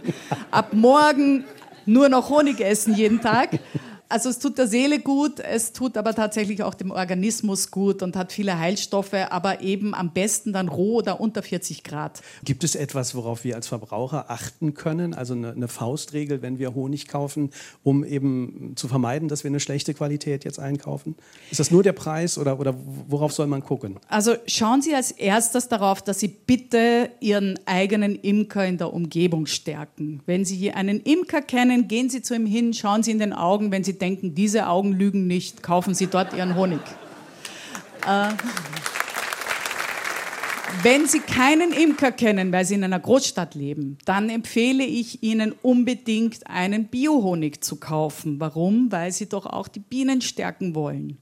Ab 0.52 0.74
morgen 0.74 1.46
nur 1.86 2.10
noch 2.10 2.30
Honig 2.30 2.60
essen 2.62 2.96
jeden 2.96 3.22
Tag 3.22 3.60
also 4.10 4.30
es 4.30 4.40
tut 4.40 4.58
der 4.58 4.68
Seele 4.68 5.00
gut, 5.00 5.40
es 5.40 5.74
tut 5.74 5.98
aber 5.98 6.14
tatsächlich 6.14 6.64
auch 6.64 6.74
dem 6.74 6.92
Organismus 6.92 7.72
gut 7.72 8.04
und 8.04 8.16
hat 8.16 8.32
viele 8.32 8.60
Heilstoffe, 8.60 9.14
aber 9.14 9.62
eben 9.62 9.94
am 9.94 10.12
besten 10.14 10.54
dann 10.54 10.70
roh 10.70 10.98
oder 10.98 11.20
unter 11.20 11.42
40 11.42 11.84
Grad. 11.84 12.22
Gibt 12.44 12.64
es 12.64 12.76
etwas, 12.76 13.16
worauf 13.16 13.44
wir 13.44 13.56
als 13.56 13.68
Verbraucher 13.68 14.30
achten 14.30 14.74
können? 14.74 15.14
Also 15.14 15.34
eine, 15.34 15.52
eine 15.52 15.68
Faustregel, 15.68 16.42
wenn 16.42 16.60
wir 16.60 16.76
Honig 16.76 17.08
kaufen, 17.08 17.50
um 17.84 18.04
eben 18.04 18.74
zu 18.76 18.88
vermeiden, 18.88 19.28
dass 19.28 19.44
wir 19.44 19.50
eine 19.50 19.60
schlechte 19.60 19.94
Qualität 19.94 20.44
jetzt 20.44 20.60
einkaufen? 20.60 21.16
Ist 21.50 21.60
das 21.60 21.72
nur 21.72 21.84
der 21.84 21.94
Preis 21.94 22.38
oder, 22.38 22.60
oder 22.60 22.76
worauf 23.08 23.34
soll 23.34 23.48
man 23.48 23.64
gucken? 23.64 24.00
Also 24.10 24.36
schauen 24.48 24.82
Sie 24.82 24.94
als 24.94 25.12
erstes 25.12 25.68
darauf, 25.68 26.02
dass 26.02 26.20
Sie 26.20 26.28
bitte 26.28 27.10
Ihren 27.20 27.60
eigenen 27.66 28.16
Imker 28.16 28.66
in 28.66 28.78
der 28.78 28.94
Umgebung 28.94 29.46
stärken. 29.46 30.22
Wenn 30.26 30.46
Sie 30.46 30.72
einen 30.72 31.00
Imker 31.02 31.42
kennen, 31.42 31.88
gehen 31.88 32.10
Sie 32.10 32.22
zu 32.22 32.36
ihm 32.36 32.46
hin, 32.46 32.74
schauen 32.74 33.04
Sie 33.04 33.12
in 33.12 33.20
den 33.20 33.34
Augen, 33.34 33.72
wenn 33.72 33.84
Sie 33.84 33.93
denken, 33.98 34.36
diese 34.36 34.68
Augen 34.68 34.94
lügen 34.94 35.28
nicht, 35.28 35.64
kaufen 35.64 35.94
Sie 35.94 36.08
dort 36.08 36.34
Ihren 36.34 36.56
Honig. 36.56 36.82
Äh, 38.08 38.34
Wenn 40.82 41.08
Sie 41.08 41.20
keinen 41.20 41.72
Imker 41.72 42.12
kennen, 42.12 42.52
weil 42.52 42.66
Sie 42.66 42.74
in 42.74 42.84
einer 42.84 43.00
Großstadt 43.00 43.54
leben, 43.54 43.98
dann 44.06 44.30
empfehle 44.30 44.84
ich 44.84 45.22
Ihnen 45.22 45.54
unbedingt 45.62 46.48
einen 46.48 46.88
Biohonig 46.88 47.62
zu 47.62 47.76
kaufen. 47.76 48.40
Warum? 48.40 48.92
Weil 48.92 49.12
Sie 49.12 49.30
doch 49.30 49.46
auch 49.46 49.68
die 49.68 49.80
Bienen 49.80 50.22
stärken 50.22 50.74
wollen. 50.74 51.20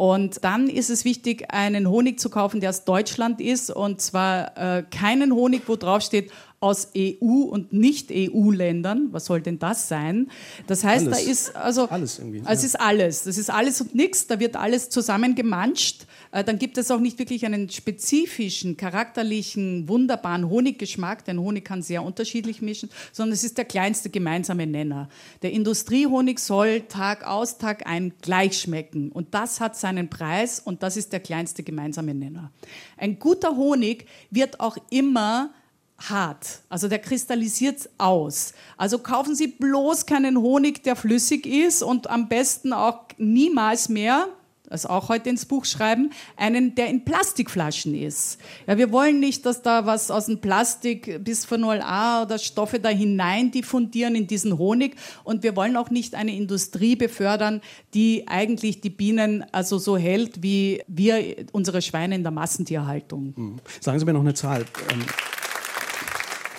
Und 0.00 0.44
dann 0.44 0.70
ist 0.70 0.88
es 0.88 1.04
wichtig, 1.04 1.52
einen 1.52 1.86
Honig 1.86 2.18
zu 2.18 2.30
kaufen, 2.30 2.60
der 2.60 2.70
aus 2.70 2.84
Deutschland 2.86 3.38
ist 3.38 3.70
und 3.70 4.00
zwar 4.00 4.56
äh, 4.56 4.82
keinen 4.82 5.34
Honig, 5.34 5.64
wo 5.66 5.76
drauf 5.76 6.00
steht 6.00 6.32
aus 6.58 6.92
EU 6.96 7.42
und 7.42 7.74
Nicht-EU-Ländern. 7.74 9.08
Was 9.10 9.26
soll 9.26 9.42
denn 9.42 9.58
das 9.58 9.88
sein? 9.88 10.30
Das 10.66 10.84
heißt, 10.84 11.06
alles. 11.06 11.24
da 11.24 11.30
ist 11.30 11.54
also 11.54 11.88
alles 11.90 12.18
irgendwie. 12.18 12.40
Also 12.46 12.60
es 12.60 12.64
ist 12.64 12.80
alles. 12.80 13.24
Das 13.24 13.36
ist 13.36 13.50
alles 13.50 13.78
und 13.82 13.94
nichts. 13.94 14.26
Da 14.26 14.40
wird 14.40 14.56
alles 14.56 14.88
zusammengemanscht. 14.88 16.06
Äh, 16.32 16.44
dann 16.44 16.58
gibt 16.58 16.78
es 16.78 16.90
auch 16.90 17.00
nicht 17.00 17.18
wirklich 17.18 17.44
einen 17.44 17.68
spezifischen, 17.70 18.76
charakterlichen, 18.76 19.88
wunderbaren 19.88 20.48
Honiggeschmack, 20.48 21.24
denn 21.24 21.40
Honig 21.40 21.64
kann 21.64 21.82
sehr 21.82 22.02
unterschiedlich 22.02 22.62
mischen, 22.62 22.90
sondern 23.12 23.34
es 23.34 23.44
ist 23.44 23.58
der 23.58 23.64
kleinste 23.64 24.10
gemeinsame 24.10 24.66
Nenner. 24.66 25.08
Der 25.42 25.52
Industriehonig 25.52 26.38
soll 26.38 26.82
Tag 26.82 27.26
aus, 27.26 27.58
Tag 27.58 27.86
ein 27.86 28.12
gleich 28.22 28.58
schmecken. 28.58 29.10
Und 29.10 29.34
das 29.34 29.60
hat 29.60 29.76
seinen 29.76 30.08
Preis 30.08 30.60
und 30.60 30.82
das 30.82 30.96
ist 30.96 31.12
der 31.12 31.20
kleinste 31.20 31.62
gemeinsame 31.62 32.14
Nenner. 32.14 32.50
Ein 32.96 33.18
guter 33.18 33.56
Honig 33.56 34.06
wird 34.30 34.60
auch 34.60 34.76
immer 34.90 35.50
hart. 35.98 36.60
Also 36.68 36.88
der 36.88 36.98
kristallisiert 36.98 37.88
aus. 37.98 38.54
Also 38.76 38.98
kaufen 38.98 39.34
Sie 39.34 39.48
bloß 39.48 40.06
keinen 40.06 40.38
Honig, 40.38 40.82
der 40.82 40.96
flüssig 40.96 41.46
ist 41.46 41.82
und 41.82 42.08
am 42.08 42.28
besten 42.28 42.72
auch 42.72 43.00
niemals 43.18 43.88
mehr, 43.88 44.28
das 44.70 44.86
auch 44.86 45.08
heute 45.08 45.28
ins 45.28 45.44
Buch 45.44 45.66
schreiben, 45.66 46.10
einen, 46.36 46.74
der 46.74 46.88
in 46.88 47.04
Plastikflaschen 47.04 47.94
ist. 47.94 48.38
Ja, 48.66 48.78
wir 48.78 48.92
wollen 48.92 49.20
nicht, 49.20 49.44
dass 49.44 49.62
da 49.62 49.84
was 49.84 50.10
aus 50.10 50.26
dem 50.26 50.40
Plastik 50.40 51.22
bis 51.22 51.44
Phenol 51.44 51.80
A 51.82 52.22
oder 52.22 52.38
Stoffe 52.38 52.78
da 52.78 52.88
hinein 52.88 53.50
diffundieren 53.50 54.14
in 54.14 54.26
diesen 54.26 54.56
Honig 54.56 54.96
und 55.24 55.42
wir 55.42 55.56
wollen 55.56 55.76
auch 55.76 55.90
nicht 55.90 56.14
eine 56.14 56.34
Industrie 56.34 56.96
befördern, 56.96 57.60
die 57.92 58.26
eigentlich 58.28 58.80
die 58.80 58.90
Bienen 58.90 59.44
also 59.52 59.78
so 59.78 59.98
hält, 59.98 60.42
wie 60.42 60.82
wir 60.86 61.46
unsere 61.52 61.82
Schweine 61.82 62.14
in 62.14 62.22
der 62.22 62.32
Massentierhaltung. 62.32 63.34
Hm. 63.36 63.56
Sagen 63.80 63.98
Sie 63.98 64.04
mir 64.04 64.12
noch 64.12 64.20
eine 64.20 64.34
Zahl. 64.34 64.64
Ähm 64.92 65.04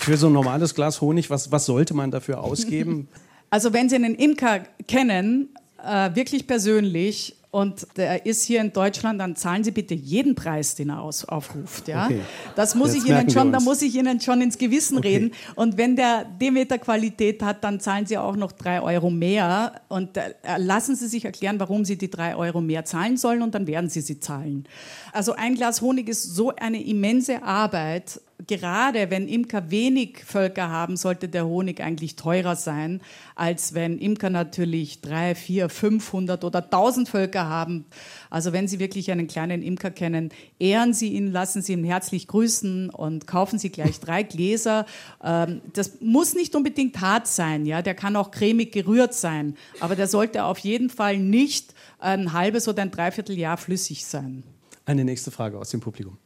für 0.02 0.18
so 0.18 0.28
ein 0.28 0.34
normales 0.34 0.74
Glas 0.74 1.00
Honig, 1.00 1.30
was, 1.30 1.52
was 1.52 1.66
sollte 1.66 1.94
man 1.94 2.12
dafür 2.12 2.44
ausgeben? 2.44 3.08
Also 3.54 3.74
wenn 3.74 3.90
Sie 3.90 3.96
einen 3.96 4.16
Imker 4.16 4.60
kennen, 4.88 5.50
äh, 5.86 6.16
wirklich 6.16 6.48
persönlich, 6.48 7.36
und 7.52 7.86
der 7.98 8.26
ist 8.26 8.46
hier 8.46 8.62
in 8.62 8.72
Deutschland, 8.72 9.20
dann 9.20 9.36
zahlen 9.36 9.66
Sie 9.66 9.72
bitte 9.72 9.94
jeden 9.94 10.36
Preis, 10.36 10.76
den 10.76 10.90
er 10.90 11.02
aus, 11.02 11.26
aufruft. 11.26 11.90
Ja? 11.90 12.06
Okay. 12.06 12.22
Das 12.56 12.76
muss 12.76 12.94
Jetzt 12.94 13.04
ich 13.04 13.10
Ihnen 13.10 13.30
schon, 13.30 13.52
da 13.52 13.60
muss 13.60 13.82
ich 13.82 13.94
Ihnen 13.94 14.22
schon 14.22 14.42
ins 14.42 14.58
Gewissen 14.58 15.00
okay. 15.00 15.10
reden. 15.10 15.32
Und 15.56 15.78
wenn 15.78 15.98
der 15.98 16.24
Demeter 16.24 16.78
Qualität 16.78 17.44
hat, 17.44 17.66
dann 17.66 17.82
zahlen 17.82 18.06
Sie 18.06 18.18
auch 18.18 18.38
noch 18.38 18.54
drei 18.54 18.82
Euro 18.82 19.10
mehr. 19.10 19.82
Und 19.90 20.16
äh, 20.16 20.34
lassen 20.58 20.96
Sie 20.96 21.10
sich 21.10 21.26
erklären, 21.26 21.60
warum 21.60 21.84
Sie 21.84 21.98
die 21.98 22.10
drei 22.10 22.38
Euro 22.38 22.62
mehr 22.62 22.86
zahlen 22.86 23.18
sollen 23.18 23.42
und 23.42 23.54
dann 23.54 23.68
werden 23.68 23.90
Sie 23.90 24.00
sie 24.00 24.22
zahlen. 24.22 24.66
Also 25.12 25.34
ein 25.34 25.56
Glas 25.56 25.82
Honig 25.82 26.08
ist 26.08 26.24
so 26.24 26.56
eine 26.56 26.82
immense 26.82 27.44
Arbeit 27.44 28.22
gerade 28.48 29.10
wenn 29.10 29.28
Imker 29.28 29.72
wenig 29.72 30.24
Völker 30.26 30.70
haben, 30.70 30.98
sollte 30.98 31.28
der 31.28 31.46
Honig 31.46 31.82
eigentlich 31.82 32.16
teurer 32.16 32.56
sein, 32.56 33.02
als 33.36 33.74
wenn 33.74 33.98
Imker 33.98 34.30
natürlich 34.30 35.02
drei, 35.02 35.36
vier, 35.36 35.70
500 35.70 36.44
oder 36.44 36.64
1000 36.64 37.10
Völker 37.10 37.48
haben. 37.48 37.86
Also 38.30 38.54
wenn 38.54 38.68
Sie 38.68 38.80
wirklich 38.80 39.12
einen 39.12 39.28
kleinen 39.28 39.62
Imker 39.62 39.92
kennen, 39.92 40.30
ehren 40.60 40.94
Sie 40.94 41.14
ihn, 41.14 41.32
lassen 41.32 41.62
Sie 41.62 41.74
ihn 41.74 41.84
herzlich 41.84 42.28
grüßen 42.28 42.90
und 42.90 43.28
kaufen 43.28 43.60
Sie 43.60 43.70
gleich 43.70 44.00
drei 44.00 44.24
Gläser. 44.32 44.86
Ähm, 45.24 45.62
das 45.74 46.02
muss 46.02 46.34
nicht 46.34 46.56
unbedingt 46.56 47.02
hart 47.02 47.28
sein, 47.28 47.66
ja, 47.66 47.82
der 47.82 47.96
kann 47.96 48.16
auch 48.16 48.32
cremig 48.32 48.72
gerührt 48.72 49.14
sein, 49.14 49.56
aber 49.80 49.96
der 49.96 50.08
sollte 50.08 50.44
auf 50.44 50.60
jeden 50.60 50.90
Fall 50.90 51.18
nicht 51.18 51.74
ein 52.00 52.34
halbes 52.34 52.68
oder 52.68 52.82
ein 52.82 52.92
Dreivierteljahr 52.92 53.58
flüssig 53.58 54.06
sein. 54.06 54.44
Eine 54.86 55.06
nächste 55.06 55.32
Frage 55.32 55.58
aus 55.58 55.70
dem 55.70 55.80
Publikum. 55.80 56.18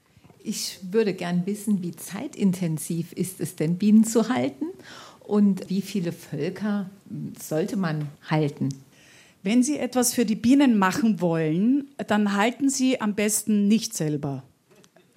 Ich 0.47 0.77
würde 0.91 1.15
gern 1.15 1.47
wissen, 1.47 1.81
wie 1.81 1.95
zeitintensiv 1.95 3.13
ist 3.13 3.41
es 3.41 3.55
denn, 3.55 3.77
Bienen 3.77 4.03
zu 4.03 4.29
halten 4.29 4.65
und 5.21 5.71
wie 5.71 5.81
viele 5.81 6.11
Völker 6.11 6.87
sollte 7.41 7.77
man 7.77 8.09
halten? 8.29 8.69
Wenn 9.41 9.63
Sie 9.63 9.79
etwas 9.79 10.13
für 10.13 10.23
die 10.23 10.35
Bienen 10.35 10.77
machen 10.77 11.19
wollen, 11.19 11.89
dann 12.07 12.35
halten 12.35 12.69
Sie 12.69 13.01
am 13.01 13.15
besten 13.15 13.67
nicht 13.67 13.95
selber. 13.95 14.43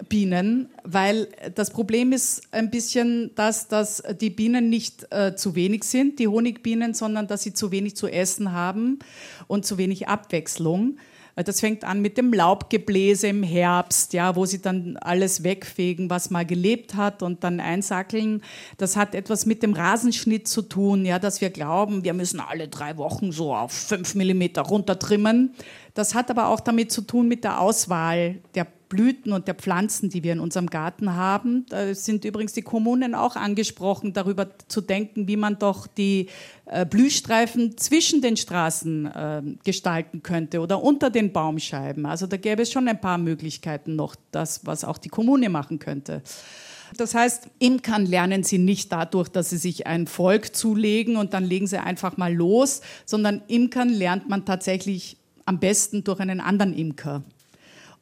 Bienen, 0.07 0.69
weil 0.83 1.27
das 1.53 1.69
Problem 1.69 2.11
ist 2.11 2.41
ein 2.51 2.71
bisschen, 2.71 3.29
dass, 3.35 3.67
dass 3.67 4.01
die 4.19 4.31
Bienen 4.31 4.69
nicht 4.69 5.05
äh, 5.11 5.35
zu 5.35 5.53
wenig 5.53 5.83
sind, 5.83 6.17
die 6.17 6.27
Honigbienen, 6.27 6.95
sondern 6.95 7.27
dass 7.27 7.43
sie 7.43 7.53
zu 7.53 7.69
wenig 7.71 7.95
zu 7.95 8.07
essen 8.07 8.53
haben 8.53 8.99
und 9.47 9.65
zu 9.65 9.77
wenig 9.77 10.07
Abwechslung. 10.07 10.97
Das 11.43 11.59
fängt 11.59 11.83
an 11.83 12.01
mit 12.01 12.17
dem 12.17 12.33
Laubgebläse 12.33 13.27
im 13.27 13.43
Herbst, 13.43 14.13
ja, 14.13 14.35
wo 14.35 14.45
sie 14.45 14.61
dann 14.61 14.97
alles 14.97 15.43
wegfegen, 15.43 16.09
was 16.09 16.29
mal 16.29 16.45
gelebt 16.45 16.95
hat 16.95 17.23
und 17.23 17.43
dann 17.43 17.59
einsackeln. 17.59 18.41
Das 18.77 18.95
hat 18.95 19.15
etwas 19.15 19.45
mit 19.45 19.63
dem 19.63 19.73
Rasenschnitt 19.73 20.47
zu 20.47 20.61
tun, 20.61 21.05
ja, 21.05 21.19
dass 21.19 21.41
wir 21.41 21.49
glauben, 21.49 22.03
wir 22.03 22.13
müssen 22.13 22.39
alle 22.39 22.67
drei 22.67 22.97
Wochen 22.97 23.31
so 23.31 23.55
auf 23.55 23.71
fünf 23.71 24.15
Millimeter 24.15 24.61
runtertrimmen. 24.61 25.53
Das 25.93 26.15
hat 26.15 26.29
aber 26.29 26.47
auch 26.47 26.59
damit 26.59 26.91
zu 26.91 27.01
tun 27.01 27.27
mit 27.27 27.43
der 27.43 27.61
Auswahl 27.61 28.39
der 28.55 28.67
Blüten 28.89 29.31
und 29.31 29.47
der 29.47 29.53
Pflanzen, 29.53 30.09
die 30.09 30.23
wir 30.23 30.33
in 30.33 30.39
unserem 30.39 30.67
Garten 30.67 31.15
haben. 31.15 31.65
Da 31.69 31.93
sind 31.93 32.25
übrigens 32.25 32.53
die 32.53 32.63
Kommunen 32.63 33.13
auch 33.13 33.35
angesprochen, 33.35 34.13
darüber 34.13 34.49
zu 34.67 34.81
denken, 34.81 35.27
wie 35.27 35.37
man 35.37 35.59
doch 35.59 35.85
die 35.85 36.27
äh, 36.65 36.87
Blühstreifen 36.87 37.77
zwischen 37.77 38.21
den 38.21 38.35
Straßen 38.35 39.05
äh, 39.05 39.41
gestalten 39.63 40.23
könnte 40.23 40.59
oder 40.59 40.83
unter 40.83 41.11
den 41.11 41.31
Baumscheiben. 41.31 42.07
Also 42.07 42.25
da 42.25 42.37
gäbe 42.37 42.63
es 42.63 42.71
schon 42.71 42.87
ein 42.87 42.99
paar 42.99 43.19
Möglichkeiten 43.19 43.95
noch, 43.95 44.15
das, 44.31 44.65
was 44.65 44.83
auch 44.83 44.97
die 44.97 45.09
Kommune 45.09 45.49
machen 45.49 45.77
könnte. 45.77 46.23
Das 46.97 47.13
heißt, 47.13 47.49
Imkern 47.59 48.07
lernen 48.07 48.43
sie 48.43 48.57
nicht 48.57 48.91
dadurch, 48.91 49.29
dass 49.29 49.51
sie 49.51 49.57
sich 49.57 49.85
ein 49.85 50.07
Volk 50.07 50.55
zulegen 50.55 51.17
und 51.17 51.35
dann 51.35 51.43
legen 51.43 51.67
sie 51.67 51.79
einfach 51.79 52.17
mal 52.17 52.33
los, 52.33 52.81
sondern 53.05 53.43
Imkern 53.47 53.89
lernt 53.89 54.27
man 54.27 54.45
tatsächlich 54.45 55.17
am 55.45 55.59
besten 55.59 56.03
durch 56.03 56.19
einen 56.19 56.39
anderen 56.39 56.73
Imker. 56.73 57.23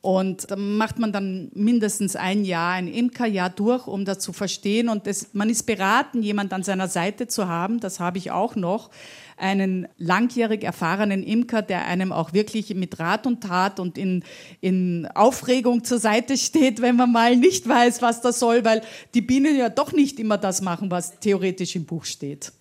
Und 0.07 0.47
macht 0.55 0.99
man 0.99 1.11
dann 1.11 1.51
mindestens 1.53 2.15
ein 2.15 2.45
Jahr, 2.45 2.75
ein 2.75 2.87
Imkerjahr 2.87 3.49
durch, 3.49 3.87
um 3.87 4.05
das 4.05 4.19
zu 4.19 4.31
verstehen. 4.31 4.87
Und 4.87 5.05
das, 5.05 5.33
man 5.33 5.49
ist 5.49 5.63
beraten, 5.63 6.23
jemand 6.23 6.53
an 6.53 6.63
seiner 6.63 6.87
Seite 6.87 7.27
zu 7.27 7.49
haben, 7.49 7.81
das 7.81 7.99
habe 7.99 8.17
ich 8.17 8.31
auch 8.31 8.55
noch, 8.55 8.89
einen 9.35 9.85
langjährig 9.97 10.63
erfahrenen 10.63 11.23
Imker, 11.23 11.61
der 11.61 11.87
einem 11.87 12.13
auch 12.13 12.31
wirklich 12.31 12.73
mit 12.73 12.97
Rat 12.99 13.27
und 13.27 13.41
Tat 13.41 13.81
und 13.81 13.97
in, 13.97 14.23
in 14.61 15.09
Aufregung 15.13 15.83
zur 15.83 15.99
Seite 15.99 16.37
steht, 16.37 16.81
wenn 16.81 16.95
man 16.95 17.11
mal 17.11 17.35
nicht 17.35 17.67
weiß, 17.67 18.01
was 18.01 18.21
das 18.21 18.39
soll, 18.39 18.63
weil 18.63 18.83
die 19.13 19.21
Bienen 19.21 19.57
ja 19.57 19.67
doch 19.67 19.91
nicht 19.91 20.21
immer 20.21 20.37
das 20.37 20.61
machen, 20.61 20.89
was 20.89 21.19
theoretisch 21.19 21.75
im 21.75 21.83
Buch 21.83 22.05
steht. 22.05 22.53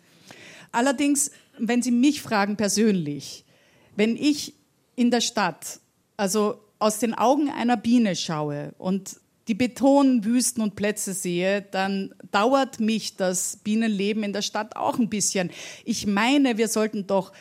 Allerdings, 0.73 1.31
wenn 1.59 1.81
Sie 1.81 1.93
mich 1.93 2.23
fragen 2.23 2.57
persönlich, 2.57 3.45
wenn 3.95 4.17
ich 4.17 4.53
in 4.97 5.13
der 5.13 5.21
Stadt, 5.21 5.79
also 6.17 6.66
aus 6.79 6.99
den 6.99 7.15
Augen 7.15 7.51
einer 7.51 7.77
Biene 7.77 8.17
schaue 8.17 8.75
und 8.79 9.17
die 9.49 9.55
Betonwüsten 9.55 10.63
und 10.63 10.75
Plätze 10.75 11.15
sehe, 11.15 11.63
dann 11.71 12.15
dauert 12.33 12.81
mich 12.81 13.17
das 13.17 13.59
Bienenleben 13.59 14.25
in 14.25 14.33
der 14.33 14.43
Stadt 14.43 14.77
auch 14.77 14.99
ein 14.99 15.09
bisschen. 15.09 15.51
Ich 15.85 16.07
meine, 16.07 16.59
wir 16.59 16.69
sollten 16.69 17.07
doch 17.07 17.33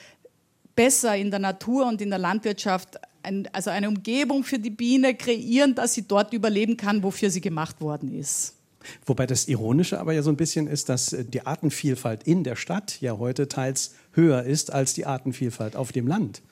besser 0.76 1.16
in 1.16 1.32
der 1.32 1.40
Natur 1.40 1.88
und 1.88 2.02
in 2.02 2.10
der 2.10 2.20
Landwirtschaft 2.20 3.00
ein, 3.24 3.48
also 3.54 3.72
eine 3.72 3.88
Umgebung 3.88 4.44
für 4.44 4.60
die 4.60 4.70
Biene 4.70 5.16
kreieren, 5.16 5.74
dass 5.74 5.96
sie 5.96 6.08
dort 6.08 6.34
überleben 6.34 6.78
kann, 6.78 7.02
wofür 7.02 7.32
sie 7.32 7.42
gemacht 7.42 7.82
worden 7.82 8.14
ist. 8.14 8.54
Wobei 9.06 9.26
das 9.26 9.48
Ironische 9.48 10.00
aber 10.00 10.14
ja 10.14 10.22
so 10.22 10.30
ein 10.30 10.38
bisschen 10.38 10.68
ist, 10.68 10.90
dass 10.90 11.16
die 11.18 11.44
Artenvielfalt 11.46 12.24
in 12.24 12.44
der 12.44 12.56
Stadt 12.56 13.02
ja 13.02 13.18
heute 13.18 13.48
teils 13.48 13.96
höher 14.12 14.44
ist 14.44 14.72
als 14.72 14.94
die 14.94 15.08
Artenvielfalt 15.08 15.76
auf 15.76 15.92
dem 15.92 16.06
Land. 16.06 16.44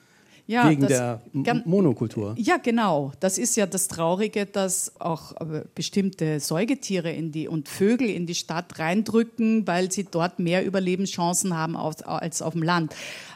Ja, 0.46 0.70
wegen 0.70 0.88
der 0.88 1.22
Monokultur. 1.66 2.36
Ja, 2.38 2.58
genau. 2.58 3.14
Das 3.22 3.38
ist 3.38 3.56
ja 3.56 3.66
das 3.66 3.88
Traurige, 3.88 4.46
dass 4.46 5.00
auch 5.00 5.32
äh, 5.39 5.64
bestimmte 5.74 6.39
Säugetiere 6.41 7.12
in 7.12 7.32
die, 7.32 7.48
und 7.48 7.70
Vögel 7.70 8.10
in 8.10 8.26
die 8.26 8.36
Stadt 8.36 8.78
reindrücken, 8.78 9.66
weil 9.68 9.91
sie 9.91 10.04
dort 10.04 10.39
mehr 10.39 10.66
Überlebenschancen 10.66 11.56
haben 11.56 11.78
als 11.78 12.41
auf 12.41 12.54
dem 12.54 12.64
Land. 12.64 12.94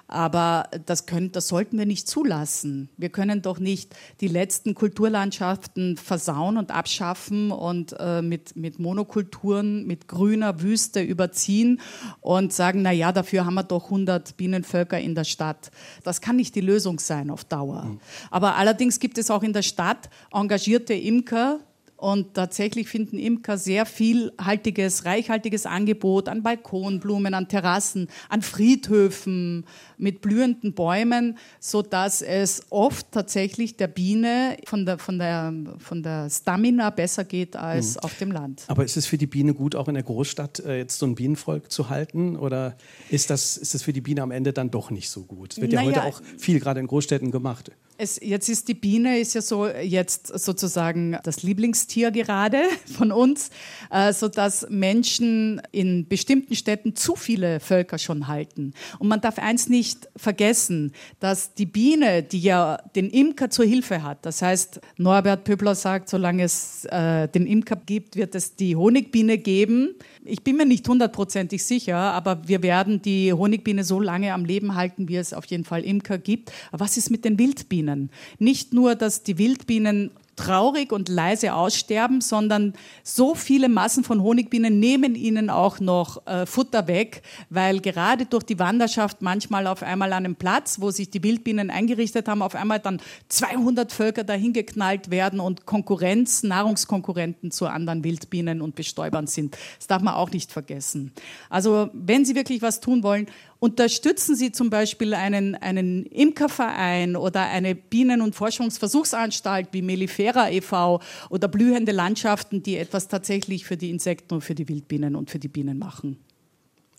Aber 0.09 0.69
das, 0.85 1.05
können, 1.05 1.33
das 1.33 1.49
sollten 1.49 1.77
wir 1.77 1.85
nicht 1.85 2.07
zulassen. 2.07 2.87
Wir 2.95 3.09
können 3.09 3.41
doch 3.41 3.59
nicht 3.59 3.93
die 4.21 4.29
letzten 4.29 4.73
Kulturlandschaften 4.73 5.97
versauen 5.97 6.57
und 6.57 6.71
abschaffen 6.71 7.51
und 7.51 7.93
äh, 7.99 8.21
mit, 8.21 8.55
mit 8.55 8.79
Monokulturen, 8.79 9.85
mit 9.85 10.07
grüner 10.07 10.61
Wüste 10.61 11.01
überziehen 11.01 11.81
und 12.21 12.53
sagen, 12.53 12.83
na 12.83 12.91
ja, 12.91 13.11
dafür 13.11 13.45
haben 13.45 13.55
wir 13.55 13.63
doch 13.63 13.85
100 13.85 14.37
Bienenvölker 14.37 14.97
in 14.97 15.13
der 15.13 15.25
Stadt. 15.25 15.71
Das 16.03 16.21
kann 16.21 16.37
nicht 16.37 16.55
die 16.55 16.61
Lösung 16.61 16.96
sein 17.05 17.29
auf 17.29 17.43
Dauer. 17.43 17.83
Mhm. 17.83 17.99
Aber 18.31 18.55
allerdings 18.55 18.99
gibt 18.99 19.17
es 19.17 19.29
auch 19.29 19.43
in 19.43 19.53
der 19.53 19.61
Stadt 19.61 20.09
engagierte 20.31 20.93
Imker, 20.93 21.59
Und 21.97 22.35
tatsächlich 22.35 22.87
finden 22.87 23.17
Imker 23.17 23.57
sehr 23.57 23.87
vielhaltiges, 23.87 25.05
reichhaltiges 25.05 25.65
Angebot 25.65 26.29
an 26.29 26.43
Balkonblumen, 26.43 27.33
an 27.33 27.47
Terrassen, 27.47 28.07
an 28.29 28.43
Friedhöfen 28.43 29.65
mit 29.97 30.21
blühenden 30.21 30.73
Bäumen, 30.73 31.39
so 31.59 31.81
dass 31.81 32.21
es 32.21 32.67
oft 32.69 33.11
tatsächlich 33.11 33.77
der 33.77 33.87
Biene 33.87 34.57
von 34.65 34.85
der, 34.85 34.99
von 34.99 35.17
der, 35.17 35.51
von 35.79 36.03
der 36.03 36.29
Stamina 36.29 36.91
besser 36.91 37.23
geht 37.23 37.55
als 37.55 37.95
mhm. 37.95 38.01
auf 38.01 38.17
dem 38.19 38.31
Land. 38.31 38.65
Aber 38.67 38.85
ist 38.85 38.95
es 38.95 39.07
für 39.07 39.17
die 39.17 39.25
Biene 39.25 39.55
gut, 39.55 39.75
auch 39.75 39.87
in 39.87 39.95
der 39.95 40.03
Großstadt 40.03 40.59
äh, 40.59 40.77
jetzt 40.77 40.99
so 40.99 41.07
ein 41.07 41.15
Bienenvolk 41.15 41.71
zu 41.71 41.89
halten? 41.89 42.35
Oder 42.35 42.77
ist 43.09 43.31
das, 43.31 43.57
ist 43.57 43.73
das 43.73 43.81
für 43.81 43.93
die 43.93 44.01
Biene 44.01 44.21
am 44.21 44.29
Ende 44.29 44.53
dann 44.53 44.69
doch 44.69 44.91
nicht 44.91 45.09
so 45.09 45.23
gut? 45.23 45.53
Es 45.53 45.61
wird 45.61 45.73
naja, 45.73 45.89
ja 45.89 45.95
heute 45.95 46.03
auch 46.03 46.21
viel 46.37 46.59
gerade 46.59 46.79
in 46.79 46.85
Großstädten 46.85 47.31
gemacht. 47.31 47.71
Es, 47.97 48.19
jetzt 48.21 48.47
ist 48.47 48.67
die 48.67 48.73
Biene 48.73 49.19
ist 49.19 49.33
ja 49.33 49.41
so 49.41 49.67
jetzt 49.67 50.27
sozusagen 50.27 51.17
das 51.23 51.43
Lieblingstier 51.43 52.11
gerade 52.11 52.61
von 52.97 53.11
uns, 53.11 53.49
äh, 53.89 54.13
so 54.13 54.27
dass 54.27 54.67
Menschen 54.69 55.61
in 55.71 56.07
bestimmten 56.07 56.55
Städten 56.55 56.95
zu 56.95 57.15
viele 57.15 57.59
Völker 57.59 57.97
schon 57.97 58.27
halten. 58.27 58.73
Und 58.99 59.07
man 59.07 59.21
darf 59.21 59.39
eins 59.39 59.67
nicht 59.67 60.07
vergessen, 60.15 60.93
dass 61.19 61.55
die 61.55 61.65
Biene, 61.65 62.23
die 62.23 62.39
ja 62.39 62.77
den 62.95 63.09
Imker 63.09 63.49
zur 63.49 63.65
Hilfe 63.65 64.03
hat, 64.03 64.25
das 64.25 64.41
heißt 64.41 64.79
Norbert 64.97 65.43
Pöbler 65.43 65.75
sagt, 65.75 66.09
solange 66.09 66.43
es 66.43 66.85
äh, 66.85 67.27
den 67.27 67.47
Imker 67.47 67.77
gibt, 67.77 68.15
wird 68.15 68.35
es 68.35 68.55
die 68.55 68.75
Honigbiene 68.75 69.37
geben. 69.37 69.95
Ich 70.29 70.43
bin 70.43 70.57
mir 70.57 70.65
nicht 70.65 70.87
hundertprozentig 70.87 71.63
sicher, 71.63 71.95
aber 71.95 72.47
wir 72.47 72.61
werden 72.61 73.01
die 73.01 73.31
Honigbiene 73.31 73.85
so 73.85 74.01
lange 74.01 74.33
am 74.33 74.43
Leben 74.43 74.75
halten, 74.75 75.07
wie 75.07 75.15
es 75.15 75.33
auf 75.33 75.45
jeden 75.45 75.63
Fall 75.63 75.83
Imker 75.83 76.17
gibt. 76.17 76.51
Aber 76.71 76.81
was 76.81 76.97
ist 76.97 77.09
mit 77.09 77.23
den 77.23 77.39
Wildbienen? 77.39 78.09
Nicht 78.37 78.73
nur, 78.73 78.95
dass 78.95 79.23
die 79.23 79.37
Wildbienen 79.37 80.11
traurig 80.37 80.93
und 80.93 81.09
leise 81.09 81.53
aussterben, 81.53 82.21
sondern 82.21 82.73
so 83.03 83.35
viele 83.35 83.67
Massen 83.67 84.05
von 84.05 84.23
Honigbienen 84.23 84.79
nehmen 84.79 85.15
ihnen 85.15 85.49
auch 85.49 85.81
noch 85.81 86.25
äh, 86.25 86.45
Futter 86.45 86.87
weg, 86.87 87.23
weil 87.49 87.81
gerade 87.81 88.25
durch 88.25 88.43
die 88.43 88.59
Wanderschaft 88.59 89.21
manchmal 89.21 89.67
auf 89.67 89.83
einmal 89.83 90.13
an 90.13 90.25
einem 90.25 90.35
Platz, 90.35 90.79
wo 90.79 90.91
sich 90.91 91.09
die 91.09 91.23
Wildbienen 91.23 91.69
eingerichtet 91.69 92.27
haben, 92.29 92.41
auf 92.41 92.55
einmal 92.55 92.79
dann 92.79 93.01
200 93.27 93.91
Völker 93.91 94.23
dahin 94.23 94.53
geknallt 94.53 95.09
werden 95.11 95.39
und 95.39 95.65
Konkurrenz, 95.65 96.43
Nahrungskonkurrenten 96.43 97.51
zu 97.51 97.65
anderen 97.67 98.03
Wildbienen 98.03 98.61
und 98.61 98.75
Bestäubern 98.75 99.27
sind. 99.27 99.57
Das 99.77 99.87
darf 99.87 100.01
man 100.01 100.13
auch 100.13 100.31
nicht 100.31 100.51
vergessen. 100.51 101.11
Also 101.49 101.89
wenn 101.93 102.23
Sie 102.23 102.35
wirklich 102.35 102.61
was 102.61 102.79
tun 102.79 103.03
wollen, 103.03 103.27
Unterstützen 103.59 104.35
Sie 104.35 104.51
zum 104.51 104.69
Beispiel 104.69 105.13
einen, 105.15 105.55
einen 105.55 106.05
Imkerverein 106.05 107.15
oder 107.15 107.41
eine 107.47 107.73
Bienen- 107.73 108.21
und 108.21 108.35
Forschungsversuchsanstalt 108.35 109.69
wie 109.71 109.81
Mellifera 109.81 110.51
e.V. 110.51 111.01
oder 111.29 111.47
blühende 111.47 111.91
Landschaften, 111.91 112.61
die 112.61 112.77
etwas 112.77 113.07
tatsächlich 113.07 113.65
für 113.65 113.75
die 113.75 113.89
Insekten 113.89 114.35
und 114.35 114.41
für 114.41 114.53
die 114.53 114.67
Wildbienen 114.69 115.15
und 115.15 115.31
für 115.31 115.39
die 115.39 115.47
Bienen 115.47 115.79
machen. 115.79 116.17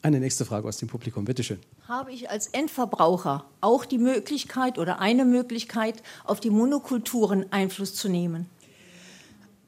Eine 0.02 0.20
nächste 0.20 0.44
Frage 0.44 0.66
aus 0.66 0.76
dem 0.76 0.88
Publikum, 0.88 1.24
bitte 1.24 1.42
schön. 1.42 1.58
Habe 1.86 2.12
ich 2.12 2.30
als 2.30 2.48
Endverbraucher 2.48 3.44
auch 3.60 3.84
die 3.84 3.98
Möglichkeit 3.98 4.78
oder 4.78 5.00
eine 5.00 5.24
Möglichkeit, 5.24 6.02
auf 6.24 6.40
die 6.40 6.50
Monokulturen 6.50 7.46
Einfluss 7.50 7.94
zu 7.94 8.08
nehmen? 8.08 8.46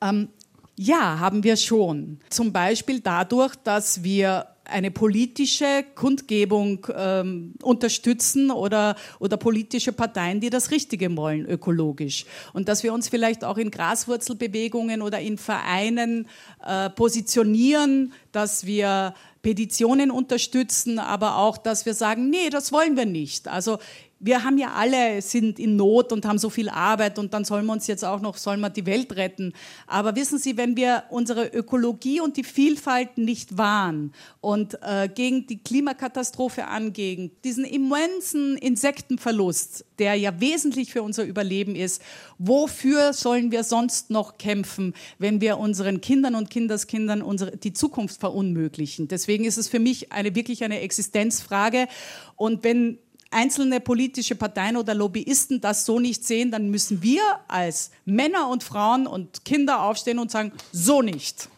Ähm, 0.01 0.29
ja, 0.77 1.19
haben 1.19 1.45
wir 1.45 1.57
schon. 1.57 2.21
Zum 2.31 2.53
Beispiel 2.53 3.01
dadurch, 3.01 3.55
dass 3.57 4.05
wir 4.05 4.47
eine 4.71 4.91
politische 4.91 5.85
Kundgebung 5.95 6.87
ähm, 6.97 7.55
unterstützen 7.63 8.51
oder, 8.51 8.97
oder 9.19 9.37
politische 9.37 9.93
Parteien, 9.93 10.41
die 10.41 10.51
das 10.51 10.71
Richtige 10.71 11.17
wollen, 11.17 11.47
ökologisch. 11.47 12.25
Und 12.53 12.69
dass 12.69 12.83
wir 12.83 12.93
uns 12.93 13.09
vielleicht 13.09 13.45
auch 13.45 13.59
in 13.59 13.71
Graswurzelbewegungen 13.71 15.03
oder 15.03 15.21
in 15.21 15.39
Vereinen 15.39 16.27
äh, 16.65 16.91
positionieren, 16.91 18.13
dass 18.33 18.67
wir 18.67 19.15
Petitionen 19.43 20.11
unterstützen, 20.11 20.99
aber 20.99 21.37
auch, 21.37 21.57
dass 21.57 21.87
wir 21.87 21.95
sagen, 21.95 22.29
nee, 22.29 22.51
das 22.51 22.73
wollen 22.73 22.97
wir 22.97 23.07
nicht. 23.07 23.49
Also 23.49 23.79
wir 24.23 24.45
haben 24.45 24.59
ja 24.59 24.73
alle, 24.75 25.23
sind 25.23 25.59
in 25.59 25.77
Not 25.77 26.13
und 26.13 26.27
haben 26.27 26.39
so 26.39 26.51
viel 26.51 26.69
Arbeit 26.69 27.19
und 27.19 27.33
dann 27.33 27.47
sollen 27.47 27.65
wir 27.65 27.73
uns 27.73 27.87
jetzt 27.87 28.05
auch 28.05 28.21
noch, 28.21 28.37
sollen 28.37 28.61
wir 28.61 28.69
die 28.69 28.85
Welt 28.85 29.17
retten. 29.17 29.55
Aber 29.87 30.15
wissen 30.15 30.39
Sie, 30.39 30.59
wenn 30.59 30.77
wir 30.77 31.05
unsere 31.09 31.47
Ökologie 31.47 32.21
und 32.21 32.37
die 32.37 32.45
Vielfalt 32.45 33.17
nicht 33.17 33.57
wahren 33.57 34.13
und 34.43 34.79
äh, 34.83 35.09
gegen 35.09 35.47
die 35.47 35.63
Klimakatastrophe 35.63 36.67
angehen, 36.67 37.31
diesen 37.45 37.65
immensen 37.65 38.59
Insektenverlust, 38.59 39.87
der 39.99 40.17
ja 40.17 40.39
wesentlich 40.39 40.93
für 40.93 41.03
unser 41.03 41.25
Überleben 41.25 41.75
ist, 41.75 42.03
wofür 42.37 43.15
sollen 43.15 43.51
wir 43.51 43.65
sonst 43.65 44.11
noch 44.11 44.37
kämpfen, 44.37 44.93
wenn 45.19 45.41
wir 45.41 45.57
unseren 45.57 46.03
Kindern 46.03 46.35
und 46.35 46.51
Kindeskindern 46.51 47.23
unsere, 47.23 47.57
die 47.57 47.73
Zukunft 47.73 48.21
verunmöglichen? 48.21 49.09
Deswegen 49.09 49.47
ist 49.47 49.57
es 49.57 49.69
für 49.69 49.79
mich 49.79 50.13
eine, 50.13 50.35
wirklich 50.35 50.63
eine 50.63 50.81
Existenzfrage. 50.81 51.89
Und 52.37 52.65
wenn 52.65 52.99
einzelne 53.31 53.81
politische 53.81 54.35
Parteien 54.35 54.77
oder 54.77 54.95
Lobbyisten 54.95 55.61
das 55.61 55.85
so 55.85 56.01
nicht 56.01 56.25
sehen, 56.25 56.51
dann 56.51 56.71
müssen 56.71 57.03
wir 57.03 57.23
als 57.49 57.91
Männer 58.05 58.49
und 58.49 58.65
Frauen 58.65 59.07
und 59.07 59.45
Kinder 59.45 59.83
aufstehen 59.83 60.19
und 60.19 60.31
sagen, 60.31 60.53
so 60.73 61.03
nicht. 61.03 61.49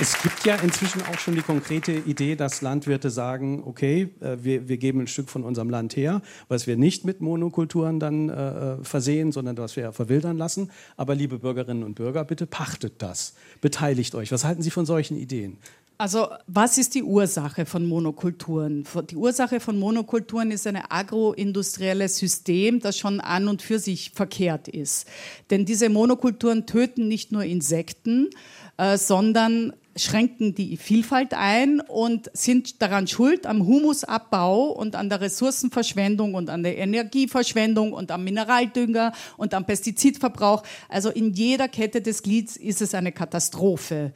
Es 0.00 0.22
gibt 0.22 0.46
ja 0.46 0.54
inzwischen 0.54 1.02
auch 1.02 1.18
schon 1.18 1.34
die 1.34 1.42
konkrete 1.42 1.90
Idee, 1.90 2.36
dass 2.36 2.62
Landwirte 2.62 3.10
sagen, 3.10 3.64
okay, 3.66 4.10
äh, 4.20 4.36
wir, 4.40 4.68
wir 4.68 4.76
geben 4.76 5.00
ein 5.00 5.06
Stück 5.08 5.28
von 5.28 5.42
unserem 5.42 5.70
Land 5.70 5.96
her, 5.96 6.22
was 6.46 6.68
wir 6.68 6.76
nicht 6.76 7.04
mit 7.04 7.20
Monokulturen 7.20 7.98
dann 7.98 8.28
äh, 8.28 8.32
äh 8.32 8.84
versehen, 8.84 9.32
sondern 9.32 9.56
was 9.58 9.74
wir 9.74 9.92
verwildern 9.92 10.38
lassen. 10.38 10.70
Aber 10.96 11.16
liebe 11.16 11.40
Bürgerinnen 11.40 11.82
und 11.82 11.94
Bürger, 11.94 12.24
bitte 12.24 12.46
pachtet 12.46 13.02
das, 13.02 13.34
beteiligt 13.60 14.14
euch. 14.14 14.30
Was 14.30 14.44
halten 14.44 14.62
Sie 14.62 14.70
von 14.70 14.86
solchen 14.86 15.16
Ideen? 15.16 15.58
Also 16.00 16.28
was 16.46 16.78
ist 16.78 16.94
die 16.94 17.02
Ursache 17.02 17.66
von 17.66 17.84
Monokulturen? 17.84 18.84
Die 19.10 19.16
Ursache 19.16 19.58
von 19.58 19.80
Monokulturen 19.80 20.52
ist 20.52 20.64
ein 20.68 20.76
agroindustrielles 20.76 22.18
System, 22.18 22.78
das 22.78 22.96
schon 22.96 23.20
an 23.20 23.48
und 23.48 23.62
für 23.62 23.80
sich 23.80 24.12
verkehrt 24.14 24.68
ist. 24.68 25.08
Denn 25.50 25.64
diese 25.64 25.88
Monokulturen 25.88 26.66
töten 26.66 27.08
nicht 27.08 27.32
nur 27.32 27.42
Insekten, 27.42 28.30
äh, 28.76 28.96
sondern 28.96 29.72
schränken 29.98 30.54
die 30.54 30.76
Vielfalt 30.76 31.34
ein 31.34 31.80
und 31.80 32.30
sind 32.32 32.80
daran 32.82 33.06
schuld 33.06 33.46
am 33.46 33.66
Humusabbau 33.66 34.70
und 34.70 34.96
an 34.96 35.08
der 35.08 35.20
Ressourcenverschwendung 35.20 36.34
und 36.34 36.50
an 36.50 36.62
der 36.62 36.78
Energieverschwendung 36.78 37.92
und 37.92 38.10
am 38.10 38.24
Mineraldünger 38.24 39.12
und 39.36 39.54
am 39.54 39.66
Pestizidverbrauch. 39.66 40.62
Also 40.88 41.10
in 41.10 41.32
jeder 41.32 41.68
Kette 41.68 42.00
des 42.00 42.22
Glieds 42.22 42.56
ist 42.56 42.82
es 42.82 42.94
eine 42.94 43.12
Katastrophe. 43.12 44.12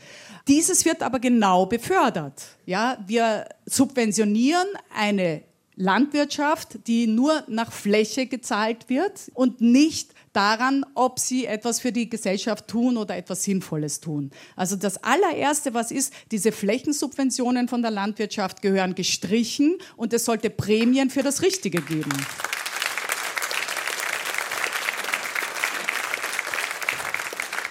Dieses 0.49 0.85
wird 0.85 1.03
aber 1.03 1.20
genau 1.20 1.66
befördert. 1.66 2.43
Ja, 2.66 2.99
wir 3.07 3.47
subventionieren 3.66 4.66
eine 4.97 5.43
Landwirtschaft, 5.76 6.87
die 6.87 7.07
nur 7.07 7.45
nach 7.49 7.72
Fläche 7.72 8.26
gezahlt 8.26 8.89
wird 8.89 9.30
und 9.35 9.61
nicht 9.61 10.11
daran, 10.33 10.85
ob 10.95 11.18
sie 11.18 11.47
etwas 11.47 11.80
für 11.80 11.93
die 11.93 12.09
Gesellschaft 12.09 12.68
tun 12.68 12.97
oder 12.97 13.16
etwas 13.16 13.45
Sinnvolles 13.45 14.01
tun. 14.01 14.30
Also 14.57 14.76
das 14.76 15.03
allererste, 15.03 15.74
was 15.74 15.91
ist, 15.91 16.12
diese 16.30 16.53
Flächensubventionen 16.53 17.68
von 17.68 17.83
der 17.83 17.91
Landwirtschaft 17.91 18.62
gehören 18.62 18.95
gestrichen 18.95 19.78
und 19.97 20.12
es 20.12 20.24
sollte 20.24 20.51
Prämien 20.51 21.11
für 21.11 21.22
das 21.22 21.43
Richtige 21.43 21.80
geben. 21.80 22.12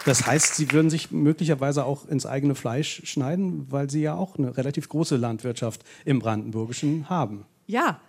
Das 0.05 0.25
heißt, 0.25 0.55
Sie 0.55 0.71
würden 0.71 0.89
sich 0.89 1.11
möglicherweise 1.11 1.85
auch 1.85 2.07
ins 2.07 2.25
eigene 2.25 2.55
Fleisch 2.55 3.03
schneiden, 3.05 3.67
weil 3.69 3.89
Sie 3.89 4.01
ja 4.01 4.15
auch 4.15 4.35
eine 4.35 4.57
relativ 4.57 4.89
große 4.89 5.15
Landwirtschaft 5.15 5.83
im 6.05 6.19
Brandenburgischen 6.19 7.07
haben. 7.07 7.45
Ja, 7.67 8.01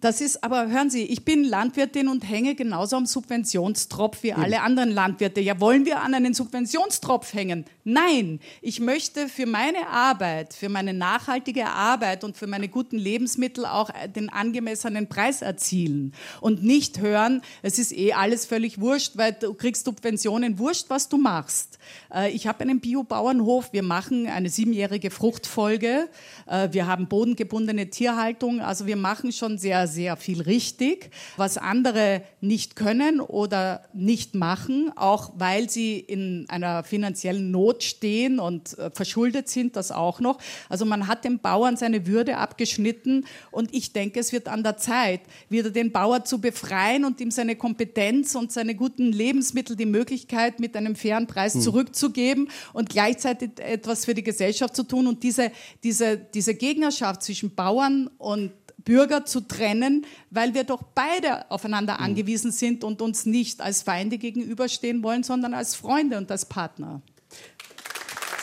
das 0.00 0.20
ist, 0.20 0.44
aber 0.44 0.68
hören 0.68 0.90
Sie, 0.90 1.02
ich 1.02 1.24
bin 1.24 1.42
Landwirtin 1.42 2.06
und 2.06 2.22
hänge 2.22 2.54
genauso 2.54 2.94
am 2.94 3.04
Subventionstropf 3.04 4.22
wie 4.22 4.32
alle 4.32 4.60
anderen 4.62 4.92
Landwirte. 4.92 5.40
Ja, 5.40 5.58
wollen 5.58 5.86
wir 5.86 6.02
an 6.02 6.14
einen 6.14 6.34
Subventionstropf 6.34 7.34
hängen? 7.34 7.64
Nein, 7.82 8.38
ich 8.62 8.78
möchte 8.78 9.28
für 9.28 9.46
meine 9.46 9.88
Arbeit, 9.88 10.54
für 10.54 10.68
meine 10.68 10.94
nachhaltige 10.94 11.66
Arbeit 11.66 12.22
und 12.22 12.36
für 12.36 12.46
meine 12.46 12.68
guten 12.68 12.96
Lebensmittel 12.96 13.66
auch 13.66 13.90
äh, 13.90 14.08
den 14.08 14.28
angemessenen 14.28 15.08
Preis 15.08 15.42
erzielen 15.42 16.12
und 16.40 16.62
nicht 16.62 17.00
hören, 17.00 17.42
es 17.62 17.80
ist 17.80 17.90
eh 17.92 18.12
alles 18.12 18.46
völlig 18.46 18.80
wurscht, 18.80 19.16
weil 19.16 19.32
du 19.32 19.52
kriegst 19.54 19.84
Subventionen, 19.84 20.60
wurscht, 20.60 20.90
was 20.90 21.08
du 21.08 21.16
machst. 21.16 21.78
Äh, 22.14 22.30
ich 22.30 22.46
habe 22.46 22.60
einen 22.60 22.78
Biobauernhof, 22.78 23.72
wir 23.72 23.82
machen 23.82 24.28
eine 24.28 24.48
siebenjährige 24.48 25.10
Fruchtfolge, 25.10 26.08
äh, 26.46 26.68
wir 26.70 26.86
haben 26.86 27.08
bodengebundene 27.08 27.90
Tierhaltung, 27.90 28.60
also 28.60 28.86
wir 28.86 28.96
machen 28.96 29.32
schon 29.32 29.58
sehr 29.58 29.87
sehr 29.88 30.16
viel 30.16 30.42
richtig, 30.42 31.10
was 31.36 31.58
andere 31.58 32.22
nicht 32.40 32.76
können 32.76 33.20
oder 33.20 33.82
nicht 33.92 34.34
machen, 34.34 34.92
auch 34.94 35.32
weil 35.36 35.68
sie 35.68 35.98
in 35.98 36.46
einer 36.48 36.84
finanziellen 36.84 37.50
Not 37.50 37.82
stehen 37.82 38.38
und 38.38 38.78
äh, 38.78 38.90
verschuldet 38.90 39.48
sind, 39.48 39.76
das 39.76 39.90
auch 39.90 40.20
noch. 40.20 40.38
Also 40.68 40.84
man 40.84 41.08
hat 41.08 41.24
dem 41.24 41.40
Bauern 41.40 41.76
seine 41.76 42.06
Würde 42.06 42.36
abgeschnitten 42.36 43.24
und 43.50 43.74
ich 43.74 43.92
denke, 43.92 44.20
es 44.20 44.32
wird 44.32 44.48
an 44.48 44.62
der 44.62 44.76
Zeit, 44.76 45.20
wieder 45.48 45.70
den 45.70 45.92
Bauer 45.92 46.24
zu 46.24 46.40
befreien 46.40 47.04
und 47.04 47.20
ihm 47.20 47.30
seine 47.30 47.56
Kompetenz 47.56 48.34
und 48.34 48.52
seine 48.52 48.74
guten 48.74 49.12
Lebensmittel, 49.12 49.76
die 49.76 49.86
Möglichkeit 49.86 50.60
mit 50.60 50.76
einem 50.76 50.94
fairen 50.94 51.26
Preis 51.26 51.54
hm. 51.54 51.62
zurückzugeben 51.62 52.50
und 52.72 52.90
gleichzeitig 52.90 53.50
etwas 53.58 54.04
für 54.04 54.14
die 54.14 54.22
Gesellschaft 54.22 54.76
zu 54.76 54.82
tun 54.82 55.06
und 55.06 55.22
diese, 55.22 55.50
diese, 55.82 56.16
diese 56.18 56.54
Gegnerschaft 56.54 57.22
zwischen 57.22 57.54
Bauern 57.54 58.08
und 58.18 58.52
Bürger 58.88 59.26
zu 59.26 59.42
trennen, 59.42 60.06
weil 60.30 60.54
wir 60.54 60.64
doch 60.64 60.82
beide 60.82 61.50
aufeinander 61.50 61.98
hm. 61.98 62.04
angewiesen 62.04 62.52
sind 62.52 62.84
und 62.84 63.02
uns 63.02 63.26
nicht 63.26 63.60
als 63.60 63.82
Feinde 63.82 64.16
gegenüberstehen 64.16 65.02
wollen, 65.02 65.22
sondern 65.22 65.52
als 65.52 65.74
Freunde 65.74 66.16
und 66.16 66.30
als 66.30 66.46
Partner. 66.46 67.02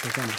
Sehr 0.03 0.11
gerne. 0.11 0.31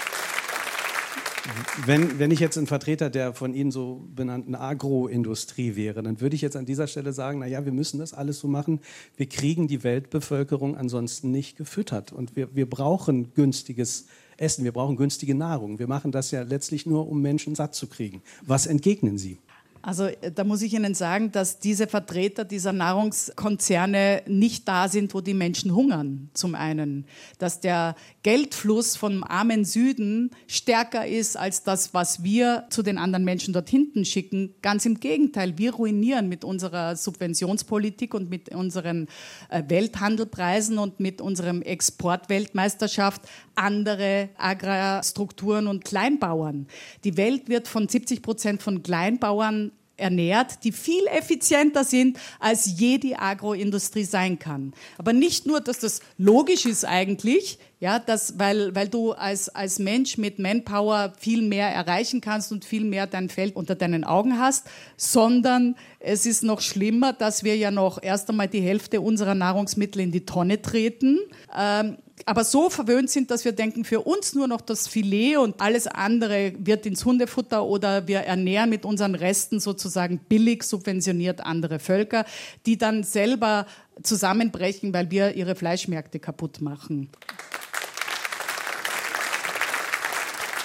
Wenn, 1.87 2.21
wenn 2.21 2.31
ich 2.31 2.39
jetzt 2.39 2.57
ein 2.57 2.69
Vertreter 2.69 3.11
der 3.11 3.35
von 3.35 3.53
Ihnen 3.53 3.73
so 3.73 4.07
benannten 4.15 4.55
Agroindustrie 4.55 5.75
wäre, 5.75 6.05
dann 6.05 6.21
würde 6.21 6.37
ich 6.37 6.43
jetzt 6.43 6.57
an 6.57 6.67
dieser 6.67 6.87
Stelle 6.87 7.13
sagen, 7.13 7.41
naja, 7.41 7.65
wir 7.65 7.73
müssen 7.73 7.99
das 7.99 8.15
alles 8.15 8.39
so 8.39 8.47
machen. 8.47 8.81
Wir 9.17 9.29
kriegen 9.29 9.67
die 9.67 9.83
Weltbevölkerung 9.83 10.77
ansonsten 10.77 11.33
nicht 11.33 11.57
gefüttert. 11.57 12.13
Und 12.13 12.37
wir, 12.37 12.55
wir 12.55 12.71
brauchen 12.71 13.35
günstiges 13.35 14.07
Essen, 14.37 14.65
wir 14.65 14.73
brauchen 14.73 14.97
günstige 14.97 15.35
Nahrung. 15.35 15.81
Wir 15.81 15.89
machen 15.89 16.13
das 16.13 16.31
ja 16.31 16.43
letztlich 16.43 16.87
nur, 16.87 17.09
um 17.09 17.23
Menschen 17.23 17.57
satt 17.57 17.75
zu 17.75 17.89
kriegen. 17.89 18.23
Was 18.43 18.67
entgegnen 18.67 19.19
Sie? 19.19 19.39
Also 19.87 20.07
äh, 20.07 20.33
da 20.33 20.43
muss 20.43 20.63
ich 20.63 20.75
Ihnen 20.75 20.95
sagen, 20.95 21.31
dass 21.31 21.61
diese 21.61 21.87
Vertreter 21.87 22.45
dieser 22.45 22.73
Nahrungskonzerne 22.73 24.23
nicht 24.27 24.67
da 24.67 24.89
sind, 24.89 25.15
wo 25.15 25.21
die 25.21 25.33
Menschen 25.33 25.77
hungern, 25.77 26.29
zum 26.35 26.57
einen. 26.57 27.07
Dass 27.39 27.61
der 27.61 27.95
Geldfluss 28.25 28.97
vom 28.97 29.23
armen 29.23 29.65
Süden 29.65 30.31
stärker 30.49 31.07
ist 31.07 31.37
als 31.37 31.63
das, 31.63 31.95
was 31.95 32.25
wir 32.25 32.65
zu 32.69 32.83
den 32.83 32.99
anderen 32.99 33.25
Menschen 33.25 33.55
dort 33.55 33.71
hinten 33.71 34.05
schicken. 34.05 34.57
Ganz 34.61 34.85
im 34.87 34.99
Gegenteil, 34.99 35.57
wir 35.57 35.75
ruinieren 35.75 36.29
mit 36.29 36.43
unserer 36.43 36.97
Subventionspolitik 36.97 38.13
und 38.13 38.29
mit 38.29 38.49
unseren 38.49 39.07
äh, 39.51 39.63
Welthandelpreisen 39.69 40.79
und 40.79 40.99
mit 40.99 41.21
unserem 41.21 41.63
Exportweltmeisterschaft 41.63 43.23
andere 43.55 44.31
Agrarstrukturen 44.37 45.69
und 45.69 45.85
Kleinbauern. 45.85 46.67
Die 47.05 47.17
Welt 47.17 47.49
wird 47.49 47.69
von 47.69 47.87
70 47.87 48.21
Prozent 48.23 48.63
von 48.65 48.83
Kleinbauern 48.83 49.71
ernährt, 49.97 50.65
die 50.65 50.73
viel 50.73 51.07
effizienter 51.07 51.85
sind, 51.85 52.19
als 52.39 52.79
je 52.79 52.99
die 52.99 53.17
Agroindustrie 53.17 54.05
sein 54.05 54.39
kann. 54.39 54.73
Aber 54.99 55.13
nicht 55.13 55.47
nur, 55.47 55.61
dass 55.61 55.79
das 55.79 56.01
logisch 56.19 56.67
ist 56.67 56.85
eigentlich, 56.85 57.59
ja, 57.79 57.99
dass, 57.99 58.39
weil, 58.39 58.75
weil 58.75 58.89
du 58.89 59.13
als, 59.13 59.51
als 59.51 59.79
Mensch 59.79 60.17
mit 60.17 60.39
Manpower 60.39 61.13
viel 61.19 61.43
mehr 61.43 61.69
erreichen 61.69 62.23
kannst 62.23 62.51
und 62.51 62.65
viel 62.65 62.85
mehr 62.85 63.07
dein 63.07 63.29
Feld 63.29 63.55
unter 63.55 63.75
deinen 63.75 64.05
Augen 64.05 64.39
hast, 64.39 64.67
sondern 64.97 65.77
es 66.01 66.25
ist 66.25 66.43
noch 66.43 66.63
schlimmer, 66.63 67.13
dass 67.13 67.45
wir 67.45 67.57
ja 67.57 67.71
noch 67.71 68.03
erst 68.03 68.31
einmal 68.31 68.49
die 68.49 68.63
Hälfte 68.63 69.01
unserer 69.01 69.35
Nahrungsmittel 69.35 70.01
in 70.01 70.11
die 70.11 70.25
Tonne 70.25 70.63
treten. 70.63 71.19
Ähm, 71.55 71.99
aber 72.25 72.45
so 72.45 72.71
verwöhnt 72.71 73.11
sind, 73.11 73.31
dass 73.31 73.45
wir 73.45 73.53
denken, 73.53 73.85
für 73.85 74.01
uns 74.01 74.35
nur 74.35 74.49
noch 74.49 74.61
das 74.61 74.89
Filet 74.89 75.37
und 75.37 75.61
alles 75.61 75.87
andere 75.87 76.55
wird 76.59 76.87
ins 76.87 77.05
Hundefutter 77.05 77.65
oder 77.65 78.09
wir 78.09 78.21
ernähren 78.21 78.71
mit 78.71 78.85
unseren 78.85 79.15
Resten 79.15 79.61
sozusagen 79.61 80.19
billig 80.19 80.63
subventioniert 80.63 81.41
andere 81.41 81.79
Völker, 81.79 82.25
die 82.65 82.79
dann 82.79 83.05
selber 83.05 83.67
zusammenbrechen, 84.03 84.95
weil 84.95 85.11
wir 85.11 85.35
ihre 85.35 85.55
Fleischmärkte 85.55 86.19
kaputt 86.19 86.61
machen. 86.61 87.11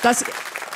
Das 0.02 0.24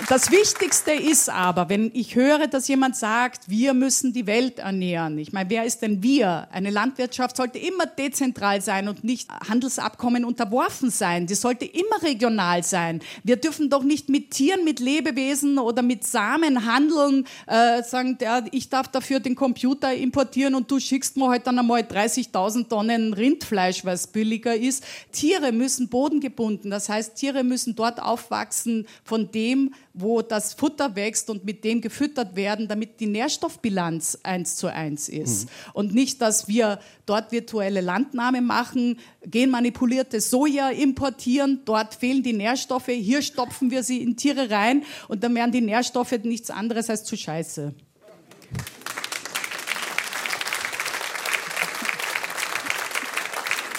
das 0.09 0.29
Wichtigste 0.29 0.91
ist 0.91 1.29
aber, 1.29 1.69
wenn 1.69 1.89
ich 1.93 2.15
höre, 2.15 2.47
dass 2.47 2.67
jemand 2.67 2.97
sagt, 2.97 3.49
wir 3.49 3.73
müssen 3.73 4.11
die 4.11 4.27
Welt 4.27 4.59
ernähren. 4.59 5.17
Ich 5.17 5.31
meine, 5.31 5.49
wer 5.49 5.63
ist 5.63 5.81
denn 5.81 6.03
wir? 6.03 6.49
Eine 6.51 6.69
Landwirtschaft 6.69 7.37
sollte 7.37 7.59
immer 7.59 7.85
dezentral 7.85 8.61
sein 8.61 8.89
und 8.89 9.05
nicht 9.05 9.29
Handelsabkommen 9.31 10.25
unterworfen 10.25 10.89
sein. 10.89 11.27
Die 11.27 11.35
sollte 11.35 11.63
immer 11.63 12.03
regional 12.03 12.61
sein. 12.63 13.01
Wir 13.23 13.37
dürfen 13.37 13.69
doch 13.69 13.83
nicht 13.83 14.09
mit 14.09 14.31
Tieren, 14.31 14.65
mit 14.65 14.81
Lebewesen 14.81 15.57
oder 15.59 15.81
mit 15.81 16.05
Samen 16.05 16.65
handeln, 16.65 17.25
äh, 17.47 17.81
sagen, 17.81 18.17
der, 18.17 18.43
ich 18.51 18.69
darf 18.69 18.89
dafür 18.89 19.21
den 19.21 19.35
Computer 19.35 19.93
importieren 19.93 20.55
und 20.55 20.69
du 20.69 20.79
schickst 20.79 21.15
mir 21.15 21.29
heute 21.29 21.45
dann 21.45 21.59
einmal 21.59 21.81
30.000 21.81 22.67
Tonnen 22.67 23.13
Rindfleisch, 23.13 23.85
weil 23.85 23.95
es 23.95 24.07
billiger 24.07 24.55
ist. 24.55 24.83
Tiere 25.13 25.53
müssen 25.53 25.87
bodengebunden. 25.87 26.69
Das 26.69 26.89
heißt, 26.89 27.15
Tiere 27.15 27.45
müssen 27.45 27.77
dort 27.77 28.01
aufwachsen 28.01 28.87
von 29.05 29.31
dem, 29.31 29.73
wo 29.95 30.21
das 30.21 30.53
Futter 30.53 30.95
wächst 30.95 31.29
und 31.29 31.45
mit 31.45 31.63
dem 31.63 31.81
gefüttert 31.81 32.35
werden, 32.35 32.67
damit 32.67 32.99
die 32.99 33.05
Nährstoffbilanz 33.05 34.19
eins 34.23 34.57
zu 34.57 34.67
eins 34.67 35.09
ist. 35.09 35.45
Mhm. 35.45 35.49
Und 35.73 35.93
nicht, 35.95 36.21
dass 36.21 36.47
wir 36.47 36.79
dort 37.05 37.31
virtuelle 37.31 37.81
Landnahme 37.81 38.41
machen, 38.41 38.99
genmanipulierte 39.25 40.19
Soja 40.19 40.69
importieren, 40.69 41.61
dort 41.65 41.95
fehlen 41.95 42.23
die 42.23 42.33
Nährstoffe, 42.33 42.87
hier 42.87 43.21
stopfen 43.21 43.71
wir 43.71 43.83
sie 43.83 44.01
in 44.01 44.17
Tiere 44.17 44.49
rein 44.49 44.83
und 45.07 45.23
dann 45.23 45.33
wären 45.33 45.51
die 45.51 45.61
Nährstoffe 45.61 46.17
nichts 46.23 46.49
anderes 46.49 46.89
als 46.89 47.05
zu 47.05 47.15
scheiße. 47.15 47.73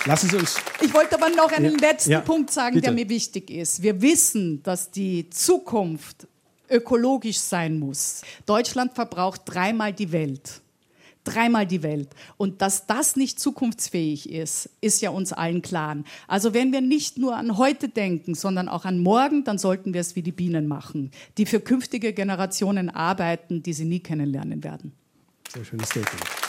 Lassen 0.06 0.30
Sie 0.30 0.36
uns. 0.36 0.56
Ich 0.80 0.94
wollte 0.94 1.16
aber 1.16 1.28
noch 1.30 1.50
einen 1.50 1.78
ja, 1.78 1.88
letzten 1.90 2.12
ja, 2.12 2.20
Punkt 2.20 2.52
sagen, 2.52 2.76
bitte. 2.76 2.86
der 2.86 2.92
mir 2.92 3.08
wichtig 3.08 3.50
ist. 3.50 3.82
Wir 3.82 4.00
wissen, 4.00 4.62
dass 4.62 4.90
die 4.92 5.28
Zukunft 5.30 6.28
ökologisch 6.70 7.38
sein 7.38 7.78
muss. 7.78 8.22
Deutschland 8.46 8.94
verbraucht 8.94 9.42
dreimal 9.44 9.92
die 9.92 10.12
Welt. 10.12 10.60
Dreimal 11.24 11.66
die 11.66 11.82
Welt. 11.82 12.10
Und 12.36 12.62
dass 12.62 12.86
das 12.86 13.16
nicht 13.16 13.40
zukunftsfähig 13.40 14.30
ist, 14.30 14.70
ist 14.80 15.02
ja 15.02 15.10
uns 15.10 15.32
allen 15.32 15.60
klar. 15.60 15.96
Also 16.28 16.54
wenn 16.54 16.72
wir 16.72 16.80
nicht 16.80 17.18
nur 17.18 17.36
an 17.36 17.58
heute 17.58 17.88
denken, 17.88 18.36
sondern 18.36 18.68
auch 18.68 18.84
an 18.84 19.00
morgen, 19.00 19.42
dann 19.42 19.58
sollten 19.58 19.92
wir 19.92 20.00
es 20.00 20.14
wie 20.14 20.22
die 20.22 20.30
Bienen 20.30 20.68
machen, 20.68 21.10
die 21.36 21.46
für 21.46 21.58
künftige 21.58 22.12
Generationen 22.12 22.90
arbeiten, 22.90 23.64
die 23.64 23.72
sie 23.72 23.84
nie 23.86 24.00
kennenlernen 24.00 24.62
werden. 24.62 24.92
Sehr 25.52 25.64
schönes 25.64 25.88
Statement. 25.88 26.45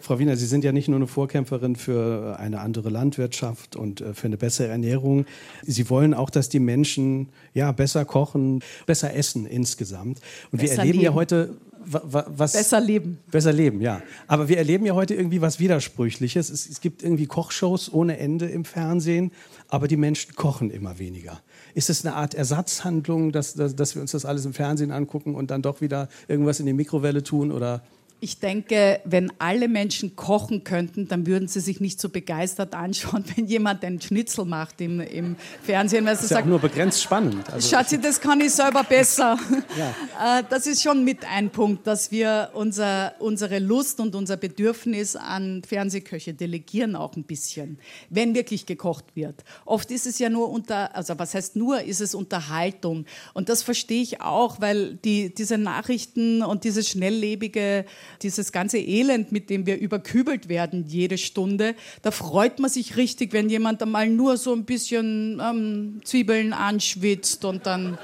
Frau 0.00 0.18
Wiener, 0.18 0.36
Sie 0.36 0.46
sind 0.46 0.64
ja 0.64 0.72
nicht 0.72 0.88
nur 0.88 0.96
eine 0.96 1.06
Vorkämpferin 1.06 1.76
für 1.76 2.36
eine 2.38 2.60
andere 2.60 2.90
Landwirtschaft 2.90 3.76
und 3.76 4.00
äh, 4.00 4.14
für 4.14 4.26
eine 4.26 4.36
bessere 4.36 4.68
Ernährung. 4.68 5.26
Sie 5.62 5.90
wollen 5.90 6.14
auch, 6.14 6.30
dass 6.30 6.48
die 6.48 6.60
Menschen 6.60 7.28
ja, 7.54 7.72
besser 7.72 8.04
kochen, 8.04 8.62
besser 8.86 9.14
essen 9.14 9.46
insgesamt. 9.46 10.20
Und 10.52 10.60
besser 10.60 10.74
wir 10.74 10.78
erleben 10.78 10.98
leben. 10.98 11.04
ja 11.04 11.14
heute 11.14 11.56
was. 11.86 12.52
Besser 12.52 12.80
leben. 12.80 13.18
Besser 13.30 13.52
leben, 13.52 13.80
ja. 13.80 14.02
Aber 14.26 14.48
wir 14.48 14.58
erleben 14.58 14.86
ja 14.86 14.94
heute 14.94 15.14
irgendwie 15.14 15.40
was 15.40 15.60
Widersprüchliches. 15.60 16.50
Es, 16.50 16.68
es 16.68 16.80
gibt 16.80 17.02
irgendwie 17.02 17.26
Kochshows 17.26 17.92
ohne 17.92 18.18
Ende 18.18 18.46
im 18.46 18.64
Fernsehen, 18.64 19.30
aber 19.68 19.88
die 19.88 19.96
Menschen 19.96 20.34
kochen 20.34 20.70
immer 20.70 20.98
weniger. 20.98 21.40
Ist 21.74 21.90
es 21.90 22.04
eine 22.04 22.14
Art 22.14 22.34
Ersatzhandlung, 22.34 23.32
dass, 23.32 23.54
dass, 23.54 23.76
dass 23.76 23.94
wir 23.94 24.02
uns 24.02 24.12
das 24.12 24.24
alles 24.24 24.44
im 24.44 24.52
Fernsehen 24.52 24.90
angucken 24.90 25.34
und 25.34 25.50
dann 25.50 25.62
doch 25.62 25.80
wieder 25.80 26.08
irgendwas 26.28 26.60
in 26.60 26.66
die 26.66 26.72
Mikrowelle 26.72 27.22
tun? 27.22 27.52
Oder 27.52 27.82
ich 28.18 28.40
denke, 28.40 29.00
wenn 29.04 29.30
alle 29.38 29.68
Menschen 29.68 30.16
kochen 30.16 30.64
könnten, 30.64 31.06
dann 31.06 31.26
würden 31.26 31.48
sie 31.48 31.60
sich 31.60 31.80
nicht 31.80 32.00
so 32.00 32.08
begeistert 32.08 32.74
anschauen, 32.74 33.24
wenn 33.36 33.46
jemand 33.46 33.84
einen 33.84 34.00
Schnitzel 34.00 34.46
macht 34.46 34.80
im, 34.80 35.00
im 35.00 35.36
Fernsehen. 35.62 36.06
Weil 36.06 36.14
das 36.14 36.22
ist 36.22 36.30
sagt, 36.30 36.48
nur 36.48 36.58
begrenzt 36.58 37.02
spannend. 37.02 37.44
Also 37.52 37.68
Schatzi, 37.68 38.00
das 38.00 38.20
kann 38.20 38.40
ich 38.40 38.52
selber 38.52 38.84
besser. 38.84 39.38
Ja. 39.76 40.38
Äh, 40.38 40.44
das 40.48 40.66
ist 40.66 40.82
schon 40.82 41.04
mit 41.04 41.24
ein 41.30 41.50
Punkt, 41.50 41.86
dass 41.86 42.10
wir 42.10 42.50
unser, 42.54 43.14
unsere 43.18 43.58
Lust 43.58 44.00
und 44.00 44.14
unser 44.14 44.36
Bedürfnis 44.36 45.16
an 45.16 45.62
Fernsehköche 45.66 46.32
delegieren 46.32 46.96
auch 46.96 47.16
ein 47.16 47.24
bisschen, 47.24 47.78
wenn 48.08 48.34
wirklich 48.34 48.64
gekocht 48.64 49.04
wird. 49.14 49.44
Oft 49.64 49.90
ist 49.90 50.06
es 50.06 50.18
ja 50.18 50.30
nur 50.30 50.50
unter, 50.50 50.94
also 50.96 51.18
was 51.18 51.34
heißt 51.34 51.56
nur, 51.56 51.82
ist 51.82 52.00
es 52.00 52.14
Unterhaltung. 52.14 53.04
Und 53.34 53.48
das 53.48 53.62
verstehe 53.62 54.02
ich 54.02 54.22
auch, 54.22 54.60
weil 54.60 54.94
die, 54.96 55.34
diese 55.34 55.58
Nachrichten 55.58 56.42
und 56.42 56.64
dieses 56.64 56.88
schnelllebige 56.88 57.84
dieses 58.22 58.52
ganze 58.52 58.78
Elend, 58.78 59.32
mit 59.32 59.50
dem 59.50 59.66
wir 59.66 59.78
überkübelt 59.78 60.48
werden 60.48 60.86
jede 60.86 61.18
Stunde, 61.18 61.74
da 62.02 62.10
freut 62.10 62.58
man 62.58 62.70
sich 62.70 62.96
richtig, 62.96 63.32
wenn 63.32 63.48
jemand 63.48 63.82
einmal 63.82 64.08
nur 64.08 64.36
so 64.36 64.52
ein 64.52 64.64
bisschen 64.64 65.40
ähm, 65.42 66.00
Zwiebeln 66.04 66.52
anschwitzt 66.52 67.44
und 67.44 67.66
dann, 67.66 67.98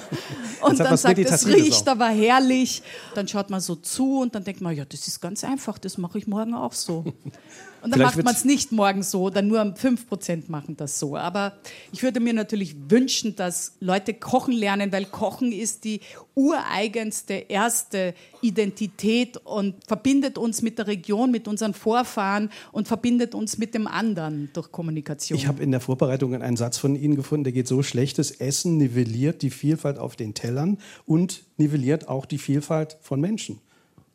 und 0.60 0.78
dann 0.78 0.96
sagt, 0.96 1.18
es 1.18 1.46
riecht 1.46 1.88
aber 1.88 2.08
herrlich. 2.08 2.82
Dann 3.14 3.28
schaut 3.28 3.50
man 3.50 3.60
so 3.60 3.76
zu 3.76 4.20
und 4.20 4.34
dann 4.34 4.44
denkt 4.44 4.60
man, 4.60 4.74
ja, 4.76 4.84
das 4.84 5.08
ist 5.08 5.20
ganz 5.20 5.44
einfach, 5.44 5.78
das 5.78 5.98
mache 5.98 6.18
ich 6.18 6.26
morgen 6.26 6.54
auch 6.54 6.72
so. 6.72 7.04
Und 7.82 7.90
dann 7.90 8.00
Vielleicht 8.00 8.16
macht 8.16 8.24
man 8.24 8.34
es 8.34 8.44
nicht 8.44 8.72
morgen 8.72 9.02
so, 9.02 9.30
dann 9.30 9.46
nur 9.46 9.60
5% 9.60 10.44
machen 10.48 10.76
das 10.76 10.98
so. 10.98 11.16
Aber 11.16 11.58
ich 11.92 12.02
würde 12.02 12.20
mir 12.20 12.32
natürlich 12.32 12.76
wünschen, 12.88 13.36
dass 13.36 13.76
Leute 13.80 14.14
kochen 14.14 14.52
lernen, 14.52 14.90
weil 14.92 15.04
Kochen 15.04 15.52
ist 15.52 15.84
die 15.84 16.00
ureigenste 16.34 17.34
erste 17.34 18.14
Identität 18.42 19.36
und 19.38 19.74
verbindet 19.86 20.38
uns 20.38 20.62
mit 20.62 20.78
der 20.78 20.86
Region, 20.86 21.30
mit 21.30 21.48
unseren 21.48 21.74
Vorfahren 21.74 22.50
und 22.72 22.88
verbindet 22.88 23.34
uns 23.34 23.58
mit 23.58 23.74
dem 23.74 23.86
anderen 23.86 24.50
durch 24.52 24.70
Kommunikation. 24.70 25.38
Ich 25.38 25.46
habe 25.46 25.62
in 25.62 25.70
der 25.70 25.80
Vorbereitung 25.80 26.34
einen 26.40 26.56
Satz 26.56 26.78
von 26.78 26.96
Ihnen 26.96 27.16
gefunden, 27.16 27.44
der 27.44 27.52
geht 27.52 27.68
so: 27.68 27.82
Schlechtes 27.82 28.30
Essen 28.30 28.76
nivelliert 28.76 29.42
die 29.42 29.50
Vielfalt 29.50 29.98
auf 29.98 30.16
den 30.16 30.34
Tellern 30.34 30.78
und 31.06 31.44
nivelliert 31.56 32.08
auch 32.08 32.26
die 32.26 32.38
Vielfalt 32.38 32.96
von 33.00 33.20
Menschen. 33.20 33.60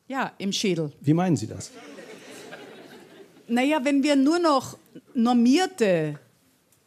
Ja, 0.07 0.32
im 0.38 0.51
Schädel. 0.51 0.91
Wie 1.01 1.14
meinen 1.14 1.38
Sie 1.38 1.47
das? 1.47 1.72
Naja, 3.47 3.83
wenn 3.83 4.03
wir 4.03 4.15
nur 4.15 4.39
noch 4.39 4.77
normierte, 5.13 6.19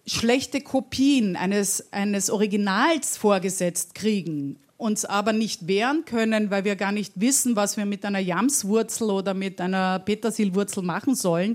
schlechte 0.06 0.60
Kopien 0.60 1.36
eines, 1.36 1.92
eines 1.92 2.30
Originals 2.30 3.16
vorgesetzt 3.16 3.94
kriegen, 3.94 4.58
uns 4.78 5.06
aber 5.06 5.32
nicht 5.32 5.66
wehren 5.66 6.04
können, 6.04 6.50
weil 6.50 6.64
wir 6.64 6.76
gar 6.76 6.92
nicht 6.92 7.18
wissen, 7.18 7.56
was 7.56 7.76
wir 7.76 7.86
mit 7.86 8.04
einer 8.04 8.18
Jamswurzel 8.18 9.10
oder 9.10 9.32
mit 9.32 9.60
einer 9.60 9.98
Petersilwurzel 10.00 10.82
machen 10.82 11.14
sollen, 11.14 11.54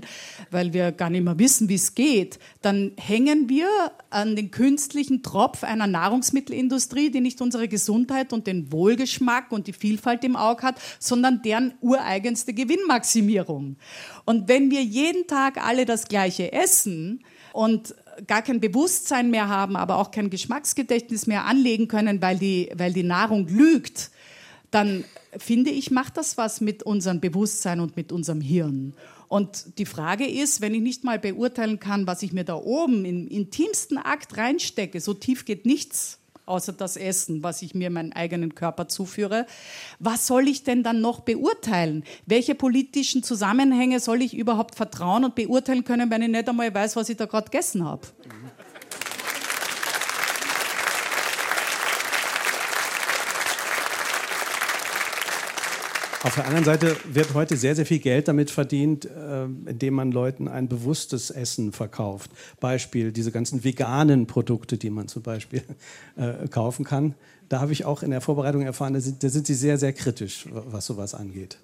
weil 0.50 0.72
wir 0.72 0.90
gar 0.90 1.08
nicht 1.08 1.22
mehr 1.22 1.38
wissen, 1.38 1.68
wie 1.68 1.76
es 1.76 1.94
geht, 1.94 2.40
dann 2.62 2.92
hängen 2.96 3.48
wir 3.48 3.68
an 4.10 4.34
den 4.34 4.50
künstlichen 4.50 5.22
Tropf 5.22 5.62
einer 5.62 5.86
Nahrungsmittelindustrie, 5.86 7.10
die 7.10 7.20
nicht 7.20 7.40
unsere 7.40 7.68
Gesundheit 7.68 8.32
und 8.32 8.48
den 8.48 8.72
Wohlgeschmack 8.72 9.52
und 9.52 9.68
die 9.68 9.72
Vielfalt 9.72 10.24
im 10.24 10.34
Auge 10.34 10.62
hat, 10.64 10.80
sondern 10.98 11.42
deren 11.42 11.74
ureigenste 11.80 12.52
Gewinnmaximierung. 12.52 13.76
Und 14.24 14.48
wenn 14.48 14.70
wir 14.72 14.82
jeden 14.82 15.28
Tag 15.28 15.64
alle 15.64 15.84
das 15.84 16.08
Gleiche 16.08 16.52
essen, 16.52 17.22
und 17.52 17.94
gar 18.26 18.42
kein 18.42 18.60
Bewusstsein 18.60 19.30
mehr 19.30 19.48
haben, 19.48 19.76
aber 19.76 19.96
auch 19.96 20.10
kein 20.10 20.30
Geschmacksgedächtnis 20.30 21.26
mehr 21.26 21.44
anlegen 21.44 21.88
können, 21.88 22.20
weil 22.22 22.38
die, 22.38 22.70
weil 22.74 22.92
die 22.92 23.02
Nahrung 23.02 23.48
lügt, 23.48 24.10
dann 24.70 25.04
finde 25.36 25.70
ich, 25.70 25.90
macht 25.90 26.16
das 26.16 26.36
was 26.38 26.60
mit 26.60 26.82
unserem 26.82 27.20
Bewusstsein 27.20 27.80
und 27.80 27.96
mit 27.96 28.12
unserem 28.12 28.40
Hirn. 28.40 28.94
Und 29.28 29.78
die 29.78 29.86
Frage 29.86 30.26
ist, 30.26 30.60
wenn 30.60 30.74
ich 30.74 30.82
nicht 30.82 31.04
mal 31.04 31.18
beurteilen 31.18 31.80
kann, 31.80 32.06
was 32.06 32.22
ich 32.22 32.32
mir 32.32 32.44
da 32.44 32.54
oben 32.54 33.04
im 33.04 33.28
intimsten 33.28 33.96
Akt 33.96 34.36
reinstecke, 34.36 35.00
so 35.00 35.14
tief 35.14 35.44
geht 35.44 35.64
nichts, 35.64 36.18
außer 36.46 36.72
das 36.72 36.96
Essen, 36.96 37.42
was 37.42 37.62
ich 37.62 37.74
mir 37.74 37.90
meinen 37.90 38.12
eigenen 38.12 38.54
Körper 38.54 38.88
zuführe. 38.88 39.46
Was 39.98 40.26
soll 40.26 40.48
ich 40.48 40.64
denn 40.64 40.82
dann 40.82 41.00
noch 41.00 41.20
beurteilen? 41.20 42.04
Welche 42.26 42.54
politischen 42.54 43.22
Zusammenhänge 43.22 44.00
soll 44.00 44.22
ich 44.22 44.34
überhaupt 44.34 44.74
vertrauen 44.74 45.24
und 45.24 45.34
beurteilen 45.34 45.84
können, 45.84 46.10
wenn 46.10 46.22
ich 46.22 46.28
nicht 46.28 46.48
einmal 46.48 46.74
weiß, 46.74 46.96
was 46.96 47.08
ich 47.08 47.16
da 47.16 47.26
gerade 47.26 47.46
gegessen 47.46 47.84
habe? 47.84 48.02
Auf 56.24 56.36
der 56.36 56.46
anderen 56.46 56.64
Seite 56.64 56.96
wird 57.04 57.34
heute 57.34 57.56
sehr, 57.56 57.74
sehr 57.74 57.84
viel 57.84 57.98
Geld 57.98 58.28
damit 58.28 58.52
verdient, 58.52 59.06
äh, 59.06 59.44
indem 59.44 59.94
man 59.94 60.12
Leuten 60.12 60.46
ein 60.46 60.68
bewusstes 60.68 61.30
Essen 61.30 61.72
verkauft. 61.72 62.30
Beispiel 62.60 63.10
diese 63.10 63.32
ganzen 63.32 63.64
veganen 63.64 64.28
Produkte, 64.28 64.78
die 64.78 64.90
man 64.90 65.08
zum 65.08 65.22
Beispiel 65.22 65.64
äh, 66.16 66.46
kaufen 66.46 66.84
kann. 66.84 67.16
Da 67.48 67.60
habe 67.60 67.72
ich 67.72 67.84
auch 67.84 68.04
in 68.04 68.10
der 68.12 68.20
Vorbereitung 68.20 68.62
erfahren, 68.62 68.94
da 68.94 69.00
sind, 69.00 69.24
da 69.24 69.28
sind 69.28 69.48
Sie 69.48 69.54
sehr, 69.54 69.78
sehr 69.78 69.92
kritisch, 69.92 70.46
was 70.52 70.86
sowas 70.86 71.14
angeht. 71.14 71.58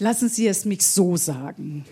Lassen 0.00 0.28
Sie 0.28 0.48
es 0.48 0.64
mich 0.64 0.84
so 0.84 1.16
sagen. 1.16 1.84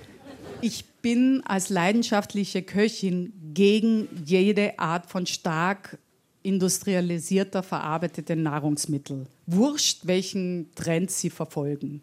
Ich 0.61 0.84
bin 1.01 1.42
als 1.45 1.68
leidenschaftliche 1.68 2.62
Köchin 2.62 3.32
gegen 3.55 4.09
jede 4.24 4.80
Art 4.80 5.07
von 5.07 5.26
stark 5.26 5.99
industrialisierter, 6.45 7.62
verarbeitete 7.62 8.36
Nahrungsmittel. 8.36 9.26
Wurscht, 9.47 10.01
welchen 10.05 10.72
Trend 10.74 11.11
sie 11.11 11.30
verfolgen. 11.30 12.03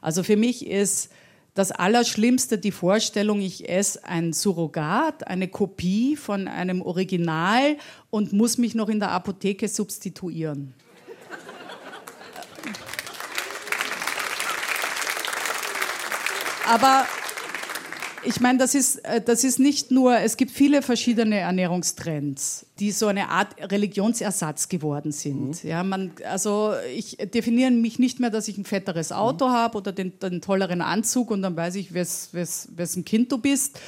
Also 0.00 0.22
für 0.22 0.36
mich 0.36 0.66
ist 0.66 1.10
das 1.54 1.72
Allerschlimmste 1.72 2.58
die 2.58 2.70
Vorstellung, 2.70 3.40
ich 3.40 3.68
esse 3.68 4.04
ein 4.04 4.32
Surrogat, 4.32 5.26
eine 5.26 5.48
Kopie 5.48 6.14
von 6.14 6.46
einem 6.46 6.80
Original 6.80 7.76
und 8.10 8.32
muss 8.32 8.56
mich 8.56 8.74
noch 8.74 8.88
in 8.88 9.00
der 9.00 9.10
Apotheke 9.10 9.66
substituieren. 9.66 10.74
Aber 16.66 17.04
ich 18.24 18.40
meine, 18.40 18.58
das 18.58 18.74
ist, 18.74 18.96
äh, 19.04 19.20
das 19.20 19.44
ist 19.44 19.58
nicht 19.58 19.90
nur, 19.90 20.18
es 20.18 20.36
gibt 20.36 20.50
viele 20.50 20.82
verschiedene 20.82 21.38
Ernährungstrends, 21.38 22.66
die 22.78 22.90
so 22.90 23.06
eine 23.06 23.28
Art 23.28 23.48
Religionsersatz 23.70 24.68
geworden 24.68 25.12
sind. 25.12 25.62
Mhm. 25.62 25.68
Ja, 25.70 25.82
man, 25.82 26.12
also 26.28 26.74
ich 26.94 27.16
definiere 27.16 27.70
mich 27.70 27.98
nicht 27.98 28.20
mehr, 28.20 28.30
dass 28.30 28.48
ich 28.48 28.58
ein 28.58 28.64
fetteres 28.64 29.12
Auto 29.12 29.48
mhm. 29.48 29.52
habe 29.52 29.78
oder 29.78 29.92
den, 29.92 30.18
den, 30.18 30.40
tolleren 30.40 30.80
Anzug 30.82 31.30
und 31.30 31.42
dann 31.42 31.56
weiß 31.56 31.74
ich, 31.76 31.94
wes, 31.94 32.30
wes, 32.32 32.68
wessen 32.74 33.04
Kind 33.04 33.30
du 33.32 33.38
bist, 33.38 33.78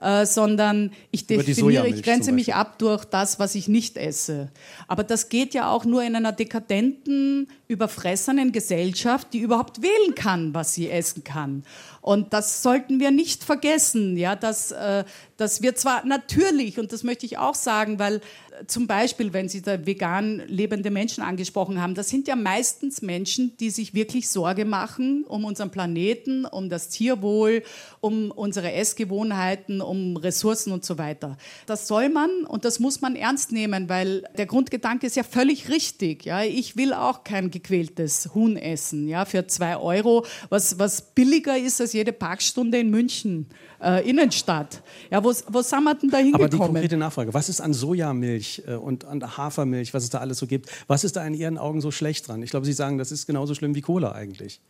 äh, 0.00 0.26
sondern 0.26 0.92
ich 1.10 1.26
definiere, 1.26 1.86
ich 1.88 2.02
grenze 2.02 2.32
mich 2.32 2.54
ab 2.54 2.78
durch 2.78 3.04
das, 3.04 3.38
was 3.38 3.54
ich 3.54 3.68
nicht 3.68 3.96
esse. 3.96 4.50
Aber 4.88 5.04
das 5.04 5.28
geht 5.28 5.54
ja 5.54 5.70
auch 5.70 5.84
nur 5.84 6.02
in 6.02 6.16
einer 6.16 6.32
dekadenten, 6.32 7.48
überfressenen 7.68 8.52
Gesellschaft, 8.52 9.28
die 9.32 9.38
überhaupt 9.38 9.82
wählen 9.82 10.14
kann, 10.14 10.54
was 10.54 10.74
sie 10.74 10.90
essen 10.90 11.24
kann. 11.24 11.64
Und 12.02 12.32
das 12.32 12.62
sollten 12.64 12.98
wir 12.98 13.12
nicht 13.12 13.44
vergessen, 13.44 14.16
ja, 14.16 14.34
dass, 14.34 14.72
äh, 14.72 15.04
dass 15.36 15.62
wir 15.62 15.76
zwar 15.76 16.04
natürlich, 16.04 16.78
und 16.80 16.92
das 16.92 17.04
möchte 17.04 17.24
ich 17.26 17.38
auch 17.38 17.54
sagen, 17.54 18.00
weil 18.00 18.20
zum 18.66 18.86
Beispiel, 18.86 19.32
wenn 19.32 19.48
Sie 19.48 19.62
da 19.62 19.86
vegan 19.86 20.42
lebende 20.46 20.90
Menschen 20.90 21.22
angesprochen 21.22 21.80
haben, 21.80 21.94
das 21.94 22.08
sind 22.08 22.28
ja 22.28 22.36
meistens 22.36 23.02
Menschen, 23.02 23.56
die 23.58 23.70
sich 23.70 23.94
wirklich 23.94 24.28
Sorge 24.28 24.64
machen 24.64 25.24
um 25.24 25.44
unseren 25.44 25.70
Planeten, 25.70 26.44
um 26.44 26.68
das 26.68 26.88
Tierwohl, 26.88 27.62
um 28.00 28.30
unsere 28.30 28.72
Essgewohnheiten, 28.72 29.80
um 29.80 30.16
Ressourcen 30.16 30.72
und 30.72 30.84
so 30.84 30.98
weiter. 30.98 31.36
Das 31.66 31.88
soll 31.88 32.08
man 32.08 32.44
und 32.44 32.64
das 32.64 32.78
muss 32.78 33.00
man 33.00 33.16
ernst 33.16 33.52
nehmen, 33.52 33.88
weil 33.88 34.24
der 34.36 34.46
Grundgedanke 34.46 35.06
ist 35.06 35.16
ja 35.16 35.22
völlig 35.22 35.68
richtig. 35.68 36.24
Ja, 36.24 36.42
ich 36.42 36.76
will 36.76 36.92
auch 36.92 37.24
kein 37.24 37.50
gequältes 37.50 38.30
Huhn 38.34 38.56
essen, 38.56 39.08
ja, 39.08 39.24
für 39.24 39.46
zwei 39.46 39.76
Euro, 39.76 40.26
was, 40.50 40.78
was 40.78 41.14
billiger 41.14 41.56
ist 41.56 41.80
als 41.80 41.91
jede 41.92 42.12
Parkstunde 42.12 42.78
in 42.78 42.90
München 42.90 43.46
äh, 43.82 44.08
Innenstadt. 44.08 44.82
Ja, 45.10 45.22
wo, 45.22 45.32
wo 45.48 45.62
sind 45.62 45.84
wir 45.84 45.94
denn 45.94 46.10
da 46.10 46.18
hingekommen? 46.18 46.34
Aber 46.34 46.48
die 46.48 46.56
konkrete 46.56 46.96
Nachfrage, 46.96 47.34
was 47.34 47.48
ist 47.48 47.60
an 47.60 47.72
Sojamilch 47.74 48.62
äh, 48.66 48.74
und 48.74 49.04
an 49.04 49.36
Hafermilch, 49.36 49.92
was 49.92 50.04
es 50.04 50.10
da 50.10 50.18
alles 50.18 50.38
so 50.38 50.46
gibt, 50.46 50.70
was 50.86 51.04
ist 51.04 51.16
da 51.16 51.26
in 51.26 51.34
Ihren 51.34 51.58
Augen 51.58 51.80
so 51.80 51.90
schlecht 51.90 52.28
dran? 52.28 52.42
Ich 52.42 52.50
glaube, 52.50 52.66
Sie 52.66 52.72
sagen, 52.72 52.98
das 52.98 53.12
ist 53.12 53.26
genauso 53.26 53.54
schlimm 53.54 53.74
wie 53.74 53.80
Cola 53.80 54.12
eigentlich. 54.12 54.60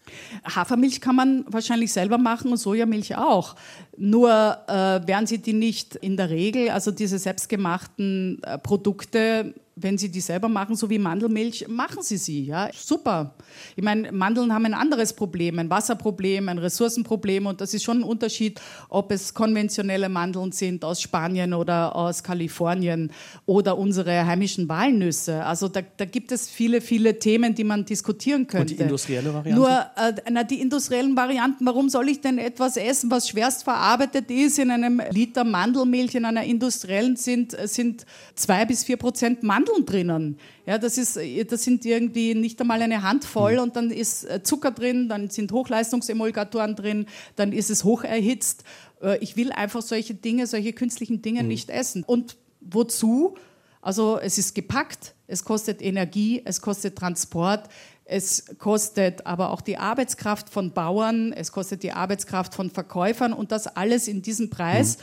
Hafermilch 0.45 1.01
kann 1.01 1.17
man 1.17 1.45
wahrscheinlich 1.49 1.93
selber 1.93 2.19
machen 2.19 2.51
und 2.51 2.57
Sojamilch 2.57 3.17
auch. 3.17 3.57
Nur 3.97 4.31
äh, 4.31 4.73
werden 5.07 5.27
Sie 5.27 5.39
die 5.39 5.53
nicht 5.53 5.97
in 5.97 6.17
der 6.17 6.31
Regel, 6.31 6.71
also 6.71 6.91
diese 6.91 7.19
selbstgemachten 7.19 8.43
äh, 8.43 8.59
Produkte, 8.59 9.55
wenn 9.83 9.99
Sie 9.99 10.09
die 10.09 10.21
selber 10.21 10.49
machen, 10.49 10.77
so 10.77 10.89
wie 10.91 10.99
Mandelmilch, 10.99 11.67
machen 11.69 12.03
Sie 12.03 12.17
sie. 12.17 12.45
Ja? 12.47 12.71
Super. 12.75 13.35
Ich 13.77 13.83
meine, 13.83 14.13
Mandeln 14.13 14.53
haben 14.53 14.67
ein 14.67 14.75
anderes 14.75 15.13
Problem, 15.13 15.59
ein 15.59 15.71
Wasserproblem, 15.71 16.49
ein 16.49 16.59
Ressourcenproblem 16.59 17.47
und 17.47 17.61
das 17.61 17.75
ist 17.75 17.85
schon 17.85 17.99
ein 17.99 18.03
Unterschied, 18.03 18.61
ob 18.89 19.13
es 19.13 19.35
konventionelle 19.35 20.09
Mandeln 20.09 20.53
sind 20.53 20.85
aus 20.85 21.01
Spanien 21.01 21.55
oder 21.55 21.95
aus 21.97 22.23
Kalifornien 22.23 23.11
oder 23.47 23.79
unsere 23.79 24.27
heimischen 24.27 24.69
Walnüsse. 24.69 25.45
Also 25.45 25.69
da, 25.69 25.81
da 25.97 26.05
gibt 26.05 26.33
es 26.33 26.49
viele, 26.49 26.81
viele 26.81 27.19
Themen, 27.19 27.55
die 27.55 27.65
man 27.65 27.85
diskutieren 27.85 28.47
könnte. 28.47 28.73
Und 28.73 28.79
die 28.79 28.83
industrielle 28.83 29.33
Variante? 29.33 29.61
Nur 29.61 29.71
äh, 29.71 30.13
na, 30.31 30.45
die 30.45 30.61
industriellen 30.61 31.17
Varianten, 31.17 31.67
warum 31.67 31.89
soll 31.89 32.09
ich 32.09 32.21
denn 32.21 32.39
etwas 32.39 32.77
essen, 32.77 33.11
was 33.11 33.29
schwerst 33.29 33.65
verarbeitet 33.65 34.31
ist? 34.31 34.59
In 34.59 34.71
einem 34.71 35.01
Liter 35.11 35.45
Mandelmilch, 35.45 36.15
in 36.15 36.25
einer 36.25 36.45
industriellen 36.45 37.17
sind, 37.17 37.57
sind 37.65 38.07
zwei 38.35 38.65
bis 38.65 38.85
vier 38.85 38.97
Prozent 38.97 39.43
Mandeln 39.43 39.72
Mandeln 39.73 39.87
drinnen. 39.87 40.39
Ja, 40.67 40.79
das, 40.79 40.99
ist, 40.99 41.19
das 41.51 41.63
sind 41.63 41.85
irgendwie 41.85 42.35
nicht 42.35 42.61
einmal 42.61 42.83
eine 42.83 43.03
Handvoll 43.03 43.59
und 43.59 43.77
dann 43.77 43.91
ist 43.91 44.25
äh, 44.25 44.43
Zucker 44.43 44.71
drin, 44.71 45.09
dann 45.09 45.31
sind 45.31 45.53
Hochleistungsemulgatoren 45.53 46.77
drin, 46.77 47.07
dann 47.37 47.53
ist 47.53 47.71
es 47.71 47.85
hoch 47.85 48.05
erhitzt. 48.05 48.65
Äh, 49.03 49.19
ich 49.19 49.37
will 49.37 49.53
einfach 49.53 49.83
solche 49.83 50.15
Dinge, 50.15 50.47
solche 50.47 50.73
künstlichen 50.73 51.23
Dinge 51.23 51.43
mhm. 51.43 51.49
nicht 51.49 51.71
essen. 51.71 52.05
Und 52.05 52.37
wozu? 52.61 53.35
Also 53.81 54.19
es 54.21 54.39
ist 54.39 54.55
gepackt, 54.55 55.15
es 55.27 55.45
kostet 55.45 55.83
Energie, 55.83 56.41
es 56.45 56.61
kostet 56.61 56.97
Transport, 56.97 57.69
es 58.05 58.45
kostet 58.59 59.27
aber 59.27 59.51
auch 59.51 59.61
die 59.61 59.77
Arbeitskraft 59.77 60.49
von 60.49 60.73
Bauern, 60.73 61.33
es 61.33 61.51
kostet 61.51 61.83
die 61.83 61.93
Arbeitskraft 61.93 62.55
von 62.55 62.71
Verkäufern 62.71 63.33
und 63.33 63.51
das 63.51 63.67
alles 63.67 64.07
in 64.07 64.23
diesem 64.23 64.51
Preis. 64.51 64.99
Mhm 64.99 65.03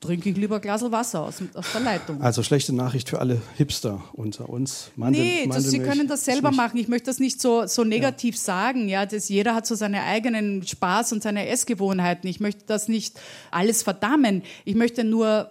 trinke 0.00 0.30
ich 0.30 0.36
lieber 0.36 0.56
ein 0.56 0.60
Glas 0.60 0.82
Wasser 0.90 1.22
aus, 1.22 1.42
aus, 1.54 1.72
der 1.72 1.80
Leitung. 1.80 2.20
Also 2.20 2.42
schlechte 2.42 2.74
Nachricht 2.74 3.08
für 3.08 3.18
alle 3.18 3.40
Hipster 3.56 4.02
unter 4.12 4.48
uns. 4.48 4.90
Mandel, 4.96 5.22
nee, 5.22 5.48
das, 5.50 5.64
Sie 5.64 5.78
können 5.78 6.06
das 6.06 6.24
selber 6.24 6.50
machen. 6.50 6.78
Ich 6.78 6.88
möchte 6.88 7.06
das 7.06 7.18
nicht 7.18 7.40
so, 7.40 7.66
so 7.66 7.84
negativ 7.84 8.34
ja. 8.36 8.40
sagen. 8.40 8.88
Ja, 8.88 9.06
das, 9.06 9.28
jeder 9.28 9.54
hat 9.54 9.66
so 9.66 9.74
seine 9.74 10.02
eigenen 10.02 10.66
Spaß 10.66 11.12
und 11.12 11.22
seine 11.22 11.48
Essgewohnheiten. 11.48 12.28
Ich 12.28 12.40
möchte 12.40 12.64
das 12.66 12.88
nicht 12.88 13.18
alles 13.50 13.82
verdammen. 13.82 14.42
Ich 14.64 14.74
möchte 14.74 15.04
nur 15.04 15.50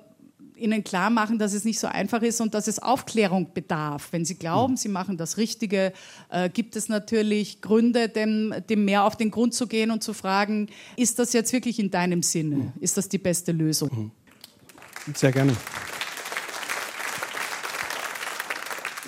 Ihnen 0.57 0.83
klar 0.83 1.09
machen, 1.09 1.37
dass 1.37 1.53
es 1.53 1.65
nicht 1.65 1.79
so 1.79 1.87
einfach 1.87 2.21
ist 2.21 2.39
und 2.39 2.53
dass 2.53 2.67
es 2.67 2.79
Aufklärung 2.79 3.53
bedarf. 3.53 4.09
Wenn 4.11 4.25
Sie 4.25 4.35
glauben, 4.35 4.73
mhm. 4.73 4.77
Sie 4.77 4.89
machen 4.89 5.17
das 5.17 5.37
Richtige, 5.37 5.91
äh, 6.29 6.49
gibt 6.49 6.75
es 6.75 6.87
natürlich 6.87 7.61
Gründe, 7.61 8.07
dem, 8.09 8.53
dem 8.69 8.85
mehr 8.85 9.03
auf 9.03 9.17
den 9.17 9.31
Grund 9.31 9.53
zu 9.53 9.67
gehen 9.67 9.91
und 9.91 10.03
zu 10.03 10.13
fragen, 10.13 10.69
ist 10.95 11.19
das 11.19 11.33
jetzt 11.33 11.51
wirklich 11.51 11.79
in 11.79 11.91
deinem 11.91 12.23
Sinne? 12.23 12.55
Mhm. 12.55 12.73
Ist 12.79 12.97
das 12.97 13.09
die 13.09 13.17
beste 13.17 13.51
Lösung? 13.51 13.89
Mhm. 13.91 14.11
Sehr 15.13 15.31
gerne. 15.31 15.55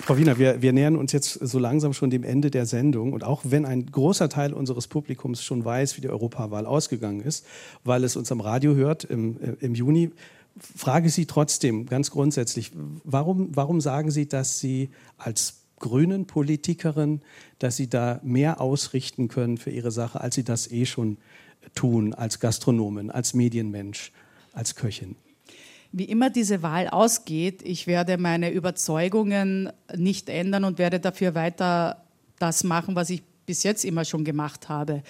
Frau 0.08 0.16
Wiener, 0.16 0.38
wir, 0.38 0.62
wir, 0.62 0.72
nähern 0.72 0.96
uns 0.96 1.12
jetzt 1.12 1.32
so 1.34 1.58
langsam 1.58 1.92
schon 1.92 2.08
dem 2.08 2.22
Ende 2.22 2.50
der 2.50 2.64
Sendung. 2.64 3.12
Und 3.12 3.24
auch 3.24 3.42
wenn 3.44 3.66
ein 3.66 3.84
großer 3.84 4.30
Teil 4.30 4.54
unseres 4.54 4.86
Publikums 4.86 5.42
schon 5.42 5.64
weiß, 5.64 5.96
wie 5.96 6.00
die 6.00 6.08
Europawahl 6.08 6.64
ausgegangen 6.64 7.20
ist, 7.20 7.44
weil 7.84 8.04
es 8.04 8.16
uns 8.16 8.32
am 8.32 8.40
Radio 8.40 8.74
hört 8.74 9.04
im, 9.04 9.38
äh, 9.40 9.56
im 9.60 9.74
Juni, 9.74 10.12
frage 10.58 11.08
ich 11.08 11.14
Sie 11.14 11.26
trotzdem 11.26 11.84
ganz 11.84 12.10
grundsätzlich, 12.10 12.72
warum, 13.04 13.54
warum 13.54 13.80
sagen 13.80 14.10
Sie, 14.10 14.26
dass 14.26 14.60
Sie 14.60 14.88
als 15.18 15.62
grünen 15.78 16.26
Politikerin, 16.26 17.20
dass 17.58 17.76
Sie 17.76 17.90
da 17.90 18.20
mehr 18.22 18.60
ausrichten 18.60 19.28
können 19.28 19.58
für 19.58 19.70
Ihre 19.70 19.90
Sache, 19.90 20.20
als 20.20 20.36
Sie 20.36 20.44
das 20.44 20.70
eh 20.70 20.86
schon 20.86 21.18
tun 21.74 22.14
als 22.14 22.40
Gastronomin, 22.40 23.10
als 23.10 23.34
Medienmensch, 23.34 24.12
als 24.54 24.74
Köchin? 24.74 25.16
Wie 25.92 26.04
immer 26.04 26.30
diese 26.30 26.62
Wahl 26.62 26.88
ausgeht, 26.88 27.62
ich 27.62 27.86
werde 27.86 28.18
meine 28.18 28.50
Überzeugungen 28.50 29.72
nicht 29.96 30.28
ändern 30.28 30.64
und 30.64 30.78
werde 30.78 31.00
dafür 31.00 31.34
weiter 31.34 32.04
das 32.38 32.62
machen, 32.64 32.94
was 32.94 33.10
ich 33.10 33.22
bis 33.48 33.62
jetzt 33.62 33.86
immer 33.86 34.04
schon 34.04 34.24
gemacht 34.24 34.68
habe. 34.68 35.02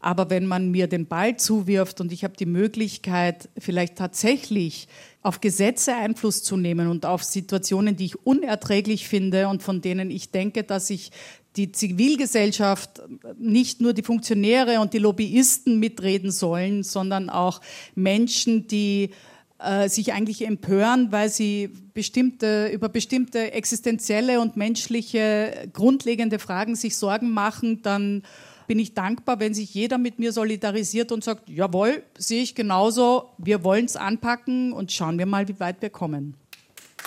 Aber 0.00 0.28
wenn 0.28 0.44
man 0.44 0.70
mir 0.70 0.86
den 0.86 1.06
Ball 1.06 1.38
zuwirft 1.38 2.02
und 2.02 2.12
ich 2.12 2.24
habe 2.24 2.36
die 2.36 2.44
Möglichkeit, 2.44 3.48
vielleicht 3.56 3.96
tatsächlich 3.96 4.86
auf 5.22 5.40
Gesetze 5.40 5.94
Einfluss 5.96 6.42
zu 6.42 6.58
nehmen 6.58 6.88
und 6.88 7.06
auf 7.06 7.24
Situationen, 7.24 7.96
die 7.96 8.04
ich 8.04 8.26
unerträglich 8.26 9.08
finde 9.08 9.48
und 9.48 9.62
von 9.62 9.80
denen 9.80 10.10
ich 10.10 10.30
denke, 10.30 10.62
dass 10.62 10.90
ich 10.90 11.10
die 11.56 11.72
Zivilgesellschaft, 11.72 13.00
nicht 13.38 13.80
nur 13.80 13.94
die 13.94 14.02
Funktionäre 14.02 14.80
und 14.80 14.92
die 14.92 14.98
Lobbyisten 14.98 15.80
mitreden 15.80 16.30
sollen, 16.30 16.82
sondern 16.82 17.30
auch 17.30 17.62
Menschen, 17.94 18.68
die 18.68 19.10
äh, 19.58 19.88
sich 19.88 20.12
eigentlich 20.12 20.46
empören, 20.46 21.12
weil 21.12 21.30
sie 21.30 21.70
bestimmte, 21.94 22.68
über 22.68 22.88
bestimmte 22.88 23.52
existenzielle 23.52 24.40
und 24.40 24.56
menschliche 24.56 25.68
grundlegende 25.72 26.38
Fragen 26.38 26.76
sich 26.76 26.96
Sorgen 26.96 27.30
machen, 27.30 27.82
dann 27.82 28.22
bin 28.66 28.78
ich 28.78 28.94
dankbar, 28.94 29.40
wenn 29.40 29.54
sich 29.54 29.72
jeder 29.72 29.96
mit 29.96 30.18
mir 30.18 30.32
solidarisiert 30.32 31.12
und 31.12 31.24
sagt, 31.24 31.48
jawohl, 31.48 32.02
sehe 32.18 32.42
ich 32.42 32.54
genauso, 32.54 33.30
wir 33.38 33.64
wollen 33.64 33.84
es 33.84 33.96
anpacken 33.96 34.72
und 34.72 34.92
schauen 34.92 35.18
wir 35.18 35.26
mal, 35.26 35.48
wie 35.48 35.58
weit 35.60 35.80
wir 35.80 35.90
kommen. 35.90 36.34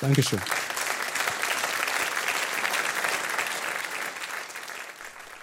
Dankeschön. 0.01 0.39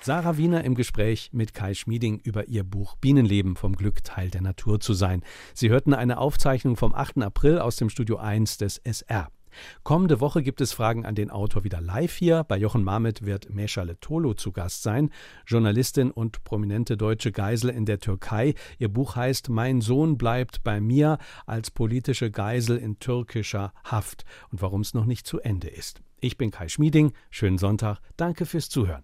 Sarah 0.06 0.36
Wiener 0.36 0.62
im 0.62 0.76
Gespräch 0.76 1.30
mit 1.32 1.52
Kai 1.52 1.74
Schmieding 1.74 2.20
über 2.22 2.46
ihr 2.46 2.62
Buch 2.62 2.94
Bienenleben 2.94 3.56
vom 3.56 3.74
Glück 3.74 4.04
Teil 4.04 4.30
der 4.30 4.40
Natur 4.40 4.78
zu 4.78 4.94
sein. 4.94 5.24
Sie 5.52 5.68
hörten 5.68 5.94
eine 5.94 6.18
Aufzeichnung 6.18 6.76
vom 6.76 6.94
8. 6.94 7.22
April 7.22 7.58
aus 7.58 7.74
dem 7.74 7.90
Studio 7.90 8.18
1 8.18 8.58
des 8.58 8.76
SR. 8.84 9.32
Kommende 9.82 10.20
Woche 10.20 10.44
gibt 10.44 10.60
es 10.60 10.72
Fragen 10.72 11.04
an 11.04 11.16
den 11.16 11.28
Autor 11.28 11.64
wieder 11.64 11.80
live 11.80 12.14
hier. 12.14 12.44
Bei 12.44 12.56
Jochen 12.56 12.84
Marmet 12.84 13.26
wird 13.26 13.52
Meschale 13.52 13.98
Tolo 13.98 14.34
zu 14.34 14.52
Gast 14.52 14.84
sein, 14.84 15.10
Journalistin 15.44 16.12
und 16.12 16.44
prominente 16.44 16.96
deutsche 16.96 17.32
Geisel 17.32 17.70
in 17.70 17.84
der 17.84 17.98
Türkei. 17.98 18.54
Ihr 18.78 18.90
Buch 18.90 19.16
heißt 19.16 19.48
Mein 19.48 19.80
Sohn 19.80 20.18
bleibt 20.18 20.62
bei 20.62 20.80
mir 20.80 21.18
als 21.46 21.72
politische 21.72 22.30
Geisel 22.30 22.76
in 22.76 23.00
türkischer 23.00 23.72
Haft 23.82 24.24
und 24.52 24.62
warum 24.62 24.82
es 24.82 24.94
noch 24.94 25.04
nicht 25.04 25.26
zu 25.26 25.40
Ende 25.40 25.66
ist. 25.66 26.00
Ich 26.20 26.38
bin 26.38 26.52
Kai 26.52 26.68
Schmieding. 26.68 27.10
Schönen 27.28 27.58
Sonntag. 27.58 27.98
Danke 28.16 28.46
fürs 28.46 28.68
Zuhören. 28.68 29.02